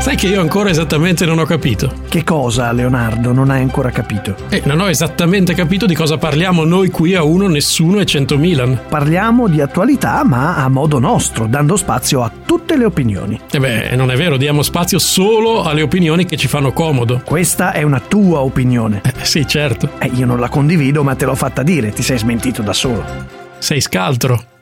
Sai 0.00 0.16
che 0.16 0.28
io 0.28 0.40
ancora 0.40 0.70
esattamente 0.70 1.26
non 1.26 1.38
ho 1.38 1.44
capito. 1.44 1.92
Che 2.08 2.24
cosa, 2.24 2.72
Leonardo, 2.72 3.32
non 3.32 3.50
hai 3.50 3.60
ancora 3.60 3.90
capito? 3.90 4.34
Eh, 4.48 4.62
non 4.64 4.80
ho 4.80 4.88
esattamente 4.88 5.52
capito 5.52 5.84
di 5.84 5.94
cosa 5.94 6.16
parliamo 6.16 6.64
noi 6.64 6.88
qui 6.88 7.14
a 7.14 7.22
uno, 7.22 7.48
nessuno 7.48 8.00
e 8.00 8.06
100 8.06 8.38
Milan. 8.38 8.80
Parliamo 8.88 9.46
di 9.46 9.60
attualità, 9.60 10.24
ma 10.24 10.56
a 10.56 10.68
modo 10.70 10.98
nostro, 10.98 11.46
dando 11.46 11.76
spazio 11.76 12.22
a 12.22 12.32
tutte 12.46 12.78
le 12.78 12.86
opinioni. 12.86 13.38
E 13.50 13.60
beh, 13.60 13.94
non 13.94 14.10
è 14.10 14.16
vero, 14.16 14.38
diamo 14.38 14.62
spazio 14.62 14.98
solo 14.98 15.64
alle 15.64 15.82
opinioni 15.82 16.24
che 16.24 16.38
ci 16.38 16.48
fanno 16.48 16.72
comodo. 16.72 17.20
Questa 17.22 17.72
è 17.72 17.82
una 17.82 18.00
tua 18.00 18.40
opinione. 18.40 19.02
Eh, 19.04 19.24
sì, 19.26 19.46
certo. 19.46 19.90
Eh, 19.98 20.10
io 20.14 20.24
non 20.24 20.40
la 20.40 20.48
condivido, 20.48 21.02
ma 21.02 21.14
te 21.14 21.26
l'ho 21.26 21.34
fatta 21.34 21.62
dire, 21.62 21.90
ti 21.92 22.02
sei 22.02 22.16
smentito 22.16 22.62
da 22.62 22.72
solo. 22.72 23.04
Sei 23.58 23.82
scaltro. 23.82 24.59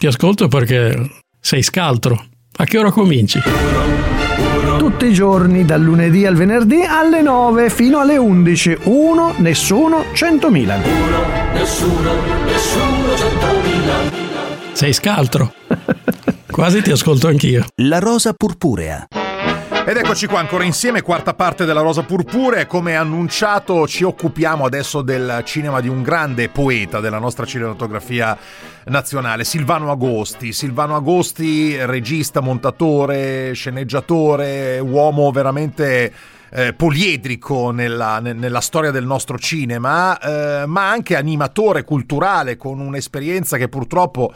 Ti 0.00 0.06
ascolto 0.06 0.48
perché 0.48 1.10
sei 1.38 1.62
scaltro. 1.62 2.24
A 2.56 2.64
che 2.64 2.78
ora 2.78 2.90
cominci? 2.90 3.38
Tutti 4.78 5.04
i 5.04 5.12
giorni, 5.12 5.66
dal 5.66 5.82
lunedì 5.82 6.24
al 6.24 6.36
venerdì, 6.36 6.80
alle 6.88 7.20
9 7.20 7.68
fino 7.68 7.98
alle 7.98 8.16
11. 8.16 8.78
Uno, 8.84 9.34
nessuno, 9.36 10.04
100.000. 10.14 10.80
Nessuno, 11.52 12.12
nessuno, 12.46 13.14
centomila. 13.14 13.94
Sei 14.72 14.94
scaltro. 14.94 15.52
Quasi 16.50 16.80
ti 16.80 16.92
ascolto 16.92 17.28
anch'io. 17.28 17.66
La 17.82 17.98
rosa 17.98 18.32
purpurea. 18.32 19.06
Ed 19.90 19.96
eccoci 19.96 20.28
qua 20.28 20.38
ancora 20.38 20.62
insieme, 20.62 21.02
quarta 21.02 21.34
parte 21.34 21.64
della 21.64 21.80
Rosa 21.80 22.04
Purpurea. 22.04 22.64
Come 22.68 22.94
annunciato, 22.94 23.88
ci 23.88 24.04
occupiamo 24.04 24.64
adesso 24.64 25.02
del 25.02 25.42
cinema 25.44 25.80
di 25.80 25.88
un 25.88 26.04
grande 26.04 26.48
poeta 26.48 27.00
della 27.00 27.18
nostra 27.18 27.44
cinematografia 27.44 28.38
nazionale, 28.84 29.42
Silvano 29.42 29.90
Agosti. 29.90 30.52
Silvano 30.52 30.94
Agosti, 30.94 31.76
regista, 31.86 32.38
montatore, 32.38 33.52
sceneggiatore, 33.52 34.78
uomo 34.78 35.32
veramente 35.32 36.12
eh, 36.50 36.72
poliedrico 36.72 37.72
nella, 37.72 38.20
ne- 38.20 38.32
nella 38.32 38.60
storia 38.60 38.92
del 38.92 39.06
nostro 39.06 39.38
cinema, 39.40 40.16
eh, 40.20 40.66
ma 40.66 40.88
anche 40.88 41.16
animatore 41.16 41.82
culturale 41.82 42.56
con 42.56 42.78
un'esperienza 42.78 43.56
che 43.56 43.68
purtroppo 43.68 44.32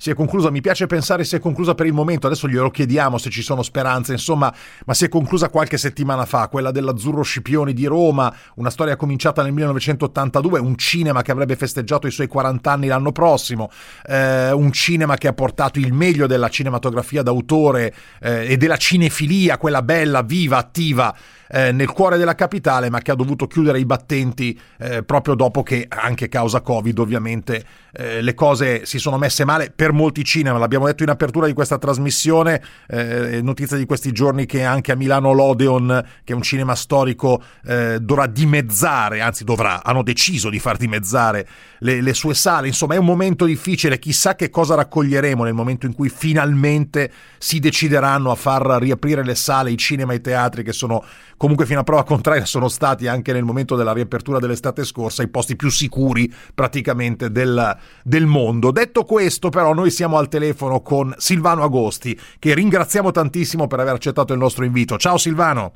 si 0.00 0.10
è 0.10 0.14
conclusa, 0.14 0.50
mi 0.50 0.60
piace 0.60 0.86
pensare 0.86 1.24
si 1.24 1.34
è 1.34 1.40
conclusa 1.40 1.74
per 1.74 1.84
il 1.84 1.92
momento, 1.92 2.28
adesso 2.28 2.46
glielo 2.46 2.70
chiediamo 2.70 3.18
se 3.18 3.30
ci 3.30 3.42
sono 3.42 3.64
speranze, 3.64 4.12
insomma, 4.12 4.54
ma 4.86 4.94
si 4.94 5.04
è 5.04 5.08
conclusa 5.08 5.48
qualche 5.48 5.76
settimana 5.76 6.24
fa, 6.24 6.46
quella 6.46 6.70
dell'Azzurro 6.70 7.22
Scipioni 7.22 7.72
di 7.72 7.84
Roma, 7.86 8.32
una 8.54 8.70
storia 8.70 8.94
cominciata 8.94 9.42
nel 9.42 9.52
1982, 9.52 10.60
un 10.60 10.76
cinema 10.76 11.22
che 11.22 11.32
avrebbe 11.32 11.56
festeggiato 11.56 12.06
i 12.06 12.12
suoi 12.12 12.28
40 12.28 12.70
anni 12.70 12.86
l'anno 12.86 13.10
prossimo, 13.10 13.70
eh, 14.06 14.52
un 14.52 14.70
cinema 14.70 15.16
che 15.16 15.26
ha 15.26 15.32
portato 15.32 15.80
il 15.80 15.92
meglio 15.92 16.28
della 16.28 16.48
cinematografia 16.48 17.22
d'autore 17.22 17.92
eh, 18.20 18.52
e 18.52 18.56
della 18.56 18.76
cinefilia, 18.76 19.58
quella 19.58 19.82
bella, 19.82 20.22
viva, 20.22 20.58
attiva, 20.58 21.12
eh, 21.50 21.72
nel 21.72 21.90
cuore 21.90 22.18
della 22.18 22.34
capitale, 22.34 22.90
ma 22.90 23.00
che 23.00 23.10
ha 23.10 23.14
dovuto 23.14 23.46
chiudere 23.46 23.78
i 23.78 23.84
battenti 23.84 24.58
eh, 24.78 25.02
proprio 25.02 25.34
dopo 25.34 25.62
che, 25.62 25.86
anche 25.88 26.28
causa 26.28 26.60
Covid, 26.60 26.98
ovviamente, 26.98 27.64
eh, 27.92 28.20
le 28.20 28.34
cose 28.34 28.84
si 28.86 28.98
sono 28.98 29.18
messe 29.18 29.44
male 29.44 29.72
per 29.74 29.92
molti 29.92 30.24
cinema. 30.24 30.58
L'abbiamo 30.58 30.86
detto 30.86 31.02
in 31.02 31.10
apertura 31.10 31.46
di 31.46 31.52
questa 31.52 31.78
trasmissione, 31.78 32.62
eh, 32.88 33.40
notizia 33.42 33.76
di 33.76 33.86
questi 33.86 34.12
giorni 34.12 34.46
che 34.46 34.64
anche 34.64 34.92
a 34.92 34.96
Milano 34.96 35.32
l'Odeon, 35.32 36.04
che 36.24 36.32
è 36.32 36.36
un 36.36 36.42
cinema 36.42 36.74
storico, 36.74 37.42
eh, 37.64 37.98
dovrà 38.00 38.26
dimezzare, 38.26 39.20
anzi 39.20 39.44
dovrà, 39.44 39.82
hanno 39.82 40.02
deciso 40.02 40.50
di 40.50 40.58
far 40.58 40.76
dimezzare 40.76 41.46
le, 41.80 42.00
le 42.00 42.14
sue 42.14 42.34
sale. 42.34 42.66
Insomma, 42.68 42.94
è 42.94 42.98
un 42.98 43.06
momento 43.06 43.44
difficile, 43.44 43.98
chissà 43.98 44.34
che 44.34 44.50
cosa 44.50 44.74
raccoglieremo 44.74 45.44
nel 45.44 45.54
momento 45.54 45.86
in 45.86 45.94
cui 45.94 46.08
finalmente 46.08 47.10
si 47.38 47.58
decideranno 47.58 48.30
a 48.30 48.34
far 48.34 48.62
riaprire 48.80 49.24
le 49.24 49.34
sale, 49.34 49.70
i 49.70 49.76
cinema 49.76 50.12
e 50.12 50.16
i 50.16 50.20
teatri 50.20 50.62
che 50.62 50.72
sono 50.72 51.04
comunque 51.38 51.64
fino 51.64 51.80
a 51.80 51.84
prova 51.84 52.04
contraria 52.04 52.44
sono 52.44 52.68
stati 52.68 53.06
anche 53.06 53.32
nel 53.32 53.44
momento 53.44 53.76
della 53.76 53.94
riapertura 53.94 54.38
dell'estate 54.38 54.84
scorsa 54.84 55.22
i 55.22 55.28
posti 55.28 55.56
più 55.56 55.70
sicuri 55.70 56.30
praticamente 56.54 57.30
del, 57.30 57.74
del 58.02 58.26
mondo. 58.26 58.70
Detto 58.70 59.04
questo 59.04 59.48
però 59.48 59.72
noi 59.72 59.90
siamo 59.90 60.18
al 60.18 60.28
telefono 60.28 60.82
con 60.82 61.14
Silvano 61.16 61.62
Agosti 61.62 62.18
che 62.38 62.52
ringraziamo 62.52 63.10
tantissimo 63.10 63.66
per 63.66 63.80
aver 63.80 63.94
accettato 63.94 64.34
il 64.34 64.38
nostro 64.38 64.66
invito. 64.66 64.98
Ciao 64.98 65.16
Silvano! 65.16 65.72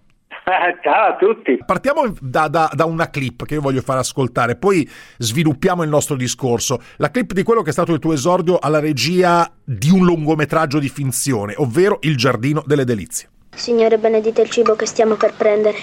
Ciao 0.83 1.13
a 1.13 1.17
tutti. 1.17 1.59
Partiamo 1.65 2.13
da, 2.21 2.49
da, 2.49 2.69
da, 2.73 2.85
una 2.85 3.11
clip 3.11 3.45
che 3.45 3.55
io 3.55 3.61
voglio 3.61 3.81
far 3.81 3.99
ascoltare, 3.99 4.57
poi 4.57 4.89
sviluppiamo 5.19 5.85
il 5.85 5.89
nostro 5.89 6.17
discorso. 6.17 6.81
La 6.97 7.11
clip 7.11 7.33
di 7.33 7.45
quello 7.45 7.63
che 7.63 7.71
è 7.71 7.73
stato 7.73 7.93
il 7.93 8.01
tuo 8.01 8.13
esordio 8.13 8.59
alla 8.59 8.81
regia 8.81 9.51
di 9.63 9.91
un 9.91 10.05
lungometraggio 10.05 10.81
di 10.81 10.89
finzione, 10.89 11.55
ovvero 11.57 11.99
Il 12.01 12.17
giardino 12.17 12.63
delle 12.67 12.85
delizie. 12.85 13.32
Signore, 13.55 13.99
benedite 13.99 14.41
il 14.43 14.51
cibo 14.51 14.75
che 14.75 14.87
stiamo 14.87 15.15
per 15.15 15.35
prendere. 15.35 15.79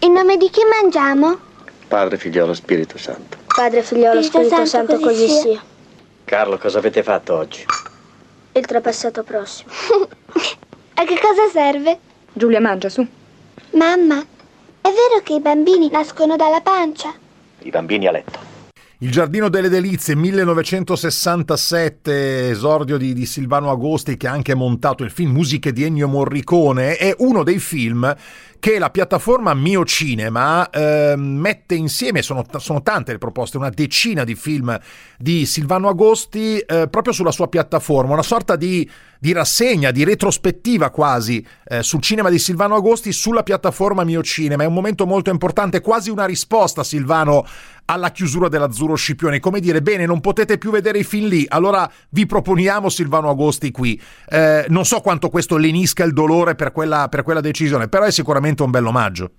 In 0.00 0.12
nome 0.12 0.36
di 0.36 0.48
chi 0.50 0.62
mangiamo? 0.64 1.38
Padre, 1.86 2.16
figliolo, 2.16 2.54
Spirito 2.54 2.98
Santo. 2.98 3.36
Padre, 3.54 3.82
figliolo, 3.82 4.22
Spirito 4.22 4.48
Spirito, 4.48 4.66
Santo, 4.66 4.92
Santo, 4.92 5.06
così 5.06 5.28
sia. 5.28 5.62
Carlo, 6.24 6.58
cosa 6.58 6.78
avete 6.78 7.02
fatto 7.02 7.36
oggi? 7.36 7.64
Il 8.52 8.64
trapassato 8.66 9.22
prossimo. 9.22 9.70
A 10.94 11.04
che 11.04 11.18
cosa 11.20 11.48
serve? 11.52 11.98
Giulia, 12.32 12.60
mangia 12.60 12.88
su. 12.88 13.06
Mamma, 13.72 14.18
è 14.18 14.88
vero 14.88 15.22
che 15.22 15.34
i 15.34 15.40
bambini 15.40 15.90
nascono 15.90 16.36
dalla 16.36 16.60
pancia? 16.60 17.12
I 17.58 17.70
bambini 17.70 18.06
a 18.06 18.10
letto. 18.10 18.51
Il 19.02 19.10
Giardino 19.10 19.48
delle 19.48 19.68
Delizie 19.68 20.14
1967, 20.14 22.50
esordio 22.50 22.96
di, 22.96 23.12
di, 23.12 23.26
Silvano 23.26 23.68
Agosti 23.68 24.16
che 24.16 24.28
ha 24.28 24.30
anche 24.30 24.54
montato 24.54 25.02
il 25.02 25.10
film 25.10 25.32
Musiche 25.32 25.72
di 25.72 25.82
Ennio 25.82 26.06
Morricone, 26.06 26.94
è 26.94 27.12
uno 27.18 27.42
dei 27.42 27.58
film 27.58 28.14
che 28.62 28.78
la 28.78 28.90
piattaforma 28.90 29.54
Mio 29.54 29.84
Cinema 29.84 30.70
eh, 30.70 31.14
mette 31.16 31.74
insieme, 31.74 32.22
sono, 32.22 32.46
sono, 32.58 32.80
tante 32.80 33.10
le 33.10 33.18
proposte, 33.18 33.56
una 33.56 33.70
decina 33.70 34.22
di 34.22 34.36
film 34.36 34.78
di 35.18 35.46
Silvano 35.46 35.88
Agosti 35.88 36.58
eh, 36.58 36.86
proprio 36.88 37.12
sulla 37.12 37.32
sua 37.32 37.48
piattaforma, 37.48 38.12
una 38.12 38.22
sorta 38.22 38.54
di, 38.54 38.88
di 39.18 39.32
rassegna, 39.32 39.90
di 39.90 40.04
retrospettiva 40.04 40.90
quasi 40.90 41.44
eh, 41.64 41.82
sul 41.82 42.02
cinema 42.02 42.30
di 42.30 42.38
Silvano 42.38 42.76
Agosti 42.76 43.10
sulla 43.10 43.42
piattaforma 43.42 44.04
Mio 44.04 44.22
Cinema. 44.22 44.62
È 44.62 44.66
un 44.66 44.74
momento 44.74 45.06
molto 45.06 45.30
importante, 45.30 45.80
quasi 45.80 46.10
una 46.10 46.24
risposta, 46.24 46.84
Silvano, 46.84 47.44
alla 47.86 48.10
chiusura 48.12 48.48
dell'Azzurro 48.48 48.94
Scipione. 48.94 49.40
Come 49.40 49.58
dire, 49.58 49.82
bene, 49.82 50.06
non 50.06 50.20
potete 50.20 50.56
più 50.56 50.70
vedere 50.70 50.98
i 50.98 51.04
film 51.04 51.26
lì, 51.26 51.44
allora 51.48 51.90
vi 52.10 52.26
proponiamo 52.26 52.88
Silvano 52.88 53.28
Agosti 53.28 53.70
qui. 53.70 54.00
Eh, 54.28 54.66
non 54.68 54.84
so 54.84 55.00
quanto 55.00 55.30
questo 55.30 55.56
lenisca 55.56 56.04
il 56.04 56.12
dolore 56.12 56.54
per 56.54 56.70
quella, 56.70 57.08
per 57.08 57.22
quella 57.24 57.40
decisione, 57.40 57.88
però 57.88 58.04
è 58.04 58.12
sicuramente 58.12 58.51
un 58.60 58.70
bel 58.70 58.86
omaggio. 58.86 59.30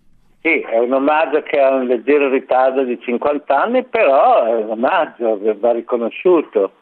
Sì, 0.42 0.60
è 0.60 0.78
un 0.78 0.92
omaggio 0.92 1.42
che 1.44 1.60
ha 1.60 1.74
un 1.74 1.86
leggero 1.86 2.30
ritardo 2.30 2.84
di 2.84 3.00
50 3.00 3.62
anni, 3.62 3.84
però 3.86 4.44
è 4.44 4.56
un 4.56 4.72
omaggio 4.72 5.40
va 5.58 5.72
riconosciuto. 5.72 6.74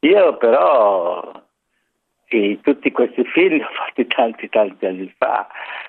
Io 0.00 0.36
però 0.36 1.32
sì, 2.28 2.58
tutti 2.62 2.90
questi 2.90 3.24
film 3.24 3.54
li 3.54 3.62
ho 3.64 3.68
fatti 3.72 4.06
tanti 4.06 4.48
tanti 4.48 4.86
anni 4.86 5.12
fa, 5.16 5.46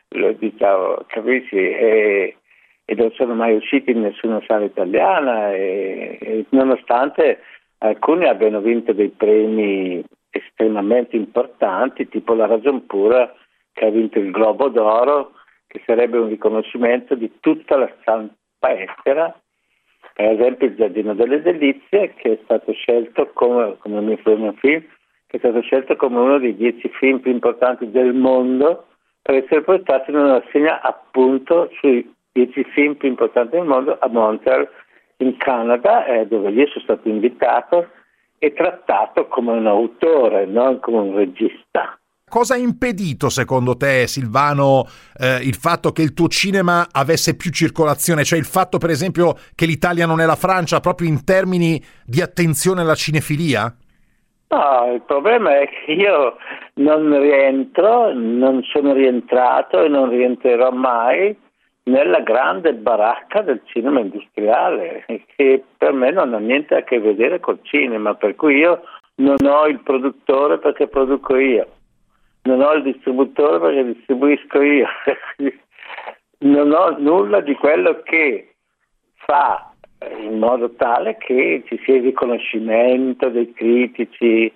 lo 0.10 0.32
diciamo, 0.34 1.04
capisci? 1.08 1.56
E, 1.56 2.38
e 2.86 2.96
non 2.96 3.12
sono 3.12 3.34
mai 3.34 3.56
usciti 3.56 3.92
in 3.92 4.02
nessuna 4.02 4.42
sala 4.48 4.64
italiana 4.64 5.52
e, 5.54 6.18
e 6.22 6.46
nonostante 6.50 7.42
alcuni 7.80 8.26
abbiano 8.26 8.62
vinto 8.62 8.94
dei 8.94 9.10
premi 9.10 10.02
estremamente 10.30 11.16
importanti, 11.16 12.08
tipo 12.08 12.34
la 12.34 12.46
Ragion 12.46 12.86
Pura 12.86 13.34
che 13.74 13.86
ha 13.86 13.90
vinto 13.90 14.20
il 14.20 14.32
Globo 14.32 14.70
d'Oro, 14.70 15.34
che 15.68 15.82
sarebbe 15.86 16.18
un 16.18 16.30
riconoscimento 16.30 17.16
di 17.16 17.40
tutta 17.40 17.78
la 17.78 17.92
stampa 18.02 18.36
estera, 18.74 19.38
per 20.14 20.32
esempio 20.32 20.68
il 20.68 20.76
Giardino 20.76 21.14
delle 21.14 21.42
Delizie, 21.42 22.14
che 22.16 22.34
è 22.34 22.40
stato 22.44 22.72
scelto 22.74 23.30
come, 23.34 23.78
come 23.80 24.02
mio 24.02 24.18
primo 24.18 24.54
film, 24.54 24.82
che 25.28 25.38
è 25.38 25.40
stato 25.40 25.62
scelto 25.62 25.96
come 25.96 26.20
uno 26.20 26.40
dei 26.40 26.56
dieci 26.56 26.90
film 26.90 27.20
più 27.20 27.32
importanti 27.32 27.92
del 27.92 28.14
mondo 28.14 28.88
per 29.22 29.36
essere 29.36 29.62
portato 29.62 30.10
in 30.10 30.18
una 30.18 30.40
rassegna 30.40 30.82
appunto 30.82 31.70
sui 31.80 32.10
dieci 32.32 32.64
film 32.64 32.96
più 32.96 33.10
importanti 33.10 33.58
del 33.58 33.66
mondo 33.66 33.98
a 34.00 34.08
Montreal 34.08 34.70
in 35.18 35.36
Canada, 35.36 36.06
eh, 36.06 36.28
dove 36.28 36.52
io 36.52 36.66
sono 36.68 36.84
stato 36.84 37.10
invitato 37.10 37.90
e 38.38 38.54
trattato 38.54 39.28
come 39.28 39.52
un 39.52 39.68
autore, 39.68 40.46
non 40.46 40.80
come 40.80 41.00
un 41.00 41.16
regista. 41.16 41.97
Cosa 42.30 42.56
ha 42.56 42.58
impedito 42.58 43.30
secondo 43.30 43.78
te, 43.78 44.06
Silvano, 44.06 44.84
eh, 45.18 45.38
il 45.44 45.56
fatto 45.56 45.94
che 45.94 46.02
il 46.02 46.14
tuo 46.14 46.28
cinema 46.28 46.88
avesse 46.92 47.38
più 47.38 47.52
circolazione? 47.52 48.26
Cioè 48.26 48.38
il 48.38 48.44
fatto, 48.44 48.80
per 48.80 48.90
esempio, 48.90 49.36
che 49.56 49.66
l'Italia 49.66 50.06
non 50.06 50.20
è 50.20 50.26
la 50.26 50.36
Francia 50.36 50.82
proprio 50.82 51.08
in 51.08 51.24
termini 51.24 51.82
di 52.06 52.20
attenzione 52.20 52.82
alla 52.82 52.96
cinefilia? 52.96 53.74
No, 54.50 54.92
il 54.94 55.04
problema 55.04 55.58
è 55.58 55.70
che 55.70 55.94
io 55.94 56.36
non 56.76 57.18
rientro, 57.18 58.14
non 58.14 58.62
sono 58.64 58.92
rientrato 58.92 59.82
e 59.82 59.88
non 59.88 60.10
rientrerò 60.10 60.72
mai 60.72 61.34
nella 61.84 62.20
grande 62.20 62.74
baracca 62.74 63.42
del 63.42 63.62
cinema 63.64 64.02
industriale, 64.02 65.06
che 65.38 65.64
per 65.78 65.94
me 65.94 66.12
non 66.12 66.34
ha 66.34 66.40
niente 66.40 66.76
a 66.76 66.84
che 66.84 67.00
vedere 67.00 67.40
col 67.40 67.60
cinema, 67.62 68.16
per 68.16 68.36
cui 68.36 68.58
io 68.58 68.82
non 69.16 69.38
ho 69.46 69.66
il 69.68 69.80
produttore 69.80 70.60
perché 70.60 70.88
produco 70.88 71.38
io, 71.38 71.68
non 72.48 72.62
ho 72.62 72.74
il 72.74 72.84
distributore 72.84 73.60
perché 73.60 73.94
distribuisco 73.94 74.62
io, 74.62 74.88
non 76.40 76.72
ho 76.72 76.98
nulla 76.98 77.42
di 77.42 77.54
quello 77.56 78.02
che 78.02 78.56
fa 79.14 79.72
in 80.20 80.38
modo 80.40 80.72
tale 80.72 81.18
che 81.18 81.64
ci 81.68 81.80
sia 81.84 81.96
il 81.96 82.04
riconoscimento 82.04 83.30
dei 83.30 83.52
critici. 83.54 84.52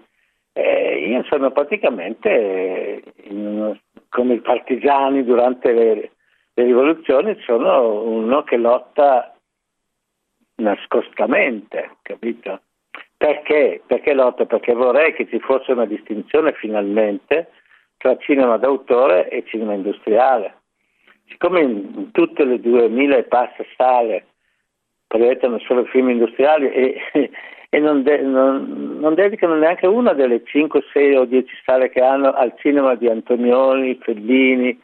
Eh, 0.54 1.08
io 1.08 1.24
sono 1.30 1.52
praticamente 1.52 3.04
uno, 3.30 3.80
come 4.10 4.34
i 4.36 4.42
partigiani 4.42 5.24
durante 5.24 5.72
le 5.72 6.12
le 6.54 6.64
rivoluzioni 6.66 7.38
sono 7.42 8.04
uno 8.04 8.44
che 8.44 8.58
lotta 8.58 9.34
nascostamente, 10.56 11.98
capito? 12.02 12.62
Perché? 13.16 13.82
Perché 13.86 14.14
lotta? 14.14 14.46
Perché 14.46 14.74
vorrei 14.74 15.14
che 15.14 15.28
ci 15.28 15.40
fosse 15.40 15.72
una 15.72 15.86
distinzione 15.86 16.54
finalmente 16.54 17.52
tra 18.02 18.18
cinema 18.18 18.58
d'autore 18.58 19.30
e 19.30 19.44
cinema 19.46 19.74
industriale. 19.74 20.56
Siccome 21.28 21.62
in 21.62 22.12
tutte 22.12 22.44
le 22.44 22.60
2000 22.60 23.18
e 23.18 23.24
passa 23.24 23.64
sale 23.78 24.26
proiettano 25.08 25.60
solo 25.60 25.86
film 25.86 26.10
industriali 26.10 26.72
e, 26.72 27.02
e 27.70 27.80
non, 27.80 28.02
de- 28.02 28.22
non, 28.22 28.98
non, 29.00 29.14
dedicano 29.14 29.56
neanche 29.56 29.86
una 29.86 30.14
delle 30.14 30.44
5, 30.44 30.84
6 30.92 31.16
o 31.16 31.26
10 31.26 31.54
sale 31.64 31.90
che 31.90 32.02
hanno 32.02 32.32
al 32.32 32.54
cinema 32.58 32.96
di 32.96 33.08
Antonioni, 33.08 34.00
Fellini, 34.02 34.78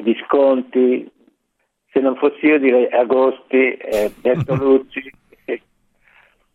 Visconti, 0.00 1.10
se 1.90 2.00
non 2.00 2.16
fossi 2.16 2.46
io 2.46 2.58
direi 2.58 2.86
Agosti, 2.90 3.76
eh, 3.76 4.12
Bertolucci. 4.20 5.10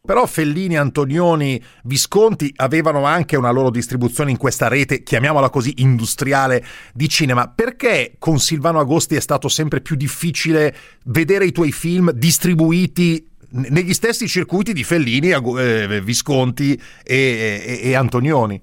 Però 0.08 0.26
Fellini, 0.26 0.78
Antonioni, 0.78 1.62
Visconti 1.84 2.50
avevano 2.56 3.04
anche 3.04 3.36
una 3.36 3.52
loro 3.52 3.70
distribuzione 3.70 4.32
in 4.32 4.38
questa 4.38 4.70
rete, 4.70 5.04
chiamiamola 5.04 5.50
così, 5.50 5.82
industriale 5.82 6.64
di 6.94 7.10
cinema. 7.10 7.52
Perché 7.54 8.14
con 8.18 8.38
Silvano 8.38 8.80
Agosti 8.80 9.16
è 9.16 9.20
stato 9.20 9.50
sempre 9.50 9.82
più 9.82 9.98
difficile 9.98 10.74
vedere 11.08 11.44
i 11.44 11.52
tuoi 11.52 11.74
film 11.74 12.12
distribuiti 12.12 13.22
negli 13.70 13.92
stessi 13.92 14.28
circuiti 14.28 14.72
di 14.72 14.84
Fellini, 14.84 15.32
eh, 15.32 16.02
Visconti 16.02 16.80
e, 17.04 17.82
e, 17.84 17.90
e 17.90 17.96
Antonioni? 17.96 18.62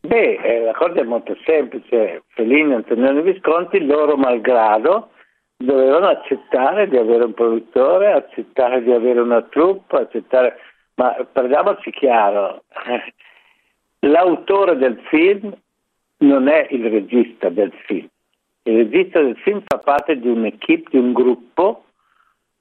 Beh, 0.00 0.38
eh, 0.40 0.60
la 0.64 0.74
cosa 0.74 1.00
è 1.00 1.02
molto 1.02 1.36
semplice. 1.44 2.22
Fellini, 2.34 2.72
Antonioni 2.74 3.18
e 3.18 3.32
Visconti, 3.32 3.84
loro 3.84 4.16
malgrado, 4.16 5.10
dovevano 5.56 6.06
accettare 6.06 6.88
di 6.88 6.96
avere 6.96 7.24
un 7.24 7.34
produttore, 7.34 8.12
accettare 8.12 8.80
di 8.84 8.92
avere 8.92 9.18
una 9.18 9.42
troupe, 9.42 9.96
accettare... 9.96 10.54
Ma 10.98 11.14
parliamoci 11.30 11.92
chiaro, 11.92 12.64
l'autore 14.00 14.76
del 14.76 15.00
film 15.08 15.56
non 16.18 16.48
è 16.48 16.66
il 16.70 16.90
regista 16.90 17.50
del 17.50 17.72
film. 17.86 18.08
Il 18.64 18.78
regista 18.78 19.22
del 19.22 19.36
film 19.36 19.62
fa 19.64 19.78
parte 19.78 20.18
di 20.18 20.26
un'equipe, 20.26 20.90
di 20.90 20.98
un 20.98 21.12
gruppo, 21.12 21.84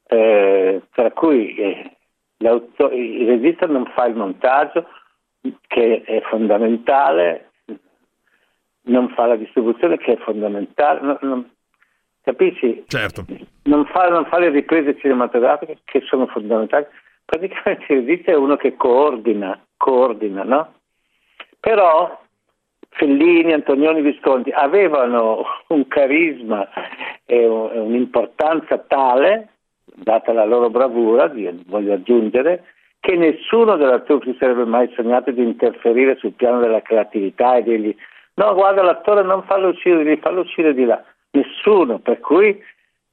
eh, 0.06 0.84
tra 0.92 1.12
cui 1.12 1.56
eh, 1.56 1.98
il 2.38 3.28
regista 3.28 3.66
non 3.66 3.92
fa 3.96 4.06
il 4.06 4.16
montaggio, 4.16 4.88
che 5.66 6.04
è 6.04 6.22
fondamentale, 6.30 7.54
non 8.84 9.10
fa 9.16 9.26
la 9.26 9.36
distribuzione, 9.36 9.98
che 9.98 10.14
è 10.14 10.18
fondamentale. 10.18 11.00
Non, 11.02 11.18
non, 11.22 11.52
capisci? 12.22 12.84
Certo. 12.86 13.26
Non 13.64 13.86
fa, 13.88 14.10
non 14.10 14.26
fa 14.26 14.38
le 14.38 14.50
riprese 14.50 14.96
cinematografiche, 15.00 15.80
che 15.86 16.02
sono 16.02 16.28
fondamentali. 16.28 16.86
Praticamente 17.30 18.32
è 18.32 18.36
uno 18.36 18.56
che 18.56 18.78
coordina, 18.78 19.62
coordina, 19.76 20.44
no? 20.44 20.76
Però 21.60 22.18
Fellini, 22.92 23.52
Antonioni, 23.52 24.02
Visconti 24.02 24.50
avevano 24.52 25.44
un 25.68 25.86
carisma 25.90 26.66
e 27.26 27.46
un'importanza 27.46 28.78
tale, 28.78 29.50
data 29.84 30.32
la 30.32 30.46
loro 30.46 30.70
bravura, 30.70 31.30
voglio 31.66 31.94
aggiungere, 31.94 32.64
che 33.02 33.18
nessuno 33.18 33.76
della 33.76 34.00
troupe 34.00 34.32
si 34.32 34.38
sarebbe 34.40 34.64
mai 34.64 34.90
sognato 34.96 35.30
di 35.32 35.44
interferire 35.44 36.16
sul 36.16 36.32
piano 36.32 36.62
della 36.62 36.82
creatività 36.82 37.58
e 37.58 37.64
dirgli 37.64 37.96
no 38.36 38.54
guarda 38.54 38.82
l'attore 38.84 39.24
non 39.24 39.44
fallo 39.44 39.68
uscire 39.68 39.98
di 39.98 40.10
lì, 40.12 40.18
fallo 40.18 40.42
uscire 40.42 40.74
di 40.74 40.86
là, 40.86 41.04
nessuno, 41.32 42.00
per 42.00 42.22
cui 42.22 42.58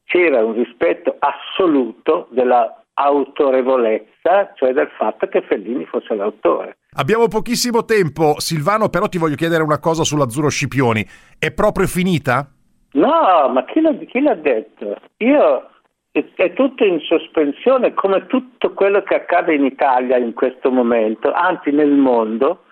c'era 0.05 0.45
un 0.45 0.55
rispetto 0.55 1.17
assoluto 1.19 2.29
della 2.31 2.84
autorevolezza, 2.95 4.53
cioè 4.55 4.73
del 4.73 4.89
fatto 4.97 5.27
che 5.27 5.43
Fellini 5.43 5.85
fosse 5.85 6.15
l'autore. 6.15 6.79
Abbiamo 6.97 7.29
pochissimo 7.29 7.85
tempo, 7.85 8.39
Silvano, 8.39 8.89
però 8.89 9.09
ti 9.09 9.19
voglio 9.19 9.35
chiedere 9.35 9.63
una 9.63 9.81
cosa 9.81 10.05
sull'Azzurro 10.05 10.49
Scipioni. 10.49 11.05
È 11.39 11.53
proprio 11.53 11.87
finita? 11.87 12.49
No, 12.93 13.49
ma 13.53 13.65
chi 13.65 13.81
l'ha, 13.81 13.93
chi 13.95 14.21
l'ha 14.21 14.35
detto? 14.35 14.97
Io 15.19 15.69
è 16.13 16.53
tutto 16.53 16.85
in 16.85 17.01
sospensione 17.01 17.93
come 17.95 18.27
tutto 18.27 18.73
quello 18.73 19.03
che 19.03 19.17
accade 19.17 19.55
in 19.55 19.65
Italia 19.65 20.17
in 20.17 20.33
questo 20.33 20.71
momento, 20.71 21.33
anzi 21.33 21.71
nel 21.73 21.91
mondo. 21.91 22.63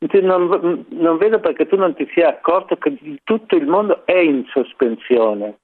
Non, 0.00 0.84
non, 0.90 1.16
vedo 1.16 1.40
perché 1.40 1.66
tu 1.66 1.76
non 1.76 1.94
ti 1.94 2.08
sia 2.12 2.28
accorto 2.28 2.76
che 2.76 2.96
tutto 3.24 3.56
il 3.56 3.66
mondo 3.66 4.04
è 4.04 4.16
in 4.16 4.44
sospensione. 4.52 5.58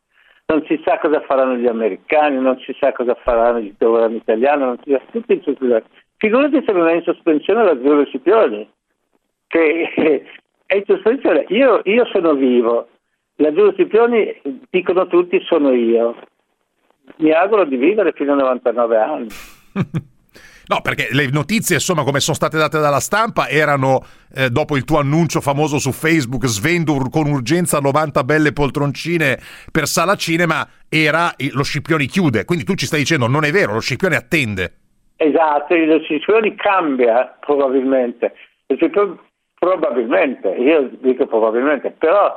Non 0.47 0.63
si 0.67 0.81
sa 0.85 0.99
cosa 0.99 1.21
faranno 1.21 1.57
gli 1.57 1.67
americani, 1.67 2.39
non 2.39 2.59
si 2.61 2.75
sa 2.79 2.93
cosa 2.93 3.15
faranno 3.15 3.59
il 3.59 3.75
governo 3.79 4.17
italiano, 4.17 4.67
non 4.67 4.79
si 4.85 4.91
sa 4.91 5.01
tutto 5.11 5.33
in 5.33 5.43
sospensione. 5.43 5.85
Figurati 6.17 6.63
se 6.65 6.73
non 6.73 6.89
è 6.89 6.95
in 6.95 7.03
sospensione 7.03 7.65
la 7.65 7.79
Zero 7.83 8.05
Scipioni, 8.05 8.71
che 9.47 9.91
è 10.67 10.75
in 10.75 10.85
sospensione. 10.87 11.47
Io, 11.49 11.81
io 11.85 12.05
sono 12.07 12.35
vivo, 12.35 12.89
la 13.37 13.53
Zero 13.53 13.73
Scipioni 13.73 14.41
dicono 14.71 15.07
tutti 15.07 15.41
sono 15.45 15.73
io. 15.73 16.17
Mi 17.17 17.31
auguro 17.33 17.65
di 17.65 17.77
vivere 17.77 18.13
fino 18.13 18.33
a 18.33 18.37
99 18.37 18.97
anni. 18.99 19.29
No, 20.67 20.81
perché 20.81 21.09
le 21.13 21.29
notizie, 21.31 21.77
insomma, 21.77 22.05
come 22.05 22.21
sono 22.21 22.37
state 22.37 22.57
date 22.57 22.79
dalla 22.79 23.01
stampa, 23.01 23.49
erano 23.49 24.03
eh, 24.35 24.49
dopo 24.49 24.77
il 24.77 24.85
tuo 24.85 24.99
annuncio 24.99 25.41
famoso 25.41 25.79
su 25.79 25.93
Facebook, 25.93 26.47
svendo 26.47 26.97
con 27.11 27.27
urgenza 27.27 27.81
90 27.81 28.25
belle 28.25 28.53
poltroncine 28.53 29.39
per 29.71 29.87
sala 29.87 30.17
cinema, 30.17 30.67
era 30.89 31.35
lo 31.53 31.63
Scipioni 31.63 32.07
chiude. 32.07 32.45
Quindi 32.45 32.65
tu 32.65 32.75
ci 32.75 32.87
stai 32.87 33.01
dicendo 33.01 33.27
non 33.27 33.45
è 33.45 33.51
vero, 33.51 33.75
lo 33.75 33.81
Scipioni 33.81 34.15
attende. 34.15 34.73
Esatto, 35.17 35.75
lo 35.75 36.01
Scipioni 36.01 36.55
cambia 36.55 37.37
probabilmente. 37.41 38.33
Probabilmente, 39.59 40.49
io 40.49 40.91
dico 41.01 41.27
probabilmente, 41.27 41.91
però 41.91 42.37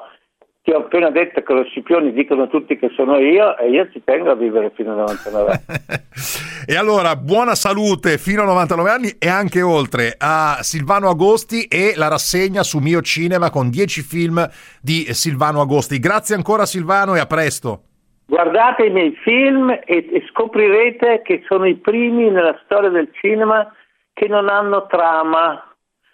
ti 0.68 0.74
ho 0.74 0.80
appena 0.80 1.10
detto 1.10 1.44
che 1.44 1.54
lo 1.54 1.64
Scipioni 1.64 2.12
dicono 2.12 2.50
tutti 2.50 2.78
che 2.78 2.90
sono 2.94 3.18
io 3.20 3.58
e 3.58 3.70
io 3.70 3.90
ci 3.90 4.04
tengo 4.04 4.32
a 4.32 4.36
vivere 4.36 4.70
fino 4.76 4.92
a 4.92 4.96
99 4.96 5.62
e 6.68 6.76
allora 6.76 7.16
buona 7.16 7.56
salute 7.56 8.18
fino 8.18 8.42
a 8.42 8.46
99 8.48 8.90
anni 8.90 9.08
e 9.18 9.30
anche 9.30 9.62
oltre 9.62 10.14
a 10.18 10.58
Silvano 10.60 11.08
Agosti 11.08 11.68
e 11.70 11.94
la 11.96 12.10
rassegna 12.10 12.64
su 12.64 12.80
Mio 12.80 13.00
Cinema 13.00 13.50
con 13.50 13.70
10 13.70 14.02
film 14.02 14.46
di 14.82 15.06
Silvano 15.14 15.62
Agosti. 15.62 16.00
Grazie 16.00 16.36
ancora 16.36 16.66
Silvano 16.66 17.16
e 17.16 17.20
a 17.20 17.26
presto. 17.28 17.84
Guardate 18.26 18.88
i 18.88 18.92
miei 18.92 19.16
film 19.24 19.70
e, 19.70 19.82
e 19.86 20.22
scoprirete 20.32 21.22
che 21.24 21.44
sono 21.48 21.66
i 21.66 21.76
primi 21.76 22.30
nella 22.30 22.60
storia 22.66 22.90
del 22.90 23.10
cinema 23.14 23.74
che 24.12 24.28
non 24.28 24.50
hanno 24.50 24.86
trama, 24.88 25.64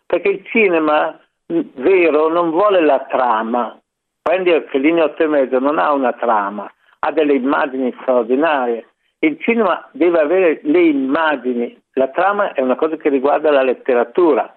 perché 0.06 0.30
il 0.30 0.46
cinema 0.52 1.20
vero 1.48 2.30
non 2.30 2.52
vuole 2.52 2.82
la 2.82 3.04
trama, 3.10 3.80
Prendi 4.24 4.52
Fellini 4.70 5.02
8 5.02 5.22
e 5.22 5.28
mezzo, 5.28 5.60
non 5.60 5.78
ha 5.78 5.92
una 5.92 6.14
trama, 6.14 6.72
ha 7.00 7.12
delle 7.12 7.34
immagini 7.34 7.94
straordinarie. 8.02 8.88
Il 9.20 9.38
cinema 9.42 9.90
deve 9.92 10.22
avere 10.22 10.60
le 10.64 10.82
immagini, 10.82 11.78
la 11.96 12.08
trama 12.08 12.54
è 12.54 12.62
una 12.62 12.78
cosa 12.78 12.96
che 12.96 13.10
riguarda 13.10 13.52
la 13.52 13.64
letteratura, 13.64 14.56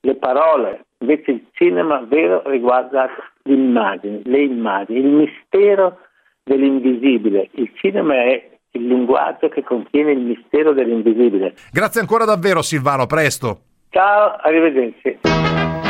le 0.00 0.16
parole, 0.16 0.84
invece 0.98 1.30
il 1.30 1.46
cinema 1.52 2.04
vero 2.06 2.42
riguarda 2.44 3.08
le 3.44 3.54
immagini, 3.54 4.20
le 4.24 4.42
immagini, 4.42 4.98
il 4.98 5.06
mistero 5.06 6.00
dell'invisibile. 6.44 7.48
Il 7.52 7.72
cinema 7.76 8.16
è 8.16 8.50
il 8.72 8.86
linguaggio 8.86 9.48
che 9.48 9.64
contiene 9.64 10.12
il 10.12 10.20
mistero 10.20 10.74
dell'invisibile. 10.74 11.54
Grazie 11.72 12.02
ancora 12.02 12.26
davvero 12.26 12.60
Silvano, 12.60 13.06
presto. 13.06 13.60
Ciao, 13.88 14.36
arrivederci 14.42 15.85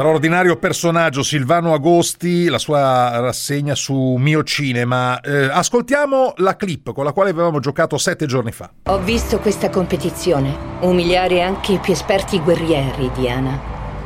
straordinario 0.00 0.56
personaggio 0.56 1.22
Silvano 1.22 1.74
Agosti, 1.74 2.46
la 2.46 2.56
sua 2.56 3.20
rassegna 3.20 3.74
su 3.74 4.14
Mio 4.18 4.42
Cinema. 4.44 5.20
Eh, 5.20 5.50
ascoltiamo 5.52 6.32
la 6.36 6.56
clip 6.56 6.94
con 6.94 7.04
la 7.04 7.12
quale 7.12 7.28
avevamo 7.28 7.60
giocato 7.60 7.98
sette 7.98 8.24
giorni 8.24 8.50
fa. 8.50 8.70
Ho 8.84 8.98
visto 9.00 9.40
questa 9.40 9.68
competizione 9.68 10.56
umiliare 10.80 11.42
anche 11.42 11.72
i 11.72 11.78
più 11.80 11.92
esperti 11.92 12.40
guerrieri, 12.40 13.10
Diana. 13.14 13.60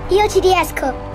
Io 0.09 0.29
ci 0.29 0.41
riesco. 0.41 1.14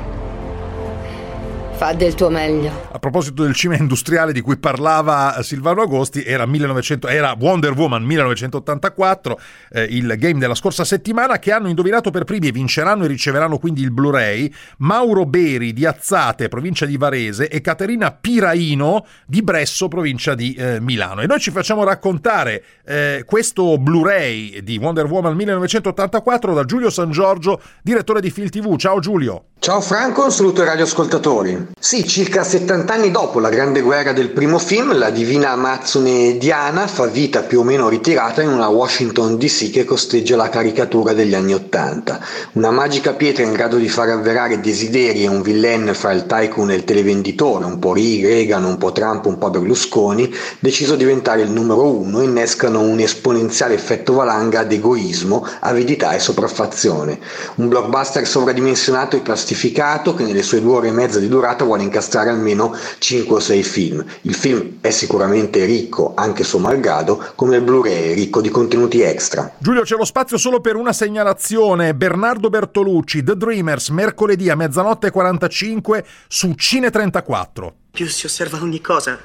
Fa 1.80 1.94
del 1.94 2.14
tuo 2.14 2.30
meglio. 2.30 2.90
A 2.92 3.00
proposito 3.00 3.44
del 3.44 3.56
cinema 3.56 3.80
industriale 3.80 4.34
di 4.34 4.42
cui 4.42 4.58
parlava 4.58 5.42
Silvano 5.42 5.82
Agosti, 5.84 6.22
era, 6.26 6.46
1900, 6.46 7.08
era 7.08 7.34
Wonder 7.40 7.72
Woman 7.72 8.04
1984, 8.04 9.40
eh, 9.72 9.84
il 9.84 10.14
game 10.18 10.40
della 10.40 10.56
scorsa 10.56 10.84
settimana, 10.84 11.40
che 11.40 11.54
hanno 11.54 11.70
indovinato 11.70 12.12
per 12.12 12.26
primi 12.26 12.50
e 12.50 12.52
vinceranno 12.52 13.06
e 13.06 13.08
riceveranno 13.08 13.60
quindi 13.60 13.82
il 13.82 13.92
Blu-ray 13.92 14.54
Mauro 14.80 15.26
Beri 15.26 15.72
di 15.72 15.86
Azzate, 15.86 16.50
provincia 16.50 16.86
di 16.86 16.98
Varese, 16.98 17.48
e 17.48 17.62
Caterina 17.62 18.12
Piraino 18.12 19.06
di 19.26 19.42
Bresso, 19.42 19.88
provincia 19.88 20.36
di 20.36 20.54
eh, 20.56 20.82
Milano. 20.82 21.22
E 21.22 21.28
noi 21.28 21.40
ci 21.40 21.50
facciamo 21.50 21.86
raccontare 21.86 22.62
eh, 22.84 23.24
questo 23.26 23.78
Blu-ray 23.78 24.64
di 24.64 24.78
Wonder 24.78 25.06
Woman 25.06 25.34
1984 25.34 26.54
da 26.54 26.66
Giulio 26.66 26.90
San 26.90 27.10
Giorgio, 27.12 27.62
direttore 27.82 28.20
di 28.20 28.32
Film 28.32 28.50
TV. 28.50 28.76
Ciao 28.76 29.00
Giulio. 29.00 29.46
Ciao 29.60 29.80
Franco, 29.80 30.26
un 30.26 30.32
saluto 30.32 30.62
ai 30.62 30.68
radioascoltatori. 30.68 31.69
Sì, 31.78 32.08
circa 32.08 32.44
70 32.44 32.94
anni 32.94 33.12
dopo 33.12 33.40
la 33.40 33.50
grande 33.50 33.82
guerra 33.82 34.14
del 34.14 34.30
primo 34.30 34.60
film, 34.60 34.98
la 34.98 35.10
divina 35.10 35.52
Amazzone 35.52 36.38
Diana 36.38 36.88
fa 36.88 37.06
vita 37.06 37.42
più 37.42 37.60
o 37.60 37.64
meno 37.64 37.90
ritirata 37.90 38.42
in 38.42 38.50
una 38.50 38.68
Washington 38.68 39.38
DC 39.38 39.72
che 39.72 39.86
costeggia 39.86 40.36
la 40.36 40.50
caricatura 40.50 41.14
degli 41.14 41.34
anni 41.34 41.54
Ottanta. 41.54 42.20
Una 42.54 42.72
magica 42.72 43.14
pietra 43.14 43.44
in 43.44 43.54
grado 43.54 43.78
di 43.78 43.90
far 43.90 44.10
avverare 44.10 44.60
desideri 44.60 45.24
e 45.24 45.28
un 45.28 45.42
villain 45.42 45.92
fra 45.94 46.12
il 46.12 46.26
tycoon 46.26 46.72
e 46.72 46.76
il 46.76 46.84
televenditore, 46.84 47.66
un 47.66 47.80
po' 47.80 47.94
Reagan, 47.94 48.64
un 48.64 48.78
po' 48.78 48.92
Trump, 48.92 49.26
un 49.26 49.38
po' 49.38 49.50
Berlusconi, 49.50 50.34
deciso 50.60 50.96
di 50.96 51.06
diventare 51.10 51.42
il 51.42 51.50
numero 51.50 51.92
uno, 51.92 52.22
innescano 52.22 52.82
un 52.82 53.00
esponenziale 53.00 53.74
effetto 53.74 54.14
valanga 54.14 54.60
ad 54.60 54.72
egoismo, 54.72 55.46
avidità 55.62 56.14
e 56.14 56.20
sopraffazione. 56.20 57.20
Un 57.56 57.68
blockbuster 57.68 58.28
sovradimensionato 58.28 59.16
e 59.16 59.22
plastificato 59.22 60.14
che 60.14 60.24
nelle 60.24 60.44
sue 60.44 60.62
due 60.62 60.76
ore 60.76 60.88
e 60.90 60.92
mezza 60.92 61.20
di 61.20 61.28
durata 61.28 61.59
vuole 61.66 61.84
incastrare 61.84 62.30
almeno 62.30 62.76
5 62.98 63.36
o 63.36 63.40
6 63.40 63.64
film. 63.64 64.06
Il 64.22 64.36
film 64.36 64.78
è 64.82 64.90
sicuramente 64.90 65.66
ricco, 65.66 66.14
anche 66.16 66.44
suo 66.44 66.60
malgrado, 66.60 67.32
come 67.36 67.58
il 67.58 67.62
Blu-ray 67.62 68.14
ricco 68.14 68.42
di 68.42 68.50
contenuti 68.50 69.02
extra. 69.02 69.56
Giulio, 69.58 69.84
c'è 69.84 69.96
lo 69.96 70.06
spazio 70.06 70.38
solo 70.38 70.62
per 70.62 70.76
una 70.76 70.94
segnalazione. 70.94 71.96
Bernardo 71.96 72.50
Bertolucci, 72.50 73.24
The 73.24 73.36
Dreamers, 73.36 73.90
mercoledì 73.90 74.50
a 74.50 74.56
mezzanotte 74.56 75.08
e 75.08 75.12
45 75.12 76.06
su 76.28 76.54
Cine 76.54 76.90
34. 76.90 77.76
Più 77.92 78.08
si 78.08 78.26
osserva 78.26 78.62
ogni 78.62 78.82
cosa, 78.82 79.20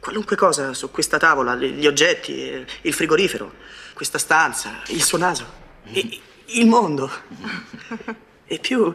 qualunque 0.00 0.36
cosa 0.36 0.74
su 0.74 0.90
questa 0.90 1.18
tavola, 1.18 1.54
gli 1.54 1.86
oggetti, 1.86 2.64
il 2.82 2.92
frigorifero, 2.92 3.52
questa 3.94 4.18
stanza, 4.18 4.82
il 4.88 5.02
suo 5.02 5.18
naso, 5.18 5.44
il 5.92 6.66
mondo. 6.66 7.10
E 8.44 8.58
più 8.58 8.94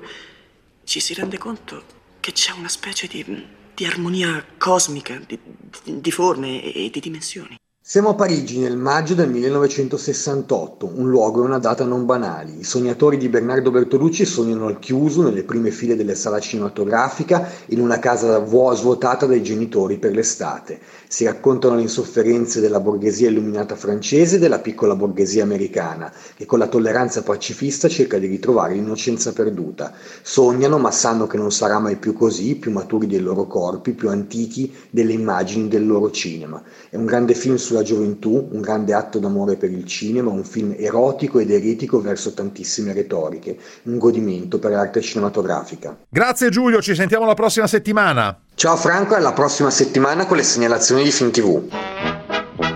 ci 0.84 1.00
si 1.00 1.14
rende 1.14 1.38
conto 1.38 2.02
che 2.24 2.32
c'è 2.32 2.54
una 2.58 2.70
specie 2.70 3.06
di, 3.08 3.46
di 3.76 3.86
armonia 3.86 4.46
cosmica, 4.58 5.20
di, 5.28 5.38
di 5.84 6.12
forme 6.12 6.64
e 6.64 6.90
di 6.90 7.02
dimensioni. 7.02 7.58
Siamo 7.86 8.12
a 8.12 8.14
Parigi 8.14 8.60
nel 8.60 8.78
maggio 8.78 9.14
del 9.14 9.30
1968, 9.30 10.90
un 10.96 11.10
luogo 11.10 11.42
e 11.42 11.46
una 11.46 11.60
data 11.60 11.84
non 11.84 12.06
banali. 12.06 12.60
I 12.60 12.64
sognatori 12.64 13.18
di 13.18 13.28
Bernardo 13.28 13.72
Bertolucci 13.72 14.24
sognano 14.24 14.68
al 14.68 14.80
chiuso 14.80 15.22
nelle 15.22 15.44
prime 15.44 15.70
file 15.70 15.98
della 15.98 16.16
sala 16.16 16.40
cinematografica 16.40 17.52
in 17.68 17.82
una 17.82 18.00
casa 18.00 18.42
svuotata 18.46 19.26
dai 19.26 19.44
genitori 19.44 19.98
per 19.98 20.14
l'estate. 20.14 20.80
Si 21.14 21.26
raccontano 21.26 21.76
le 21.76 21.84
insofferenze 21.84 22.60
della 22.60 22.80
borghesia 22.80 23.30
illuminata 23.30 23.76
francese 23.76 24.38
e 24.38 24.40
della 24.40 24.58
piccola 24.58 24.96
borghesia 24.96 25.44
americana, 25.44 26.12
che 26.36 26.48
con 26.48 26.58
la 26.58 26.66
tolleranza 26.66 27.22
pacifista 27.22 27.88
cerca 27.88 28.18
di 28.18 28.26
ritrovare 28.26 28.74
l'innocenza 28.74 29.32
perduta. 29.32 29.94
Sognano, 30.24 30.80
ma 30.80 30.90
sanno 30.90 31.28
che 31.28 31.38
non 31.38 31.52
sarà 31.52 31.78
mai 31.78 31.98
più 31.98 32.14
così, 32.14 32.56
più 32.56 32.72
maturi 32.72 33.06
dei 33.06 33.20
loro 33.20 33.46
corpi, 33.46 33.92
più 33.92 34.10
antichi 34.10 34.74
delle 34.90 35.14
immagini 35.14 35.68
del 35.68 35.86
loro 35.86 36.10
cinema. 36.10 36.64
È 36.90 36.96
un 36.96 37.06
grande 37.06 37.36
film 37.36 37.58
su 37.58 37.74
sulla 37.74 37.84
gioventù, 37.84 38.50
un 38.52 38.62
grande 38.62 38.94
atto 38.94 39.20
d'amore 39.20 39.56
per 39.56 39.72
il 39.72 39.86
cinema, 39.86 40.32
un 40.32 40.44
film 40.44 40.74
erotico 40.78 41.38
ed 41.38 41.52
eretico 41.52 42.02
verso 42.02 42.34
tantissime 42.34 42.92
retoriche, 42.94 43.58
un 43.84 44.00
godimento 44.00 44.58
per 44.58 44.72
l'arte 44.72 45.02
cinematografica. 45.02 45.96
Grazie 46.10 46.50
Giulio, 46.50 46.82
ci 46.82 46.96
sentiamo 46.96 47.26
la 47.26 47.36
prossima 47.36 47.68
settimana. 47.68 48.36
Ciao 48.56 48.78
Franco, 48.78 49.16
alla 49.16 49.34
prossima 49.34 49.70
settimana 49.70 50.26
con 50.26 50.38
le 50.38 50.44
segnalazioni 50.44 51.04
di 51.04 51.12
Film 51.12 51.32
TV. 51.32 51.64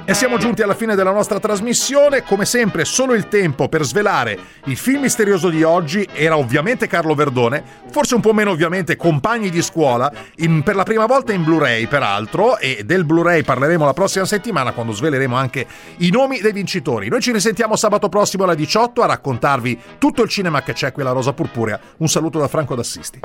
E 0.10 0.14
siamo 0.14 0.38
giunti 0.38 0.62
alla 0.62 0.74
fine 0.74 0.96
della 0.96 1.12
nostra 1.12 1.40
trasmissione, 1.40 2.24
come 2.24 2.46
sempre 2.46 2.84
solo 2.84 3.14
il 3.14 3.28
tempo 3.28 3.70
per 3.70 3.84
svelare 3.84 4.40
il 4.66 4.76
film 4.76 5.02
misterioso 5.02 5.50
di 5.50 5.64
oggi 5.64 6.08
era 6.14 6.38
ovviamente 6.38 6.88
Carlo 6.88 7.14
Verdone, 7.14 7.64
forse 7.90 8.16
un 8.16 8.22
po' 8.22 8.34
meno 8.34 8.52
ovviamente 8.52 8.96
Compagni 8.96 9.50
di 9.50 9.62
scuola, 9.62 10.12
in, 10.38 10.64
per 10.64 10.76
la 10.76 10.84
prima 10.84 11.06
volta 11.06 11.34
in 11.34 11.44
Blu-ray 11.44 11.88
peraltro, 11.88 12.58
e 12.58 12.84
del 12.86 13.06
Blu-ray 13.06 13.44
parleremo 13.44 13.86
la 13.86 13.94
prossima 13.94 14.26
settimana 14.26 14.72
quando 14.72 14.94
sveleremo 14.94 15.36
anche 15.36 15.66
i 15.98 16.10
nomi 16.10 16.40
dei 16.40 16.54
vincitori. 16.54 17.10
Noi 17.10 17.22
ci 17.22 17.32
risentiamo 17.32 17.76
sabato 17.76 18.10
prossimo 18.10 18.46
alle 18.46 18.56
18 18.56 19.02
a 19.02 19.08
raccontarvi 19.08 19.80
tutto 19.98 20.24
il 20.24 20.30
cinema 20.30 20.64
che 20.64 20.74
c'è 20.74 20.92
qui 20.92 21.02
alla 21.02 21.12
Rosa 21.12 21.34
Purpurea. 21.34 21.80
Un 21.98 22.08
saluto 22.08 22.40
da 22.40 22.48
Franco 22.48 22.76
D'Assisti. 22.76 23.20